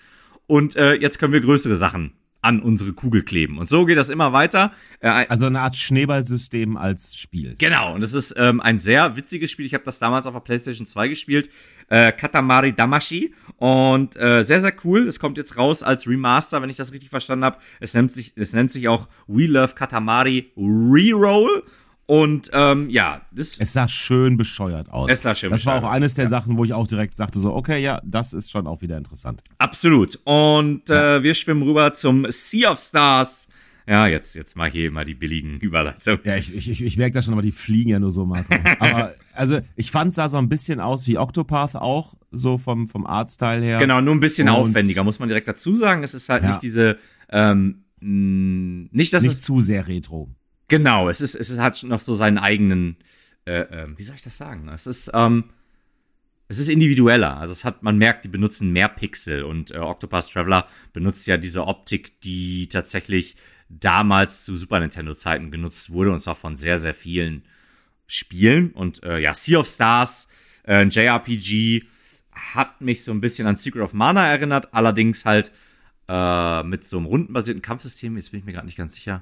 Und 0.46 0.76
äh, 0.76 0.96
jetzt 0.96 1.20
können 1.20 1.32
wir 1.32 1.40
größere 1.40 1.78
Sachen 1.78 2.12
an 2.44 2.62
unsere 2.62 2.94
Kugel 2.94 3.24
kleben. 3.24 3.58
Und 3.58 3.70
so 3.70 3.86
geht 3.86 3.98
das 3.98 4.10
immer 4.10 4.34
weiter. 4.34 4.74
Äh, 5.00 5.08
also 5.08 5.46
eine 5.46 5.62
Art 5.62 5.76
Schneeballsystem 5.76 6.78
als 6.78 7.16
Spiel. 7.16 7.56
Genau, 7.58 7.96
und 7.96 8.04
es 8.04 8.14
ist 8.14 8.36
ähm, 8.38 8.60
ein 8.62 8.80
sehr 8.80 9.16
witziges 9.16 9.50
Spiel. 9.50 9.66
Ich 9.66 9.74
habe 9.74 9.86
das 9.86 9.98
damals 9.98 10.28
auf 10.28 10.34
der 10.34 10.42
PlayStation 10.42 10.86
2 10.86 11.08
gespielt. 11.08 11.50
Äh, 11.90 12.12
Katamari 12.12 12.74
Damashi. 12.74 13.34
Und 13.58 14.18
äh, 14.18 14.44
sehr, 14.44 14.62
sehr 14.62 14.74
cool. 14.84 15.08
Es 15.08 15.20
kommt 15.20 15.38
jetzt 15.38 15.58
raus 15.58 15.84
als 15.84 16.08
Remaster, 16.08 16.62
wenn 16.62 16.70
ich 16.70 16.78
das 16.78 16.92
richtig 16.92 17.10
verstanden 17.10 17.46
habe. 17.46 17.58
Es 17.80 17.94
nennt 17.94 18.12
sich, 18.12 18.34
es 18.36 18.52
nennt 18.52 18.74
sich 18.74 18.90
auch 18.90 19.08
We 19.28 19.46
Love 19.46 19.74
Katamari 19.74 20.52
Reroll. 20.58 21.64
Und 22.06 22.50
ähm, 22.52 22.90
ja, 22.90 23.22
das. 23.32 23.58
Es 23.58 23.74
sah 23.74 23.88
schön 23.88 24.36
bescheuert 24.36 24.92
aus. 24.92 25.10
Es 25.10 25.22
sah 25.22 25.36
schön 25.36 25.52
das 25.52 25.66
war 25.66 25.78
auch 25.82 25.90
eines 25.90 26.16
der 26.16 26.26
ja. 26.26 26.30
Sachen, 26.30 26.58
wo 26.58 26.66
ich 26.66 26.74
auch 26.74 26.88
direkt 26.88 27.16
sagte: 27.16 27.40
so, 27.40 27.54
okay, 27.54 27.82
ja, 27.82 28.02
das 28.04 28.34
ist 28.34 28.52
schon 28.52 28.68
auch 28.68 28.82
wieder 28.82 28.98
interessant. 28.98 29.42
Absolut. 29.58 30.20
Und 30.26 30.90
ja. 30.90 31.18
äh, 31.18 31.24
wir 31.24 31.34
schwimmen 31.34 31.64
rüber 31.64 31.94
zum 31.94 32.28
Sea 32.30 32.72
of 32.72 32.80
Stars. 32.80 33.48
Ja, 33.88 34.08
jetzt, 34.08 34.34
jetzt 34.36 34.56
mal 34.56 34.72
hier 34.72 34.92
mal 34.92 35.04
die 35.04 35.14
billigen 35.14 35.60
Überleitungen. 35.60 36.22
Ja, 36.24 36.38
ich, 36.38 36.54
ich, 36.56 36.82
ich 36.84 36.98
merke 36.98 37.16
das 37.16 37.26
schon, 37.26 37.34
aber 37.34 37.42
die 37.42 37.52
fliegen 37.52 37.90
ja 37.90 38.00
nur 38.00 38.12
so, 38.12 38.26
Marco. 38.26 38.54
aber 38.80 39.12
also, 39.34 39.60
ich 39.76 39.92
fand 39.92 40.10
es 40.10 40.16
sah 40.16 40.30
so 40.30 40.38
ein 40.38 40.48
bisschen 40.48 40.80
aus 40.80 41.06
wie 41.08 41.18
Octopath 41.18 41.76
auch, 41.76 42.16
so 42.32 42.58
vom, 42.58 42.88
vom 42.88 43.06
Artstyle 43.06 43.62
her. 43.62 43.80
Genau, 43.80 44.00
nur 44.00 44.16
ein 44.16 44.22
bisschen 44.22 44.48
Und 44.48 44.56
aufwendiger, 44.56 45.04
muss 45.04 45.20
man 45.20 45.28
direkt 45.28 45.50
dazu 45.50 45.76
sagen. 45.76 46.04
Es 46.04 46.14
ist 46.14 46.30
halt 46.30 46.44
ja. 46.44 46.50
nicht 46.50 46.62
diese, 46.62 46.98
ähm, 47.30 47.84
nicht, 48.00 49.14
dass 49.14 49.22
nicht 49.22 49.38
es 49.38 49.42
zu 49.42 49.60
sehr 49.60 49.88
retro. 49.88 50.30
Genau, 50.74 51.08
es 51.08 51.22
ist, 51.22 51.36
es 51.36 51.56
hat 51.60 51.84
noch 51.84 52.00
so 52.00 52.16
seinen 52.16 52.40
eigenen, 52.40 52.98
äh, 53.46 53.60
äh, 53.60 53.88
wie 53.96 54.02
soll 54.02 54.16
ich 54.16 54.24
das 54.24 54.40
sagen? 54.40 54.68
Es 54.70 54.88
ist, 54.88 55.12
ähm, 55.14 55.52
es 56.48 56.58
ist 56.58 56.68
individueller. 56.68 57.38
Also 57.38 57.52
es 57.52 57.64
hat, 57.64 57.84
man 57.84 58.00
merkt, 58.00 58.26
die 58.26 58.28
benutzen 58.28 58.72
mehr 58.72 58.90
Pixel 58.90 59.44
und 59.44 59.70
äh, 59.70 59.78
Octopus 59.78 60.30
Traveler 60.30 60.68
benutzt 60.92 61.28
ja 61.28 61.38
diese 61.38 61.68
Optik, 61.68 62.20
die 62.22 62.70
tatsächlich 62.70 63.36
damals 63.70 64.46
zu 64.46 64.56
Super 64.56 64.80
Nintendo 64.80 65.14
Zeiten 65.14 65.52
genutzt 65.52 65.92
wurde 65.92 66.12
und 66.12 66.22
zwar 66.22 66.34
von 66.34 66.58
sehr, 66.58 66.80
sehr 66.80 66.96
vielen 66.96 67.44
Spielen. 68.08 68.72
Und 68.72 69.04
äh, 69.04 69.20
ja, 69.20 69.36
Sea 69.36 69.60
of 69.60 69.68
Stars, 69.68 70.28
äh, 70.64 70.78
ein 70.78 70.90
JRPG, 70.90 71.84
hat 72.32 72.82
mich 72.82 73.04
so 73.04 73.12
ein 73.12 73.22
bisschen 73.22 73.46
an 73.46 73.58
Secret 73.58 73.84
of 73.84 73.94
Mana 73.94 74.26
erinnert, 74.26 74.74
allerdings 74.74 75.24
halt 75.24 75.52
äh, 76.08 76.64
mit 76.64 76.88
so 76.88 76.98
einem 76.98 77.06
rundenbasierten 77.06 77.62
Kampfsystem. 77.62 78.18
Jetzt 78.18 78.32
bin 78.32 78.40
ich 78.40 78.46
mir 78.48 78.54
gerade 78.54 78.66
nicht 78.66 78.78
ganz 78.78 78.96
sicher. 78.96 79.22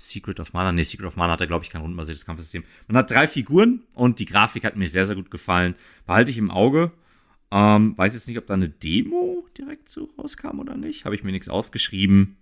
Secret 0.00 0.40
of 0.40 0.52
Mana. 0.52 0.72
Nee, 0.72 0.82
Secret 0.82 1.06
of 1.06 1.16
Mana 1.16 1.34
hat 1.34 1.40
er, 1.40 1.46
glaube 1.46 1.64
ich, 1.64 1.70
kein 1.70 1.82
rundenbasiertes 1.82 2.24
Kampfsystem. 2.24 2.64
Man 2.88 2.96
hat 2.96 3.10
drei 3.10 3.26
Figuren 3.26 3.82
und 3.94 4.18
die 4.18 4.24
Grafik 4.24 4.64
hat 4.64 4.76
mir 4.76 4.88
sehr, 4.88 5.06
sehr 5.06 5.16
gut 5.16 5.30
gefallen. 5.30 5.74
Behalte 6.06 6.30
ich 6.30 6.38
im 6.38 6.50
Auge. 6.50 6.90
Ähm, 7.52 7.96
weiß 7.96 8.14
jetzt 8.14 8.28
nicht, 8.28 8.38
ob 8.38 8.46
da 8.46 8.54
eine 8.54 8.68
Demo 8.68 9.44
direkt 9.58 9.88
so 9.88 10.08
rauskam 10.18 10.60
oder 10.60 10.76
nicht. 10.76 11.04
Habe 11.04 11.14
ich 11.14 11.24
mir 11.24 11.32
nichts 11.32 11.48
aufgeschrieben. 11.48 12.36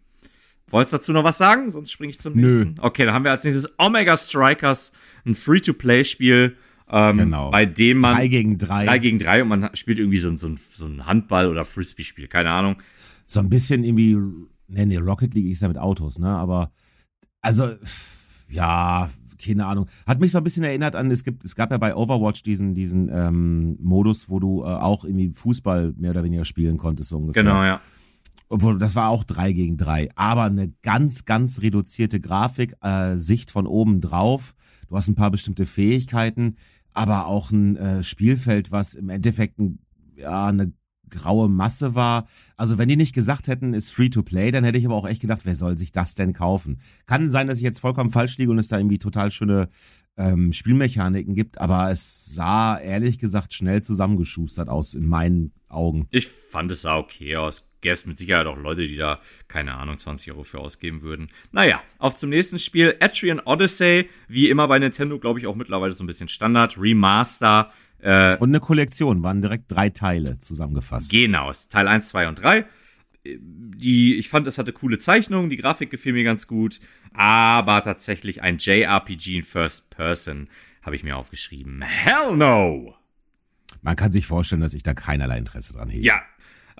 Wolltest 0.70 0.92
dazu 0.92 1.12
noch 1.12 1.24
was 1.24 1.38
sagen? 1.38 1.70
Sonst 1.70 1.90
springe 1.90 2.10
ich 2.10 2.20
zum 2.20 2.34
Nö. 2.34 2.64
nächsten. 2.64 2.80
Okay, 2.80 3.06
dann 3.06 3.14
haben 3.14 3.24
wir 3.24 3.30
als 3.30 3.44
nächstes 3.44 3.68
Omega 3.78 4.16
Strikers, 4.16 4.92
ein 5.24 5.34
Free-to-Play-Spiel, 5.34 6.56
ähm, 6.90 7.18
genau. 7.18 7.50
bei 7.50 7.64
dem 7.64 8.00
man. 8.00 8.16
Drei 8.16 8.28
gegen 8.28 8.58
drei. 8.58 8.84
Drei 8.84 8.98
gegen 8.98 9.18
drei 9.18 9.42
und 9.42 9.48
man 9.48 9.70
spielt 9.74 9.98
irgendwie 9.98 10.18
so, 10.18 10.34
so, 10.36 10.54
so 10.72 10.86
ein 10.86 11.06
Handball- 11.06 11.48
oder 11.48 11.64
Frisbee-Spiel, 11.64 12.28
keine 12.28 12.50
Ahnung. 12.50 12.76
So 13.24 13.40
ein 13.40 13.48
bisschen 13.48 13.82
irgendwie, 13.84 14.16
nee, 14.68 14.86
nee, 14.86 14.96
Rocket 14.98 15.34
League 15.34 15.50
ist 15.50 15.62
ja 15.62 15.68
mit 15.68 15.78
Autos, 15.78 16.18
ne? 16.18 16.28
Aber 16.28 16.70
also, 17.40 17.74
ja, 18.48 19.08
keine 19.42 19.66
Ahnung. 19.66 19.86
Hat 20.06 20.20
mich 20.20 20.32
so 20.32 20.38
ein 20.38 20.44
bisschen 20.44 20.64
erinnert 20.64 20.96
an, 20.96 21.10
es 21.10 21.24
gibt, 21.24 21.44
es 21.44 21.54
gab 21.54 21.70
ja 21.70 21.78
bei 21.78 21.94
Overwatch 21.94 22.42
diesen, 22.42 22.74
diesen 22.74 23.08
ähm, 23.12 23.76
Modus, 23.80 24.28
wo 24.28 24.40
du 24.40 24.62
äh, 24.62 24.66
auch 24.66 25.04
irgendwie 25.04 25.32
Fußball 25.32 25.94
mehr 25.96 26.10
oder 26.10 26.24
weniger 26.24 26.44
spielen 26.44 26.76
konntest, 26.76 27.10
so 27.10 27.18
ungefähr. 27.18 27.42
Genau, 27.42 27.62
ja. 27.62 27.80
Obwohl, 28.48 28.78
das 28.78 28.96
war 28.96 29.10
auch 29.10 29.24
drei 29.24 29.52
gegen 29.52 29.76
drei. 29.76 30.08
Aber 30.16 30.44
eine 30.44 30.72
ganz, 30.82 31.24
ganz 31.24 31.60
reduzierte 31.60 32.18
Grafik, 32.18 32.74
äh, 32.82 33.18
Sicht 33.18 33.50
von 33.50 33.66
oben 33.66 34.00
drauf. 34.00 34.54
Du 34.88 34.96
hast 34.96 35.08
ein 35.08 35.14
paar 35.14 35.30
bestimmte 35.30 35.66
Fähigkeiten, 35.66 36.56
aber 36.94 37.26
auch 37.26 37.50
ein 37.50 37.76
äh, 37.76 38.02
Spielfeld, 38.02 38.72
was 38.72 38.94
im 38.94 39.10
Endeffekt 39.10 39.58
ein, 39.58 39.80
ja, 40.16 40.46
eine 40.46 40.72
graue 41.10 41.48
Masse 41.48 41.94
war. 41.94 42.26
Also 42.56 42.78
wenn 42.78 42.88
die 42.88 42.96
nicht 42.96 43.14
gesagt 43.14 43.48
hätten, 43.48 43.74
ist 43.74 43.90
free 43.90 44.08
to 44.08 44.22
play, 44.22 44.50
dann 44.50 44.64
hätte 44.64 44.78
ich 44.78 44.86
aber 44.86 44.94
auch 44.94 45.08
echt 45.08 45.22
gedacht, 45.22 45.40
wer 45.44 45.54
soll 45.54 45.78
sich 45.78 45.92
das 45.92 46.14
denn 46.14 46.32
kaufen? 46.32 46.80
Kann 47.06 47.30
sein, 47.30 47.46
dass 47.46 47.58
ich 47.58 47.64
jetzt 47.64 47.80
vollkommen 47.80 48.10
falsch 48.10 48.38
liege 48.38 48.50
und 48.50 48.58
es 48.58 48.68
da 48.68 48.78
irgendwie 48.78 48.98
total 48.98 49.30
schöne 49.30 49.68
ähm, 50.18 50.52
Spielmechaniken 50.52 51.34
gibt, 51.34 51.60
aber 51.60 51.90
es 51.90 52.34
sah 52.34 52.78
ehrlich 52.78 53.18
gesagt 53.18 53.54
schnell 53.54 53.82
zusammengeschustert 53.82 54.68
aus 54.68 54.94
in 54.94 55.06
meinen 55.06 55.52
Augen. 55.68 56.08
Ich 56.10 56.26
fand 56.26 56.70
es 56.72 56.82
sah 56.82 56.98
okay 56.98 57.36
aus. 57.36 57.64
Gäbe 57.80 57.94
es 57.94 58.04
mit 58.04 58.18
Sicherheit 58.18 58.48
auch 58.48 58.56
Leute, 58.56 58.88
die 58.88 58.96
da, 58.96 59.20
keine 59.46 59.74
Ahnung, 59.74 60.00
20 60.00 60.32
Euro 60.32 60.42
für 60.42 60.58
ausgeben 60.58 61.02
würden. 61.02 61.28
Naja, 61.52 61.80
auf 61.98 62.16
zum 62.16 62.30
nächsten 62.30 62.58
Spiel. 62.58 62.96
Atrian 62.98 63.38
Odyssey, 63.38 64.08
wie 64.26 64.48
immer 64.48 64.66
bei 64.66 64.80
Nintendo, 64.80 65.20
glaube 65.20 65.38
ich, 65.38 65.46
auch 65.46 65.54
mittlerweile 65.54 65.92
so 65.92 66.02
ein 66.02 66.08
bisschen 66.08 66.26
Standard. 66.26 66.76
Remaster 66.76 67.70
äh, 68.00 68.36
und 68.36 68.50
eine 68.50 68.60
Kollektion, 68.60 69.22
waren 69.22 69.42
direkt 69.42 69.70
drei 69.70 69.90
Teile 69.90 70.38
zusammengefasst. 70.38 71.10
Genau, 71.10 71.52
Teil 71.68 71.88
1, 71.88 72.08
2 72.08 72.28
und 72.28 72.40
3. 72.40 72.64
die, 73.24 74.16
ich 74.16 74.28
fand, 74.28 74.46
es 74.46 74.58
hatte 74.58 74.72
coole 74.72 74.98
Zeichnungen, 74.98 75.50
die 75.50 75.56
Grafik 75.56 75.90
gefiel 75.90 76.12
mir 76.12 76.24
ganz 76.24 76.46
gut, 76.46 76.80
aber 77.12 77.82
tatsächlich 77.82 78.42
ein 78.42 78.58
JRPG 78.58 79.38
in 79.38 79.42
First 79.42 79.90
Person 79.90 80.48
habe 80.82 80.96
ich 80.96 81.02
mir 81.02 81.16
aufgeschrieben. 81.16 81.82
Hell 81.82 82.36
no! 82.36 82.94
Man 83.82 83.96
kann 83.96 84.12
sich 84.12 84.26
vorstellen, 84.26 84.60
dass 84.62 84.74
ich 84.74 84.82
da 84.82 84.94
keinerlei 84.94 85.38
Interesse 85.38 85.72
dran 85.72 85.88
hege. 85.88 86.04
Ja. 86.04 86.22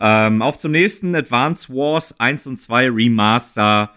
Ähm, 0.01 0.43
auf 0.43 0.59
zum 0.59 0.73
nächsten 0.73 1.15
Advance 1.15 1.69
Wars 1.73 2.19
1 2.21 2.47
und 2.47 2.57
2 2.57 2.91
Remaster 2.91 3.93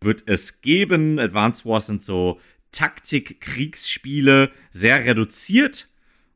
wird 0.00 0.24
es 0.26 0.62
geben. 0.62 1.18
Advance 1.18 1.64
Wars 1.64 1.86
sind 1.86 2.02
so 2.02 2.40
Taktik-Kriegsspiele, 2.72 4.50
sehr 4.70 5.04
reduziert. 5.04 5.88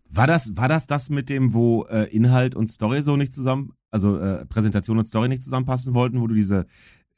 War 0.08 0.26
das, 0.26 0.56
war 0.56 0.68
das 0.68 0.86
das 0.86 1.10
mit 1.10 1.28
dem, 1.28 1.52
wo 1.52 1.84
äh, 1.90 2.04
Inhalt 2.14 2.54
und 2.54 2.68
Story 2.68 3.02
so 3.02 3.16
nicht 3.16 3.32
zusammen, 3.32 3.72
also 3.90 4.18
äh, 4.18 4.44
Präsentation 4.46 4.98
und 4.98 5.04
Story 5.04 5.28
nicht 5.28 5.42
zusammenpassen 5.42 5.94
wollten, 5.94 6.20
wo 6.20 6.26
du 6.26 6.34
diese 6.34 6.66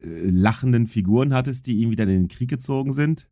äh, 0.03 0.07
lachenden 0.31 0.87
Figuren 0.87 1.35
hattest, 1.35 1.66
die 1.66 1.81
irgendwie 1.81 1.96
dann 1.96 2.09
in 2.09 2.22
den 2.22 2.29
Krieg 2.29 2.48
gezogen 2.51 2.92
sind? 2.92 3.29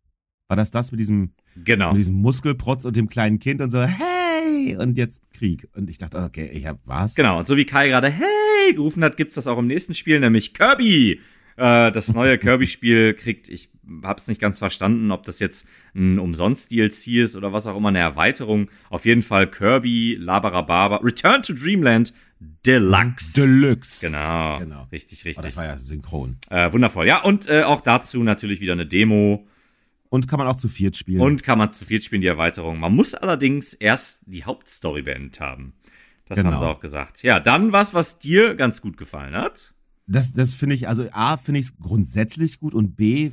War 0.49 0.57
das 0.57 0.71
das 0.71 0.93
mit 0.93 1.01
diesem, 1.01 1.33
Genau. 1.65 1.89
mit 1.93 1.99
diesem 1.99 2.15
Muskelprotz 2.17 2.85
und 2.85 2.97
dem 2.97 3.09
kleinen 3.09 3.39
Kind 3.39 3.61
und 3.61 3.71
so, 3.71 3.83
hey, 3.83 4.77
und 4.77 4.97
jetzt 4.97 5.23
Krieg. 5.33 5.69
Und 5.75 5.91
ich 5.91 5.99
dachte, 5.99 6.19
okay, 6.23 6.49
ich 6.53 6.67
hab 6.67 6.79
was? 6.87 7.15
Genau, 7.15 7.39
und 7.39 7.49
so 7.49 7.57
wie 7.57 7.65
Kai 7.65 7.89
gerade 7.89 8.11
Hey 8.11 8.75
gerufen 8.75 9.03
hat, 9.05 9.17
gibt's 9.17 9.35
das 9.37 9.47
auch 9.47 9.59
im 9.59 9.67
nächsten 9.67 9.95
Spiel, 9.95 10.21
nämlich 10.21 10.55
Kirby. 10.55 11.21
Äh, 11.57 11.91
das 11.93 12.13
neue 12.13 12.39
Kirby-Spiel 12.39 13.15
kriegt, 13.15 13.49
ich 13.49 13.71
hab's 14.03 14.27
nicht 14.27 14.41
ganz 14.41 14.59
verstanden, 14.59 15.11
ob 15.11 15.25
das 15.25 15.39
jetzt 15.39 15.67
ein 15.95 16.19
Umsonst-DLC 16.19 17.07
ist 17.23 17.37
oder 17.37 17.53
was 17.53 17.67
auch 17.67 17.77
immer, 17.77 17.89
eine 17.89 18.01
Erweiterung. 18.01 18.69
Auf 18.91 19.05
jeden 19.07 19.23
Fall 19.23 19.51
Kirby, 19.51 20.17
Labarababa, 20.21 20.97
Return 20.97 21.43
to 21.43 21.53
Dreamland 21.55 22.13
Deluxe. 22.67 23.33
Deluxe. 23.35 24.07
Genau, 24.07 24.59
Genau. 24.59 24.87
richtig, 24.93 25.21
Oh, 25.25 25.29
richtig. 25.29 25.45
das 25.45 25.57
war 25.57 25.65
ja 25.65 25.79
synchron. 25.79 26.37
äh, 26.51 26.71
wundervoll. 26.73 27.07
Ja, 27.07 27.23
und 27.23 27.49
äh, 27.49 27.63
auch 27.63 27.81
dazu 27.81 28.23
natürlich 28.23 28.61
wieder 28.61 28.73
eine 28.75 28.87
Demo. 28.87 29.47
Und 30.11 30.29
kann 30.29 30.39
man 30.39 30.47
auch 30.47 30.57
zu 30.57 30.69
viert 30.69 30.97
spielen. 30.97 31.21
Und 31.21 31.43
kann 31.43 31.59
man 31.59 31.73
zu 31.73 31.85
viert 31.87 32.05
spielen, 32.05 32.21
die 32.23 32.29
Erweiterung. 32.29 32.79
Man 32.79 32.95
muss 32.95 33.15
allerdings 33.15 33.73
erst 33.75 34.21
die 34.27 34.45
Hauptstory 34.45 35.03
beendet 35.03 35.41
haben. 35.41 35.73
Das 36.29 36.37
Genau. 36.39 36.53
haben 36.53 36.59
sie 36.59 36.67
auch 36.67 36.81
gesagt. 36.81 37.23
Ja, 37.23 37.41
dann 37.41 37.73
was, 37.73 37.95
was 37.95 38.19
dir 38.19 38.55
ganz 38.55 38.83
gut 38.83 38.97
gefallen 38.99 39.35
hat. 39.35 39.73
Das, 40.07 40.33
das 40.33 40.53
finde 40.53 40.75
ich, 40.77 40.89
also 40.89 41.07
A, 41.13 41.37
finde 41.37 41.61
ich 41.61 41.67
es 41.67 41.77
grundsätzlich 41.79 42.61
gut 42.61 42.75
und 42.75 42.95
B, 42.97 43.31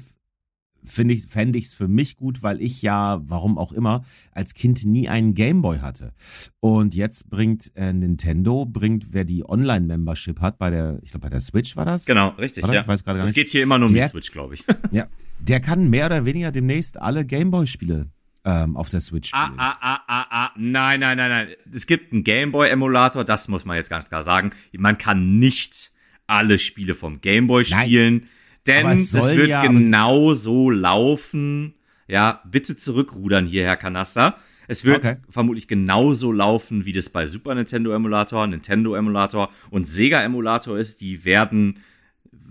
finde 0.84 1.14
ich, 1.14 1.28
fände 1.28 1.58
ich 1.60 1.66
es 1.66 1.74
für 1.74 1.88
mich 1.88 2.18
gut, 2.18 2.44
weil 2.44 2.62
ich 2.62 2.82
ja, 2.82 3.22
warum 3.26 3.58
auch 3.58 3.72
immer, 3.72 4.04
als 4.32 4.54
Kind 4.54 4.84
nie 4.86 5.08
einen 5.08 5.34
Gameboy 5.34 5.80
hatte. 5.80 6.14
Und 6.60 6.96
jetzt 6.96 7.30
bringt 7.30 7.72
äh, 7.76 7.94
Nintendo, 7.94 8.66
bringt, 8.66 9.14
wer 9.14 9.24
die 9.24 9.48
Online-Membership 9.48 10.42
hat, 10.42 10.58
bei 10.58 10.70
der, 10.72 11.00
ich 11.04 11.12
glaube, 11.12 11.26
bei 11.26 11.30
der 11.30 11.40
Switch 11.40 11.78
war 11.78 11.86
das? 11.86 12.06
Genau, 12.06 12.30
richtig. 12.30 12.66
Ja. 12.66 12.82
ich 12.82 12.88
weiß 12.88 13.04
gerade 13.04 13.20
gar 13.20 13.24
Es 13.24 13.30
nicht. 13.30 13.36
geht 13.36 13.50
hier 13.50 13.64
immer 13.64 13.78
nur 13.78 13.88
um 13.90 13.94
Der- 13.94 14.08
die 14.08 14.12
Switch, 14.12 14.32
glaube 14.32 14.56
ich. 14.56 14.66
Ja, 14.92 15.08
der 15.40 15.60
kann 15.60 15.90
mehr 15.90 16.08
oder 16.08 16.26
weniger 16.26 16.52
demnächst 16.52 17.00
alle 17.00 17.26
Gameboy-Spiele 17.26 18.10
ähm, 18.46 18.76
auf 18.76 18.90
der 18.90 19.00
Switch 19.00 19.32
ah, 19.34 19.46
spielen. 19.46 19.60
ah, 19.60 19.78
ah, 19.80 20.00
ah, 20.08 20.26
ah. 20.30 20.52
Nein, 20.58 21.00
nein, 21.00 21.18
nein, 21.18 21.30
nein. 21.30 21.48
Es 21.72 21.86
gibt 21.88 22.12
einen 22.12 22.24
Gameboy-Emulator, 22.26 23.24
das 23.24 23.48
muss 23.48 23.64
man 23.64 23.78
jetzt 23.78 23.90
ganz 23.90 24.08
klar 24.10 24.24
sagen. 24.24 24.52
Man 24.78 24.98
kann 24.98 25.40
nicht 25.40 25.93
alle 26.28 26.60
Spiele 26.60 26.96
vom 26.96 27.22
Gameboy 27.22 27.66
spielen, 27.66 28.28
denn 28.68 28.88
es 28.88 29.14
es, 29.14 29.36
wird 29.36 29.50
ja, 29.50 29.62
genau 29.62 30.34
so 30.34 30.70
laufen. 30.70 31.74
Ja, 32.08 32.42
bitte 32.50 32.78
zurückrudern 32.78 33.46
hier, 33.46 33.64
Herr 33.66 33.78
Kanaster. 33.78 34.38
Es 34.68 34.86
wird 34.86 35.00
Okay. 35.00 35.18
vermutlich 35.30 35.68
genauso 35.68 36.32
laufen, 36.32 36.86
wie 36.86 36.94
das 36.94 37.10
bei 37.10 37.28
Super 37.28 37.54
Nintendo 37.56 37.92
Emulator, 37.94 38.48
Nintendo 38.48 38.96
Emulator 38.96 39.50
und 39.70 39.88
Sega 39.88 40.22
Emulator 40.22 40.78
ist. 40.78 41.02
Die 41.02 41.26
werden 41.26 41.80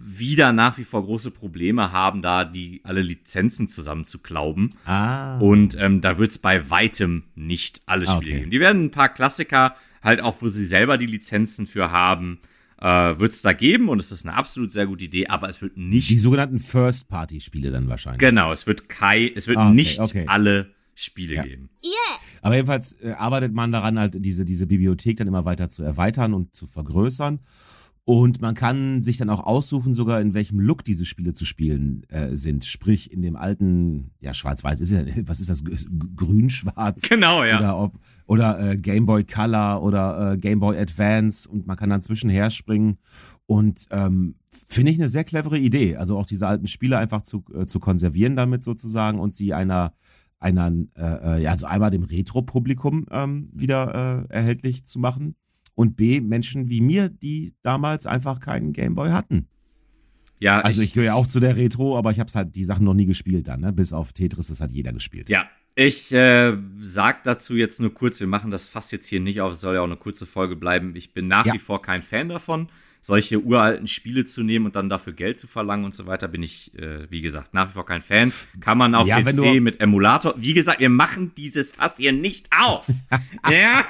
wieder 0.05 0.53
nach 0.53 0.79
wie 0.79 0.85
vor 0.85 1.05
große 1.05 1.31
Probleme 1.31 1.93
haben, 1.93 2.23
da 2.23 2.45
die 2.45 2.81
alle 2.85 3.01
Lizenzen 3.03 3.69
zusammen 3.69 4.05
zu 4.05 4.19
klauben. 4.19 4.69
Ah. 4.85 5.39
Und 5.39 5.77
ähm, 5.79 6.01
da 6.01 6.19
wird 6.19 6.33
es 6.33 6.39
bei 6.39 6.69
weitem 6.71 7.25
nicht 7.35 7.81
alle 7.87 8.07
Ah, 8.09 8.17
Spiele 8.17 8.31
okay. 8.33 8.39
geben. 8.41 8.51
Die 8.51 8.61
werden 8.61 8.85
ein 8.87 8.91
paar 8.91 9.09
Klassiker, 9.09 9.75
halt 10.03 10.21
auch, 10.21 10.43
wo 10.43 10.49
sie 10.49 10.65
selber 10.65 10.99
die 10.99 11.07
Lizenzen 11.07 11.67
für 11.67 11.91
haben, 11.91 12.41
äh, 12.83 13.19
wird 13.19 13.33
es 13.33 13.41
da 13.43 13.53
geben. 13.53 13.89
Und 13.89 14.01
es 14.01 14.11
ist 14.13 14.27
eine 14.27 14.35
absolut 14.37 14.73
sehr 14.73 14.87
gute 14.87 15.05
Idee, 15.05 15.29
aber 15.29 15.49
es 15.49 15.63
wird 15.63 15.77
nicht. 15.77 16.11
die 16.11 16.19
sogenannten 16.19 16.59
First-Party-Spiele 16.59 17.71
dann 17.71 17.89
wahrscheinlich. 17.89 18.19
genau, 18.21 18.53
es 18.53 18.67
wird 18.67 18.89
Kai, 18.89 19.33
es 19.35 19.47
wird 19.47 19.59
Ah, 19.59 19.69
okay, 19.69 19.75
nicht 19.75 19.99
okay. 20.01 20.25
alle 20.27 20.71
Spiele 20.95 21.37
Ja. 21.37 21.43
geben. 21.45 21.71
Aber 22.43 22.57
jedenfalls 22.57 22.95
äh, 22.95 23.13
arbeitet 23.13 23.55
man 23.55 23.71
daran, 23.73 23.99
halt 23.99 24.17
diese, 24.19 24.45
diese 24.45 24.67
Bibliothek 24.67 25.17
dann 25.17 25.29
immer 25.29 25.45
weiter 25.45 25.69
zu 25.69 25.83
erweitern 25.85 26.35
und 26.35 26.55
zu 26.55 26.67
vergrößern. 26.67 27.39
Und 28.05 28.41
man 28.41 28.55
kann 28.55 29.01
sich 29.01 29.17
dann 29.17 29.31
auch 29.31 29.45
aussuchen, 29.45 29.95
sogar 29.95 30.21
in 30.21 30.35
welchem 30.35 30.59
Look 30.59 30.83
diese 30.83 31.05
Spiele 31.05 31.33
zu 31.35 31.45
spielen 31.45 32.03
äh, 32.09 32.35
sind. 32.35 32.65
Sprich, 32.65 33.13
in 33.13 33.23
dem 33.23 33.37
alten, 33.37 34.11
ja, 34.19 34.35
schwarz-weiß 34.35 34.81
ist 34.81 34.91
ja, 34.91 35.03
was 35.25 35.39
ist 35.39 35.49
das, 35.49 35.63
grün-schwarz? 36.17 37.03
Genau, 37.09 37.45
ja. 37.45 37.59
Oder, 37.59 37.79
ob, 37.79 38.01
oder 38.27 38.73
äh, 38.73 38.77
Game 38.77 39.07
Boy 39.07 39.23
Color 39.23 39.83
oder 39.83 40.33
äh, 40.33 40.37
Game 40.37 40.59
Boy 40.59 40.77
Advance 40.79 41.49
und 41.49 41.69
man 41.69 41.77
kann 41.77 41.91
dann 41.91 42.03
zwischenher 42.03 42.51
springen. 42.51 42.99
Und 43.47 43.87
ähm, 43.91 44.35
finde 44.69 44.91
ich 44.91 44.99
eine 44.99 45.09
sehr 45.09 45.25
clevere 45.25 45.59
Idee. 45.59 45.97
Also 45.97 46.19
auch 46.19 46.27
diese 46.27 46.49
alten 46.49 46.67
Spiele 46.67 46.99
einfach 46.99 47.23
zu, 47.23 47.45
äh, 47.55 47.67
zu 47.67 47.79
konservieren 47.79 48.35
damit 48.35 48.65
sozusagen 48.65 49.21
und 49.21 49.33
sie 49.33 49.55
einer, 49.55 49.95
einer 50.41 50.73
äh, 50.97 51.37
äh, 51.37 51.43
ja, 51.43 51.53
also 51.53 51.67
einmal 51.67 51.91
dem 51.91 52.03
Retro-Publikum 52.03 53.07
ähm, 53.13 53.49
wieder 53.53 54.27
äh, 54.29 54.35
erhältlich 54.35 54.85
zu 54.85 54.99
machen. 54.99 55.37
Und 55.75 55.97
B, 55.97 56.21
Menschen 56.21 56.69
wie 56.69 56.81
mir, 56.81 57.09
die 57.09 57.55
damals 57.63 58.07
einfach 58.07 58.41
keinen 58.41 58.73
Game 58.73 58.95
Boy 58.95 59.11
hatten. 59.11 59.49
Ja, 60.39 60.61
Also 60.61 60.83
ich 60.83 60.93
gehöre 60.93 61.07
ja 61.07 61.15
auch 61.15 61.27
zu 61.27 61.39
der 61.41 61.57
Retro, 61.57 61.97
aber 61.97 62.11
ich 62.11 62.19
habe 62.19 62.31
halt 62.35 62.57
die 62.57 62.65
Sachen 62.65 62.85
noch 62.85 62.95
nie 62.95 63.07
gespielt 63.07 63.47
dann, 63.49 63.61
ne? 63.61 63.73
Bis 63.73 63.93
auf 63.93 64.13
Tetris, 64.13 64.49
das 64.49 64.61
hat 64.61 64.73
jeder 64.73 64.93
gespielt. 64.93 65.31
Ja, 65.31 65.47
ich 65.77 66.13
äh, 66.13 66.57
sag 66.81 67.23
dazu 67.25 67.55
jetzt 67.55 67.81
nur 67.81 67.95
kurz, 67.95 68.19
wir 68.21 68.27
machen 68.27 68.51
das 68.51 68.67
fast 68.67 68.91
jetzt 68.93 69.09
hier 69.09 69.21
nicht 69.21 69.41
auf, 69.41 69.55
es 69.55 69.61
soll 69.61 69.77
ja 69.77 69.81
auch 69.81 69.87
eine 69.87 69.97
kurze 69.97 70.27
Folge 70.27 70.57
bleiben. 70.57 70.97
Ich 70.97 71.15
bin 71.15 71.29
nach 71.29 71.47
Ja. 71.47 71.55
wie 71.55 71.59
vor 71.59 71.81
kein 71.81 72.03
Fan 72.03 72.29
davon, 72.29 72.69
solche 73.05 73.41
uralten 73.41 73.89
Spiele 73.89 74.27
zu 74.27 74.45
nehmen 74.45 74.67
und 74.67 74.77
dann 74.77 74.89
dafür 74.89 75.13
Geld 75.13 75.41
zu 75.41 75.49
verlangen 75.49 75.85
und 75.85 75.95
so 75.95 76.07
weiter, 76.07 76.29
bin 76.29 76.43
ich, 76.45 76.73
äh, 76.79 77.11
wie 77.11 77.21
gesagt, 77.21 77.53
nach 77.53 77.69
wie 77.69 77.73
vor 77.73 77.85
kein 77.85 78.01
Fan. 78.01 78.33
Kann 78.61 78.79
man 78.79 78.95
auf 78.95 79.07
Ja, 79.07 79.21
PC 79.21 79.61
mit 79.61 79.81
Emulator. 79.81 80.35
Wie 80.37 80.55
gesagt, 80.55 80.79
wir 80.79 80.89
machen 80.89 81.33
dieses 81.37 81.73
Fass 81.73 81.97
hier 81.97 82.13
nicht 82.13 82.49
auf. 82.57 82.87
ja. 83.51 83.85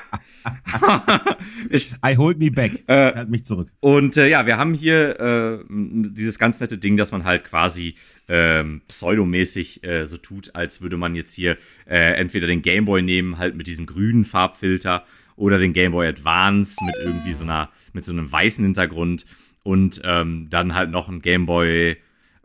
ich, 1.68 1.92
I 2.04 2.16
hold 2.16 2.38
me 2.38 2.50
back. 2.50 2.82
Äh, 2.88 3.14
halt 3.14 3.28
mich 3.28 3.44
zurück. 3.44 3.68
und 3.80 4.16
äh, 4.16 4.28
ja, 4.28 4.46
wir 4.46 4.56
haben 4.56 4.72
hier 4.72 5.20
äh, 5.20 5.64
dieses 5.68 6.38
ganz 6.38 6.58
nette 6.60 6.78
Ding, 6.78 6.96
dass 6.96 7.12
man 7.12 7.24
halt 7.24 7.44
quasi 7.44 7.96
ähm, 8.28 8.80
pseudomäßig 8.88 9.84
äh, 9.84 10.06
so 10.06 10.16
tut, 10.16 10.54
als 10.54 10.80
würde 10.80 10.96
man 10.96 11.14
jetzt 11.14 11.34
hier 11.34 11.58
äh, 11.86 12.14
entweder 12.14 12.46
den 12.46 12.62
Gameboy 12.62 13.02
nehmen, 13.02 13.36
halt 13.36 13.56
mit 13.56 13.66
diesem 13.66 13.84
grünen 13.84 14.24
Farbfilter, 14.24 15.04
oder 15.36 15.58
den 15.58 15.72
Gameboy 15.72 16.06
Advance 16.06 16.76
mit 16.84 16.94
irgendwie 17.04 17.34
so 17.34 17.44
einer, 17.44 17.70
mit 17.92 18.04
so 18.04 18.12
einem 18.12 18.30
weißen 18.30 18.64
Hintergrund 18.64 19.26
und 19.62 20.00
ähm, 20.04 20.48
dann 20.50 20.74
halt 20.74 20.90
noch 20.90 21.08
ein 21.08 21.22
Gameboy, 21.22 21.96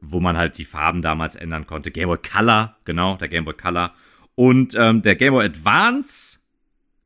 wo 0.02 0.20
man 0.20 0.38
halt 0.38 0.58
die 0.58 0.66
Farben 0.66 1.02
damals 1.02 1.36
ändern 1.36 1.66
konnte. 1.66 1.92
Gameboy 1.92 2.18
Color, 2.18 2.78
genau, 2.86 3.18
der 3.18 3.28
Gameboy 3.28 3.56
Color. 3.56 3.94
Und 4.36 4.76
ähm, 4.78 5.02
der 5.02 5.16
Gameboy 5.16 5.46
Advance, 5.46 6.40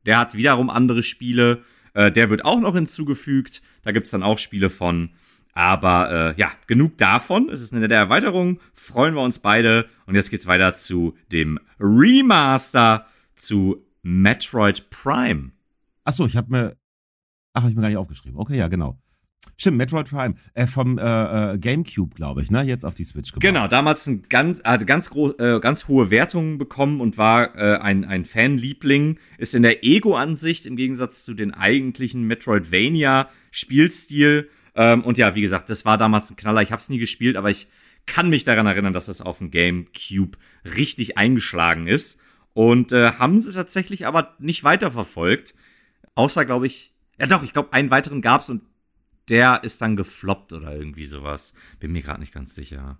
der 0.04 0.18
hat 0.18 0.34
wiederum 0.34 0.68
andere 0.68 1.02
Spiele. 1.02 1.62
Äh, 1.94 2.12
der 2.12 2.30
wird 2.30 2.44
auch 2.44 2.60
noch 2.60 2.74
hinzugefügt. 2.74 3.62
Da 3.82 3.92
gibt's 3.92 4.10
dann 4.10 4.22
auch 4.22 4.38
Spiele 4.38 4.70
von. 4.70 5.10
Aber 5.54 6.34
äh, 6.36 6.40
ja, 6.40 6.52
genug 6.66 6.96
davon. 6.98 7.48
Es 7.50 7.60
ist 7.60 7.72
eine 7.72 7.80
nette 7.80 7.94
Erweiterung. 7.94 8.60
Freuen 8.74 9.14
wir 9.14 9.22
uns 9.22 9.38
beide. 9.38 9.88
Und 10.06 10.14
jetzt 10.14 10.30
geht's 10.30 10.46
weiter 10.46 10.74
zu 10.74 11.16
dem 11.30 11.58
Remaster 11.78 13.06
zu 13.36 13.84
Metroid 14.02 14.90
Prime. 14.90 15.52
Achso, 16.04 16.26
ich 16.26 16.36
habe 16.36 16.50
mir. 16.50 16.76
Ach, 17.54 17.62
habe 17.62 17.70
ich 17.70 17.76
mir 17.76 17.82
gar 17.82 17.88
nicht 17.88 17.98
aufgeschrieben. 17.98 18.38
Okay, 18.38 18.56
ja, 18.56 18.68
genau. 18.68 18.98
Stimmt, 19.56 19.76
Metroid 19.76 20.08
Prime. 20.10 20.34
Äh, 20.54 20.66
vom 20.66 20.98
äh, 20.98 21.54
äh, 21.54 21.58
GameCube, 21.58 22.14
glaube 22.14 22.42
ich, 22.42 22.50
ne? 22.50 22.62
Jetzt 22.62 22.84
auf 22.84 22.94
die 22.94 23.04
Switch 23.04 23.32
gebracht. 23.32 23.42
Genau, 23.42 23.66
damals 23.66 24.06
ein 24.06 24.22
ganz, 24.28 24.62
hatte 24.62 24.86
ganz, 24.86 25.10
groß, 25.10 25.34
äh, 25.38 25.58
ganz 25.60 25.88
hohe 25.88 26.10
Wertungen 26.10 26.58
bekommen 26.58 27.00
und 27.00 27.18
war 27.18 27.56
äh, 27.56 27.78
ein, 27.78 28.04
ein 28.04 28.24
Fanliebling. 28.24 29.18
Ist 29.38 29.54
in 29.54 29.62
der 29.62 29.84
Ego-Ansicht 29.84 30.66
im 30.66 30.76
Gegensatz 30.76 31.24
zu 31.24 31.34
den 31.34 31.54
eigentlichen 31.54 32.24
Metroidvania-Spielstil. 32.24 34.48
Ähm, 34.74 35.04
und 35.04 35.18
ja, 35.18 35.34
wie 35.34 35.42
gesagt, 35.42 35.68
das 35.70 35.84
war 35.84 35.98
damals 35.98 36.30
ein 36.30 36.36
Knaller. 36.36 36.62
Ich 36.62 36.72
habe 36.72 36.80
es 36.80 36.88
nie 36.88 36.98
gespielt, 36.98 37.36
aber 37.36 37.50
ich 37.50 37.68
kann 38.06 38.30
mich 38.30 38.44
daran 38.44 38.66
erinnern, 38.66 38.92
dass 38.92 39.08
es 39.08 39.20
auf 39.20 39.38
dem 39.38 39.50
GameCube 39.50 40.38
richtig 40.64 41.18
eingeschlagen 41.18 41.86
ist. 41.86 42.18
Und 42.54 42.92
äh, 42.92 43.12
haben 43.12 43.40
sie 43.40 43.52
tatsächlich 43.52 44.06
aber 44.06 44.34
nicht 44.38 44.64
weiterverfolgt. 44.64 45.54
Außer, 46.14 46.44
glaube 46.44 46.66
ich, 46.66 46.92
ja 47.18 47.26
doch, 47.26 47.42
ich 47.42 47.52
glaube, 47.52 47.72
einen 47.72 47.90
weiteren 47.90 48.22
gab's 48.22 48.50
und 48.50 48.62
der 49.28 49.62
ist 49.64 49.80
dann 49.80 49.96
gefloppt 49.96 50.52
oder 50.52 50.74
irgendwie 50.74 51.06
sowas. 51.06 51.54
Bin 51.80 51.92
mir 51.92 52.02
gerade 52.02 52.20
nicht 52.20 52.34
ganz 52.34 52.54
sicher. 52.54 52.98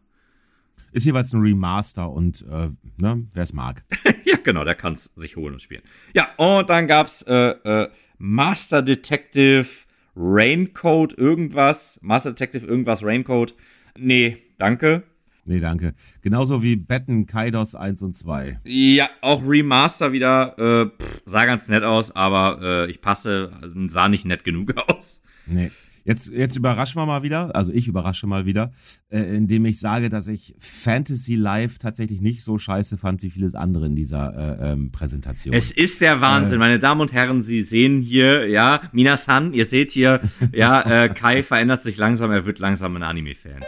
Ist 0.93 1.07
jeweils 1.07 1.33
ein 1.33 1.41
Remaster 1.41 2.11
und, 2.11 2.43
äh, 2.43 2.69
ne, 2.99 3.27
wer 3.33 3.43
es 3.43 3.53
mag. 3.53 3.83
ja, 4.25 4.37
genau, 4.37 4.65
der 4.65 4.75
kann 4.75 4.95
es 4.95 5.11
sich 5.17 5.37
holen 5.37 5.55
und 5.55 5.63
spielen. 5.63 5.83
Ja, 6.15 6.35
und 6.37 6.69
dann 6.69 6.87
gab's 6.87 7.23
äh, 7.23 7.35
äh, 7.35 7.91
Master 8.19 8.83
Detective 8.83 9.67
Raincoat 10.15 11.17
irgendwas, 11.17 11.99
Master 12.03 12.31
Detective 12.31 12.67
irgendwas 12.67 13.03
Raincoat. 13.03 13.55
Nee, 13.99 14.39
danke. 14.59 15.05
Nee, 15.45 15.59
danke. 15.61 15.95
Genauso 16.21 16.63
wie 16.63 16.77
Betten 16.77 17.27
Kaidos 17.27 17.75
1 17.75 18.03
und 18.03 18.13
2. 18.15 18.61
Ja, 18.65 19.11
auch 19.23 19.43
Remaster 19.47 20.13
wieder. 20.13 20.57
Äh, 20.59 20.87
pff, 21.03 21.23
sah 21.25 21.47
ganz 21.47 21.67
nett 21.69 21.83
aus, 21.83 22.15
aber 22.15 22.61
äh, 22.87 22.91
ich 22.91 23.01
passe, 23.01 23.53
also, 23.61 23.75
sah 23.89 24.09
nicht 24.09 24.25
nett 24.25 24.45
genug 24.45 24.73
aus. 24.89 25.21
Nee. 25.47 25.71
Jetzt, 26.05 26.33
jetzt 26.33 26.57
überraschen 26.57 27.01
wir 27.01 27.07
mal 27.07 27.23
wieder, 27.23 27.55
also 27.55 27.73
ich 27.73 27.87
überrasche 27.87 28.27
mal 28.27 28.45
wieder, 28.45 28.73
äh, 29.09 29.21
indem 29.37 29.65
ich 29.67 29.79
sage, 29.79 30.09
dass 30.09 30.27
ich 30.27 30.53
Fantasy 30.59 31.37
Live 31.37 31.79
tatsächlich 31.79 32.21
nicht 32.21 32.43
so 32.43 32.59
scheiße 32.59 32.97
fand 32.99 33.23
wie 33.23 33.31
vieles 33.31 33.55
andere 33.55 33.87
in 33.87 33.95
dieser 33.95 34.59
äh, 34.61 34.73
ähm, 34.73 34.91
Präsentation. 34.91 35.55
Es 35.55 35.71
ist 35.71 36.01
der 36.01 36.21
Wahnsinn, 36.21 36.57
Äh. 36.57 36.59
meine 36.59 36.79
Damen 36.81 37.01
und 37.03 37.13
Herren. 37.13 37.45
Sie 37.45 37.63
sehen 37.63 38.01
hier, 38.01 38.49
ja, 38.49 38.83
Minasan, 38.91 39.53
ihr 39.55 39.65
seht 39.67 39.93
hier, 39.93 40.21
ja, 40.53 41.05
äh, 41.05 41.09
Kai 41.15 41.45
verändert 41.45 41.85
sich 41.85 41.97
langsam, 41.99 42.33
er 42.33 42.47
wird 42.47 42.59
langsam 42.59 42.97
ein 42.97 43.05
Anime-Fan. 43.05 43.61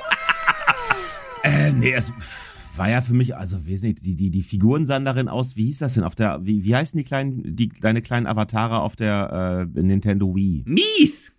Äh, 1.44 1.72
nee, 1.72 1.92
es 1.92 2.10
war 2.78 2.88
ja 2.88 3.02
für 3.02 3.12
mich, 3.12 3.36
also 3.36 3.66
wesentlich, 3.66 4.00
die, 4.00 4.16
die, 4.16 4.30
die 4.30 4.42
Figuren 4.42 4.86
sahen 4.86 5.04
darin 5.04 5.28
aus, 5.28 5.56
wie 5.56 5.66
hieß 5.66 5.78
das 5.78 5.94
denn, 5.94 6.02
auf 6.02 6.14
der, 6.14 6.44
wie, 6.44 6.64
wie 6.64 6.74
heißen 6.74 6.96
die 6.96 7.04
kleinen, 7.04 7.54
die, 7.54 7.68
deine 7.68 8.00
kleinen 8.00 8.26
Avatare 8.26 8.80
auf 8.80 8.96
der 8.96 9.68
äh, 9.76 9.82
Nintendo 9.82 10.34
Wii? 10.34 10.64
Mies! 10.66 11.33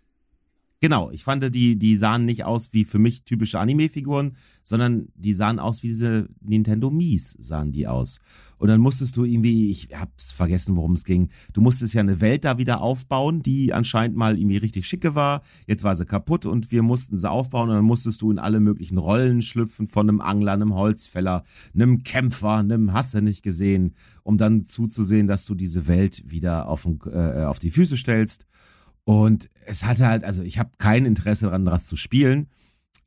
Genau, 0.82 1.10
ich 1.10 1.24
fand, 1.24 1.56
die, 1.56 1.80
die 1.80 1.96
sahen 1.96 2.26
nicht 2.26 2.44
aus 2.44 2.74
wie 2.74 2.84
für 2.84 3.00
mich 3.00 3.24
typische 3.24 3.60
Anime-Figuren, 3.60 4.36
sondern 4.64 5.08
die 5.16 5.34
sahen 5.34 5.58
aus 5.58 5.84
wie 5.84 5.88
diese 5.88 6.28
Nintendo 6.42 6.92
Mies, 6.92 7.36
sahen 7.40 7.72
die 7.72 7.88
aus. 7.88 8.20
Und 8.58 8.68
dann 8.68 8.82
musstest 8.82 9.16
du 9.16 9.24
irgendwie, 9.24 9.70
ich 9.70 9.90
hab's 9.94 10.32
vergessen, 10.32 10.76
worum 10.76 10.94
es 10.94 11.06
ging, 11.06 11.30
du 11.54 11.62
musstest 11.62 11.94
ja 11.94 12.02
eine 12.02 12.20
Welt 12.20 12.46
da 12.46 12.58
wieder 12.58 12.82
aufbauen, 12.82 13.42
die 13.42 13.74
anscheinend 13.74 14.18
mal 14.18 14.38
irgendwie 14.38 14.58
richtig 14.58 14.88
schicke 14.88 15.16
war. 15.16 15.42
Jetzt 15.66 15.84
war 15.84 15.96
sie 15.96 16.06
kaputt 16.06 16.46
und 16.46 16.72
wir 16.72 16.84
mussten 16.84 17.18
sie 17.18 17.30
aufbauen 17.30 17.70
und 17.70 17.76
dann 17.76 17.86
musstest 17.86 18.22
du 18.22 18.32
in 18.32 18.40
alle 18.40 18.60
möglichen 18.60 18.98
Rollen 18.98 19.42
schlüpfen, 19.42 19.88
von 19.88 20.10
einem 20.10 20.22
Angler, 20.22 20.54
einem 20.54 20.74
Holzfäller, 20.74 21.44
einem 21.74 22.04
Kämpfer, 22.04 22.58
einem 22.58 22.94
Hasse 22.94 23.22
nicht 23.22 23.44
gesehen, 23.44 23.96
um 24.24 24.38
dann 24.38 24.64
zuzusehen, 24.64 25.28
dass 25.28 25.46
du 25.46 25.56
diese 25.56 25.88
Welt 25.88 26.30
wieder 26.30 26.68
auf, 26.68 26.88
äh, 27.06 27.44
auf 27.44 27.60
die 27.60 27.72
Füße 27.72 27.98
stellst. 27.98 28.46
Und 29.06 29.50
es 29.66 29.84
hatte 29.84 30.08
halt, 30.08 30.24
also 30.24 30.42
ich 30.44 30.60
habe 30.60 30.72
kein 30.78 31.06
Interesse 31.06 31.46
daran, 31.46 31.66
das 31.66 31.88
zu 31.88 31.96
spielen. 31.96 32.48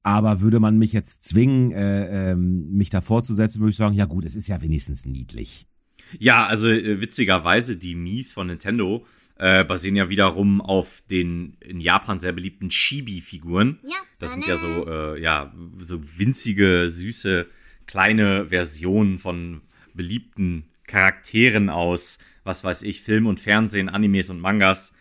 Aber 0.03 0.41
würde 0.41 0.61
man 0.61 0.79
mich 0.79 0.93
jetzt 0.93 1.25
zwingen, 1.25 1.73
äh, 1.73 2.31
ähm, 2.31 2.71
mich 2.71 2.89
davor 2.89 3.23
zu 3.23 3.35
setzen, 3.35 3.61
würde 3.61 3.71
ich 3.71 3.77
sagen, 3.77 3.95
ja 3.95 4.07
gut, 4.07 4.25
es 4.25 4.37
ist 4.37 4.49
ja 4.49 4.63
wenigstens 4.63 5.05
niedlich. 5.05 5.67
Ja, 6.19 6.47
also 6.47 6.69
äh, 6.69 7.01
witzigerweise, 7.01 7.77
die 7.77 7.95
Mies 7.95 8.33
von 8.33 8.47
Nintendo 8.47 9.05
äh, 9.37 9.65
basieren 9.65 9.97
ja 9.97 10.09
wiederum 10.09 10.61
auf 10.61 11.03
den 11.11 11.57
in 11.61 11.81
Japan 11.81 12.21
sehr 12.21 12.33
beliebten 12.33 12.71
Chibi-Figuren. 12.71 13.81
Ja, 13.83 13.97
Das 14.19 14.33
sind 14.33 14.47
ja 14.47 14.57
so, 14.57 14.89
äh, 14.89 15.21
ja, 15.21 15.53
so 15.81 16.01
winzige, 16.17 16.91
süße, 16.91 17.47
kleine 17.87 18.47
Versionen 18.47 19.19
von 19.19 19.63
beliebten 19.95 20.65
Charakteren 20.87 21.69
aus, 21.69 22.19
was 22.45 22.65
weiß 22.65 22.83
ich, 22.83 23.03
Film 23.03 23.27
und 23.27 23.41
Fernsehen, 23.41 23.89
Animes 23.89 24.31
und 24.31 24.41
Mangas. 24.41 24.93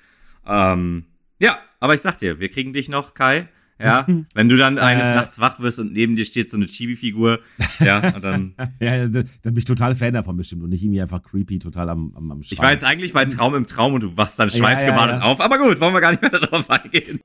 Ähm, 0.47 1.05
ja, 1.39 1.59
aber 1.79 1.93
ich 1.93 2.01
sag 2.01 2.17
dir, 2.17 2.39
wir 2.39 2.49
kriegen 2.49 2.73
dich 2.73 2.89
noch, 2.89 3.13
Kai. 3.13 3.49
Ja, 3.79 4.07
wenn 4.33 4.49
du 4.49 4.57
dann 4.57 4.79
eines 4.79 5.05
Äh. 5.05 5.15
Nachts 5.15 5.39
wach 5.39 5.59
wirst 5.59 5.79
und 5.79 5.93
neben 5.93 6.15
dir 6.15 6.25
steht 6.25 6.49
so 6.49 6.57
eine 6.57 6.65
Chibi-Figur, 6.65 7.39
ja, 7.79 7.97
und 8.15 8.23
dann. 8.23 8.53
Ja, 8.79 8.95
ja, 8.95 9.07
dann 9.07 9.27
bin 9.43 9.57
ich 9.57 9.65
total 9.65 9.95
Fan 9.95 10.13
davon 10.13 10.35
bestimmt 10.35 10.63
und 10.63 10.69
nicht 10.69 10.83
irgendwie 10.83 11.01
einfach 11.01 11.21
creepy, 11.21 11.59
total 11.59 11.89
am, 11.89 12.11
am, 12.15 12.31
am 12.31 12.41
Ich 12.41 12.57
war 12.59 12.71
jetzt 12.71 12.83
eigentlich 12.83 13.13
bei 13.13 13.25
Traum 13.25 13.55
im 13.55 13.67
Traum 13.67 13.93
und 13.93 14.01
du 14.01 14.17
wachst 14.17 14.39
dann 14.39 14.49
schweißgebadet 14.49 15.19
ja. 15.19 15.21
auf, 15.21 15.41
aber 15.41 15.57
gut, 15.59 15.79
wollen 15.79 15.93
wir 15.93 16.01
gar 16.01 16.11
nicht 16.11 16.21
mehr 16.21 16.31
darauf 16.39 16.69
eingehen. 16.69 17.19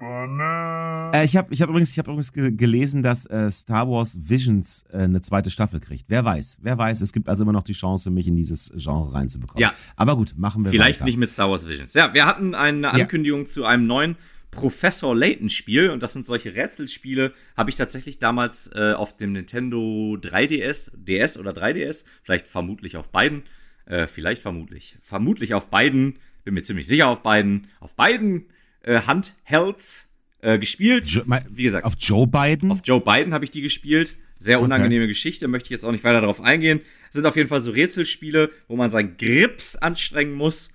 Äh, 0.00 1.24
ich 1.24 1.36
habe 1.36 1.52
ich 1.52 1.60
hab 1.62 1.68
übrigens, 1.68 1.90
ich 1.90 1.98
hab 1.98 2.06
übrigens 2.06 2.32
ge 2.32 2.52
gelesen, 2.52 3.02
dass 3.02 3.26
äh, 3.26 3.50
Star 3.50 3.88
Wars 3.88 4.18
Visions 4.20 4.84
äh, 4.92 4.98
eine 4.98 5.20
zweite 5.20 5.50
Staffel 5.50 5.80
kriegt. 5.80 6.04
Wer 6.08 6.24
weiß, 6.24 6.58
wer 6.62 6.78
weiß. 6.78 7.00
Es 7.00 7.12
gibt 7.12 7.28
also 7.28 7.42
immer 7.42 7.52
noch 7.52 7.64
die 7.64 7.72
Chance, 7.72 8.10
mich 8.10 8.28
in 8.28 8.36
dieses 8.36 8.72
Genre 8.76 9.12
reinzubekommen. 9.12 9.60
Ja. 9.60 9.72
Aber 9.96 10.16
gut, 10.16 10.34
machen 10.36 10.64
wir 10.64 10.70
Vielleicht 10.70 11.00
weiter. 11.00 11.06
nicht 11.06 11.16
mit 11.16 11.30
Star 11.30 11.50
Wars 11.50 11.66
Visions. 11.66 11.94
Ja, 11.94 12.14
wir 12.14 12.26
hatten 12.26 12.54
eine 12.54 12.92
Ankündigung 12.92 13.46
zu 13.46 13.64
einem 13.64 13.86
neuen 13.86 14.16
Professor 14.50 15.14
Layton 15.14 15.50
Spiel 15.50 15.90
und 15.90 16.02
das 16.02 16.12
sind 16.12 16.26
solche 16.26 16.54
Rätselspiele, 16.54 17.34
habe 17.56 17.70
ich 17.70 17.76
tatsächlich 17.76 18.18
damals 18.18 18.70
äh, 18.74 18.92
auf 18.92 19.16
dem 19.16 19.32
Nintendo 19.32 20.16
3DS, 20.20 20.90
DS 20.94 21.36
oder 21.38 21.50
3DS, 21.52 22.04
vielleicht 22.22 22.46
vermutlich 22.46 22.96
auf 22.96 23.10
beiden, 23.10 23.42
äh, 23.84 24.06
vielleicht 24.06 24.42
vermutlich, 24.42 24.96
vermutlich 25.02 25.54
auf 25.54 25.68
beiden, 25.68 26.18
bin 26.44 26.54
mir 26.54 26.62
ziemlich 26.62 26.86
sicher 26.86 27.08
auf 27.08 27.22
beiden, 27.22 27.66
auf 27.80 27.94
beiden 27.94 28.46
äh, 28.82 29.00
Handhelds 29.02 30.08
äh, 30.40 30.58
gespielt. 30.58 31.06
Jo 31.06 31.22
Wie 31.50 31.64
gesagt, 31.64 31.84
Auf 31.84 31.94
Joe 31.98 32.26
Biden? 32.26 32.70
auf 32.70 32.80
Joe 32.84 33.00
Biden 33.00 33.34
habe 33.34 33.44
ich 33.44 33.50
die 33.50 33.60
gespielt. 33.62 34.16
Sehr 34.38 34.58
Okay. 34.58 34.64
unangenehme 34.66 35.08
Geschichte, 35.08 35.48
möchte 35.48 35.66
ich 35.66 35.70
jetzt 35.70 35.84
auch 35.84 35.90
nicht 35.90 36.04
weiter 36.04 36.20
darauf 36.20 36.40
eingehen. 36.40 36.80
Sind 37.10 37.26
auf 37.26 37.34
jeden 37.36 37.48
Fall 37.48 37.62
so 37.62 37.72
Rätselspiele, 37.72 38.50
wo 38.68 38.76
man 38.76 38.90
seinen 38.90 39.16
Grips 39.16 39.74
anstrengen 39.76 40.34
muss. 40.34 40.70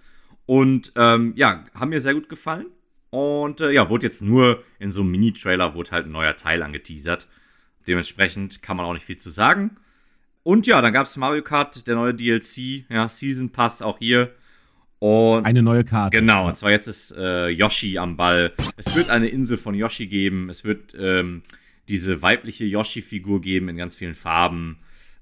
Und 0.46 0.92
ähm, 0.98 1.32
ja, 1.38 1.64
haben 1.74 1.90
mir 1.90 2.02
sehr 2.02 2.14
gut 2.14 2.28
gefallen. 2.28 2.66
Und 3.10 3.62
äh, 3.62 3.72
ja, 3.72 3.90
wurde 3.90 4.06
jetzt 4.08 4.22
nur 4.22 4.64
in 4.80 4.92
so 4.92 5.02
einem 5.02 5.12
Mini-Trailer, 5.12 5.76
wurde 5.76 5.92
halt 5.92 6.08
ein 6.08 6.12
neuer 6.12 6.36
Teil 6.36 6.62
angeteasert. 6.62 7.28
Dementsprechend 7.88 8.62
kann 8.62 8.76
man 8.78 8.86
auch 8.86 8.94
nicht 8.94 9.06
viel 9.06 9.18
zu 9.18 9.30
sagen. 9.30 9.78
Und 10.44 10.68
ja, 10.68 10.82
dann 10.82 10.92
gab 10.92 11.08
es 11.08 11.16
Mario 11.16 11.42
Kart, 11.42 11.88
der 11.88 11.96
neue 11.96 12.14
DLC, 12.14 12.84
ja, 12.90 13.08
Season 13.08 13.50
Pass 13.52 13.82
auch 13.82 14.00
hier. 14.00 14.34
Und 15.04 15.46
Eine 15.46 15.62
neue 15.62 15.84
Karte. 15.84 16.18
Genau, 16.18 16.48
und 16.48 16.58
zwar 16.58 16.72
jetzt 16.72 16.88
ist 16.88 17.14
äh, 17.18 17.50
Yoshi 17.50 17.98
am 17.98 18.16
Ball. 18.16 18.54
Es 18.78 18.96
wird 18.96 19.10
eine 19.10 19.28
Insel 19.28 19.58
von 19.58 19.76
Yoshi 19.76 20.08
geben. 20.08 20.50
Es 20.50 20.64
wird 20.64 20.96
ähm, 20.98 21.42
diese 21.90 22.22
weibliche 22.22 22.64
Yoshi-Figur 22.64 23.42
geben 23.42 23.68
in 23.68 23.76
ganz 23.76 23.98
vielen 23.98 24.16
Farben. 24.16 24.78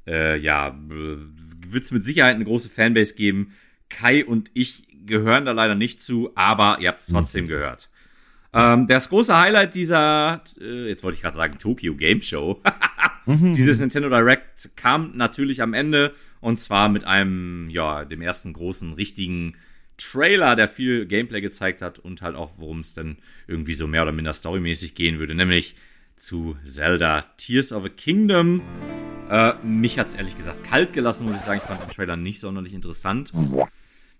Äh, 0.05 0.37
ja, 0.37 0.77
wird 0.87 1.83
es 1.83 1.89
mit 1.89 2.05
Sicherheit 2.05 2.35
eine 2.35 2.45
große 2.45 2.69
Fanbase 2.69 3.15
geben. 3.15 3.53
Kai 3.89 4.23
und 4.23 4.51
ich 4.53 4.83
gehören 5.07 5.45
da 5.45 5.51
leider 5.51 5.73
nicht 5.73 6.03
zu, 6.03 6.29
aber 6.35 6.77
ihr 6.79 6.89
habt 6.89 7.01
es 7.01 7.07
trotzdem 7.07 7.47
gehört. 7.47 7.89
Ähm, 8.53 8.85
das 8.85 9.09
große 9.09 9.35
Highlight 9.35 9.73
dieser, 9.73 10.43
äh, 10.61 10.89
jetzt 10.89 11.03
wollte 11.03 11.15
ich 11.15 11.23
gerade 11.23 11.37
sagen, 11.37 11.57
Tokyo 11.57 11.95
Game 11.95 12.21
Show. 12.21 12.61
Dieses 13.25 13.79
Nintendo 13.79 14.09
Direct 14.09 14.75
kam 14.75 15.17
natürlich 15.17 15.59
am 15.59 15.73
Ende 15.73 16.13
und 16.39 16.59
zwar 16.59 16.87
mit 16.87 17.03
einem, 17.03 17.67
ja, 17.71 18.05
dem 18.05 18.21
ersten 18.21 18.53
großen 18.53 18.93
richtigen 18.93 19.55
Trailer, 20.01 20.55
der 20.55 20.67
viel 20.67 21.05
Gameplay 21.05 21.41
gezeigt 21.41 21.81
hat 21.81 21.99
und 21.99 22.21
halt 22.21 22.35
auch, 22.35 22.51
worum 22.57 22.79
es 22.79 22.93
dann 22.93 23.17
irgendwie 23.47 23.73
so 23.73 23.87
mehr 23.87 24.03
oder 24.03 24.11
minder 24.11 24.33
storymäßig 24.33 24.95
gehen 24.95 25.19
würde, 25.19 25.35
nämlich 25.35 25.75
zu 26.17 26.55
Zelda 26.65 27.25
Tears 27.37 27.71
of 27.71 27.85
a 27.85 27.89
Kingdom. 27.89 28.61
Äh, 29.29 29.53
mich 29.63 29.97
hat's 29.97 30.13
ehrlich 30.13 30.37
gesagt 30.37 30.63
kalt 30.63 30.93
gelassen, 30.93 31.25
muss 31.25 31.35
ich 31.35 31.41
sagen. 31.41 31.61
Ich 31.63 31.67
fand 31.67 31.81
den 31.81 31.89
Trailer 31.89 32.15
nicht 32.15 32.39
sonderlich 32.39 32.73
interessant. 32.73 33.33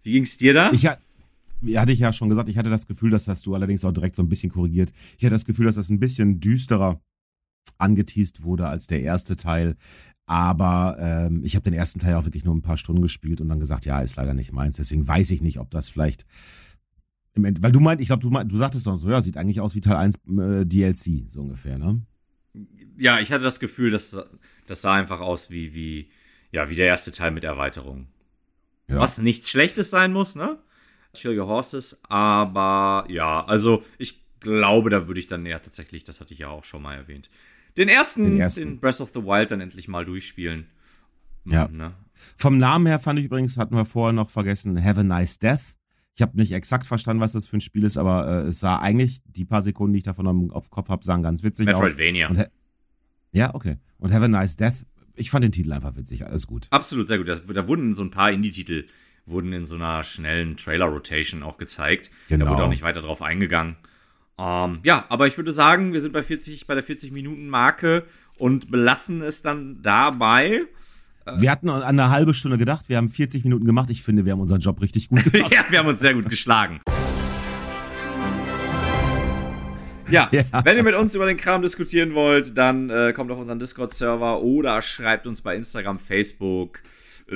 Wie 0.03 0.11
ging's 0.11 0.37
dir 0.37 0.53
da? 0.53 0.71
Ich 0.71 0.87
hatte 0.87 1.91
ich 1.91 1.99
ja 1.99 2.11
schon 2.11 2.29
gesagt, 2.29 2.49
ich 2.49 2.57
hatte 2.57 2.69
das 2.69 2.87
Gefühl, 2.87 3.11
dass 3.11 3.25
das 3.25 3.43
du 3.43 3.53
allerdings 3.53 3.85
auch 3.85 3.91
direkt 3.91 4.15
so 4.15 4.23
ein 4.23 4.29
bisschen 4.29 4.51
korrigiert. 4.51 4.91
Ich 5.17 5.23
hatte 5.25 5.35
das 5.35 5.45
Gefühl, 5.45 5.65
dass 5.65 5.75
das 5.75 5.89
ein 5.89 5.99
bisschen 5.99 6.39
düsterer 6.39 7.01
angeteased 7.77 8.43
wurde 8.43 8.67
als 8.67 8.87
der 8.87 9.01
erste 9.01 9.35
Teil. 9.35 9.75
Aber 10.25 10.97
ähm, 10.99 11.41
ich 11.43 11.55
habe 11.55 11.63
den 11.63 11.73
ersten 11.73 11.99
Teil 11.99 12.15
auch 12.15 12.25
wirklich 12.25 12.45
nur 12.45 12.55
ein 12.55 12.61
paar 12.61 12.77
Stunden 12.77 13.01
gespielt 13.01 13.41
und 13.41 13.49
dann 13.49 13.59
gesagt, 13.59 13.85
ja, 13.85 14.01
ist 14.01 14.15
leider 14.15 14.33
nicht 14.33 14.53
meins. 14.53 14.77
Deswegen 14.77 15.07
weiß 15.07 15.31
ich 15.31 15.41
nicht, 15.41 15.59
ob 15.59 15.69
das 15.71 15.89
vielleicht 15.89 16.25
im 17.33 17.45
End 17.45 17.61
weil 17.61 17.71
du 17.71 17.79
meint, 17.79 18.01
ich 18.01 18.07
glaube, 18.07 18.21
du, 18.21 18.29
meint, 18.29 18.51
du 18.51 18.57
sagtest 18.57 18.87
doch 18.87 18.97
so, 18.97 19.09
ja, 19.09 19.21
sieht 19.21 19.37
eigentlich 19.37 19.61
aus 19.61 19.73
wie 19.73 19.81
Teil 19.81 19.95
1 19.95 20.15
äh, 20.15 20.65
DLC, 20.65 21.29
so 21.29 21.41
ungefähr, 21.41 21.77
ne? 21.77 22.01
ja, 23.01 23.19
ich 23.19 23.31
hatte 23.31 23.43
das 23.43 23.59
Gefühl, 23.59 23.91
dass 23.91 24.15
das 24.67 24.81
sah 24.81 24.93
einfach 24.93 25.19
aus 25.19 25.49
wie, 25.49 25.73
wie, 25.73 26.11
ja, 26.51 26.69
wie 26.69 26.75
der 26.75 26.85
erste 26.85 27.11
Teil 27.11 27.31
mit 27.31 27.43
Erweiterung. 27.43 28.07
Ja. 28.89 28.99
Was 28.99 29.17
nichts 29.17 29.49
Schlechtes 29.49 29.89
sein 29.89 30.13
muss, 30.13 30.35
ne? 30.35 30.59
Chill 31.13 31.37
Your 31.37 31.47
Horses, 31.47 31.99
aber 32.03 33.05
ja, 33.09 33.43
also 33.45 33.83
ich 33.97 34.20
glaube, 34.41 34.89
da 34.89 35.07
würde 35.07 35.19
ich 35.19 35.27
dann 35.27 35.45
eher 35.45 35.61
tatsächlich, 35.61 36.03
das 36.03 36.19
hatte 36.19 36.33
ich 36.33 36.39
ja 36.39 36.49
auch 36.49 36.65
schon 36.65 36.81
mal 36.81 36.95
erwähnt, 36.95 37.29
den 37.77 37.87
ersten, 37.87 38.25
Den 38.25 38.39
ersten. 38.39 38.79
Breath 38.81 38.99
of 38.99 39.11
the 39.13 39.21
Wild 39.23 39.51
dann 39.51 39.61
endlich 39.61 39.87
mal 39.87 40.03
durchspielen. 40.03 40.67
Ja. 41.45 41.67
Ne? 41.69 41.93
Vom 42.35 42.57
Namen 42.57 42.85
her 42.85 42.99
fand 42.99 43.17
ich 43.19 43.25
übrigens, 43.25 43.57
hatten 43.57 43.75
wir 43.75 43.85
vorher 43.85 44.13
noch 44.13 44.29
vergessen, 44.29 44.83
Have 44.83 44.99
a 44.99 45.03
Nice 45.03 45.39
Death. 45.39 45.75
Ich 46.15 46.21
habe 46.21 46.35
nicht 46.35 46.51
exakt 46.51 46.85
verstanden, 46.85 47.21
was 47.21 47.31
das 47.31 47.47
für 47.47 47.57
ein 47.57 47.61
Spiel 47.61 47.85
ist, 47.85 47.97
aber 47.97 48.27
äh, 48.27 48.47
es 48.47 48.59
sah 48.59 48.79
eigentlich, 48.79 49.19
die 49.25 49.45
paar 49.45 49.61
Sekunden, 49.61 49.93
die 49.93 49.99
ich 49.99 50.03
davon 50.03 50.27
am 50.27 50.51
auf 50.51 50.69
Kopf 50.69 50.89
habe, 50.89 51.05
sahen 51.05 51.23
ganz 51.23 51.41
witzig 51.41 51.69
aus. 51.69 51.81
Metroidvania. 51.81 52.27
Und, 52.29 52.39
ha- 52.39 52.47
ja, 53.31 53.55
okay. 53.55 53.77
Und 53.97 54.11
Have 54.11 54.25
a 54.25 54.27
Nice 54.27 54.57
Death, 54.57 54.85
ich 55.15 55.31
fand 55.31 55.45
den 55.45 55.53
Titel 55.53 55.71
einfach 55.71 55.95
witzig, 55.95 56.25
alles 56.25 56.47
gut. 56.47 56.67
Absolut, 56.69 57.07
sehr 57.07 57.17
gut. 57.17 57.29
Da, 57.29 57.35
da 57.35 57.67
wurden 57.67 57.93
so 57.93 58.03
ein 58.03 58.11
paar 58.11 58.31
Indie-Titel, 58.31 58.87
wurden 59.25 59.53
in 59.53 59.65
so 59.65 59.75
einer 59.75 60.03
schnellen 60.03 60.57
Trailer-Rotation 60.57 61.41
auch 61.43 61.57
gezeigt. 61.57 62.11
Genau. 62.27 62.45
Da 62.45 62.51
wurde 62.51 62.63
auch 62.65 62.69
nicht 62.69 62.81
weiter 62.83 63.01
drauf 63.01 63.21
eingegangen. 63.21 63.77
Ähm, 64.41 64.79
ja, 64.81 65.05
aber 65.09 65.27
ich 65.27 65.37
würde 65.37 65.51
sagen, 65.51 65.93
wir 65.93 66.01
sind 66.01 66.13
bei 66.13 66.23
40, 66.23 66.65
bei 66.65 66.73
der 66.73 66.83
40-Minuten-Marke 66.83 68.05
und 68.39 68.71
belassen 68.71 69.21
es 69.21 69.43
dann 69.43 69.83
dabei. 69.83 70.63
Wir 71.35 71.51
hatten 71.51 71.69
an 71.69 71.83
eine 71.83 72.09
halbe 72.09 72.33
Stunde 72.33 72.57
gedacht, 72.57 72.89
wir 72.89 72.97
haben 72.97 73.07
40 73.07 73.43
Minuten 73.43 73.65
gemacht. 73.65 73.91
Ich 73.91 74.01
finde, 74.01 74.25
wir 74.25 74.31
haben 74.31 74.39
unseren 74.39 74.59
Job 74.59 74.81
richtig 74.81 75.09
gut 75.09 75.23
gemacht. 75.31 75.51
ja, 75.51 75.63
wir 75.69 75.77
haben 75.77 75.87
uns 75.87 75.99
sehr 75.99 76.15
gut 76.15 76.27
geschlagen. 76.27 76.81
Ja, 80.09 80.27
ja, 80.31 80.43
wenn 80.63 80.75
ihr 80.75 80.83
mit 80.83 80.95
uns 80.95 81.13
über 81.13 81.27
den 81.27 81.37
Kram 81.37 81.61
diskutieren 81.61 82.15
wollt, 82.15 82.57
dann 82.57 82.89
äh, 82.89 83.13
kommt 83.13 83.29
auf 83.29 83.37
unseren 83.37 83.59
Discord-Server 83.59 84.41
oder 84.41 84.81
schreibt 84.81 85.27
uns 85.27 85.41
bei 85.41 85.55
Instagram, 85.55 85.99
Facebook, 85.99 86.79
äh, 87.29 87.35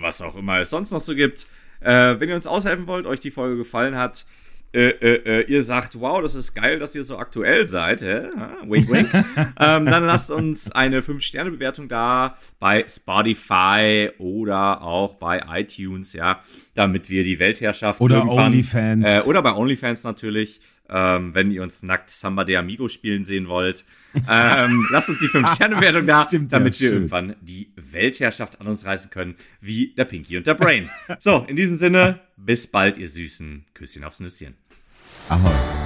was 0.00 0.22
auch 0.22 0.36
immer 0.36 0.60
es 0.60 0.70
sonst 0.70 0.92
noch 0.92 1.00
so 1.00 1.16
gibt. 1.16 1.48
Äh, 1.80 2.20
wenn 2.20 2.28
ihr 2.28 2.36
uns 2.36 2.46
aushelfen 2.46 2.86
wollt, 2.86 3.04
euch 3.04 3.18
die 3.18 3.32
Folge 3.32 3.56
gefallen 3.56 3.96
hat, 3.96 4.26
äh, 4.72 4.88
äh, 4.88 5.40
äh, 5.40 5.50
ihr 5.50 5.62
sagt, 5.62 5.98
wow, 6.00 6.20
das 6.20 6.34
ist 6.34 6.54
geil, 6.54 6.78
dass 6.78 6.94
ihr 6.94 7.02
so 7.02 7.16
aktuell 7.16 7.66
seid, 7.66 8.02
hä? 8.02 8.28
wink, 8.66 8.90
wink. 8.90 9.08
ähm, 9.58 9.86
dann 9.86 10.04
lasst 10.04 10.30
uns 10.30 10.70
eine 10.70 11.00
5-Sterne-Bewertung 11.00 11.88
da 11.88 12.36
bei 12.58 12.84
Spotify 12.86 14.10
oder 14.18 14.82
auch 14.82 15.14
bei 15.14 15.42
iTunes, 15.48 16.12
ja, 16.12 16.40
damit 16.74 17.08
wir 17.08 17.24
die 17.24 17.38
Weltherrschaft 17.38 18.00
oder 18.00 18.28
OnlyFans 18.28 19.06
äh, 19.06 19.20
oder 19.26 19.40
bei 19.40 19.54
OnlyFans 19.54 20.04
natürlich, 20.04 20.60
ähm, 20.90 21.34
wenn 21.34 21.50
ihr 21.50 21.62
uns 21.62 21.82
nackt 21.82 22.10
Samba 22.10 22.44
de 22.44 22.56
Amigo 22.56 22.88
spielen 22.88 23.24
sehen 23.24 23.48
wollt. 23.48 23.84
ähm, 24.28 24.86
lasst 24.90 25.08
uns 25.08 25.18
die 25.18 25.28
5-Sterne-Bewertung 25.28 26.06
da, 26.06 26.24
Stimmt, 26.24 26.52
damit 26.52 26.76
ja, 26.76 26.80
wir 26.80 26.88
schön. 26.88 26.96
irgendwann 26.98 27.36
die 27.40 27.70
Weltherrschaft 27.76 28.60
an 28.60 28.66
uns 28.66 28.84
reißen 28.84 29.10
können, 29.10 29.36
wie 29.60 29.94
der 29.96 30.04
Pinky 30.04 30.36
und 30.36 30.46
der 30.46 30.54
Brain. 30.54 30.88
so, 31.20 31.44
in 31.48 31.56
diesem 31.56 31.76
Sinne, 31.76 32.20
bis 32.36 32.66
bald, 32.66 32.96
ihr 32.98 33.08
Süßen. 33.08 33.64
Küsschen 33.74 34.04
aufs 34.04 34.20
Nüsschen. 34.20 34.54
Ahoj. 35.28 35.85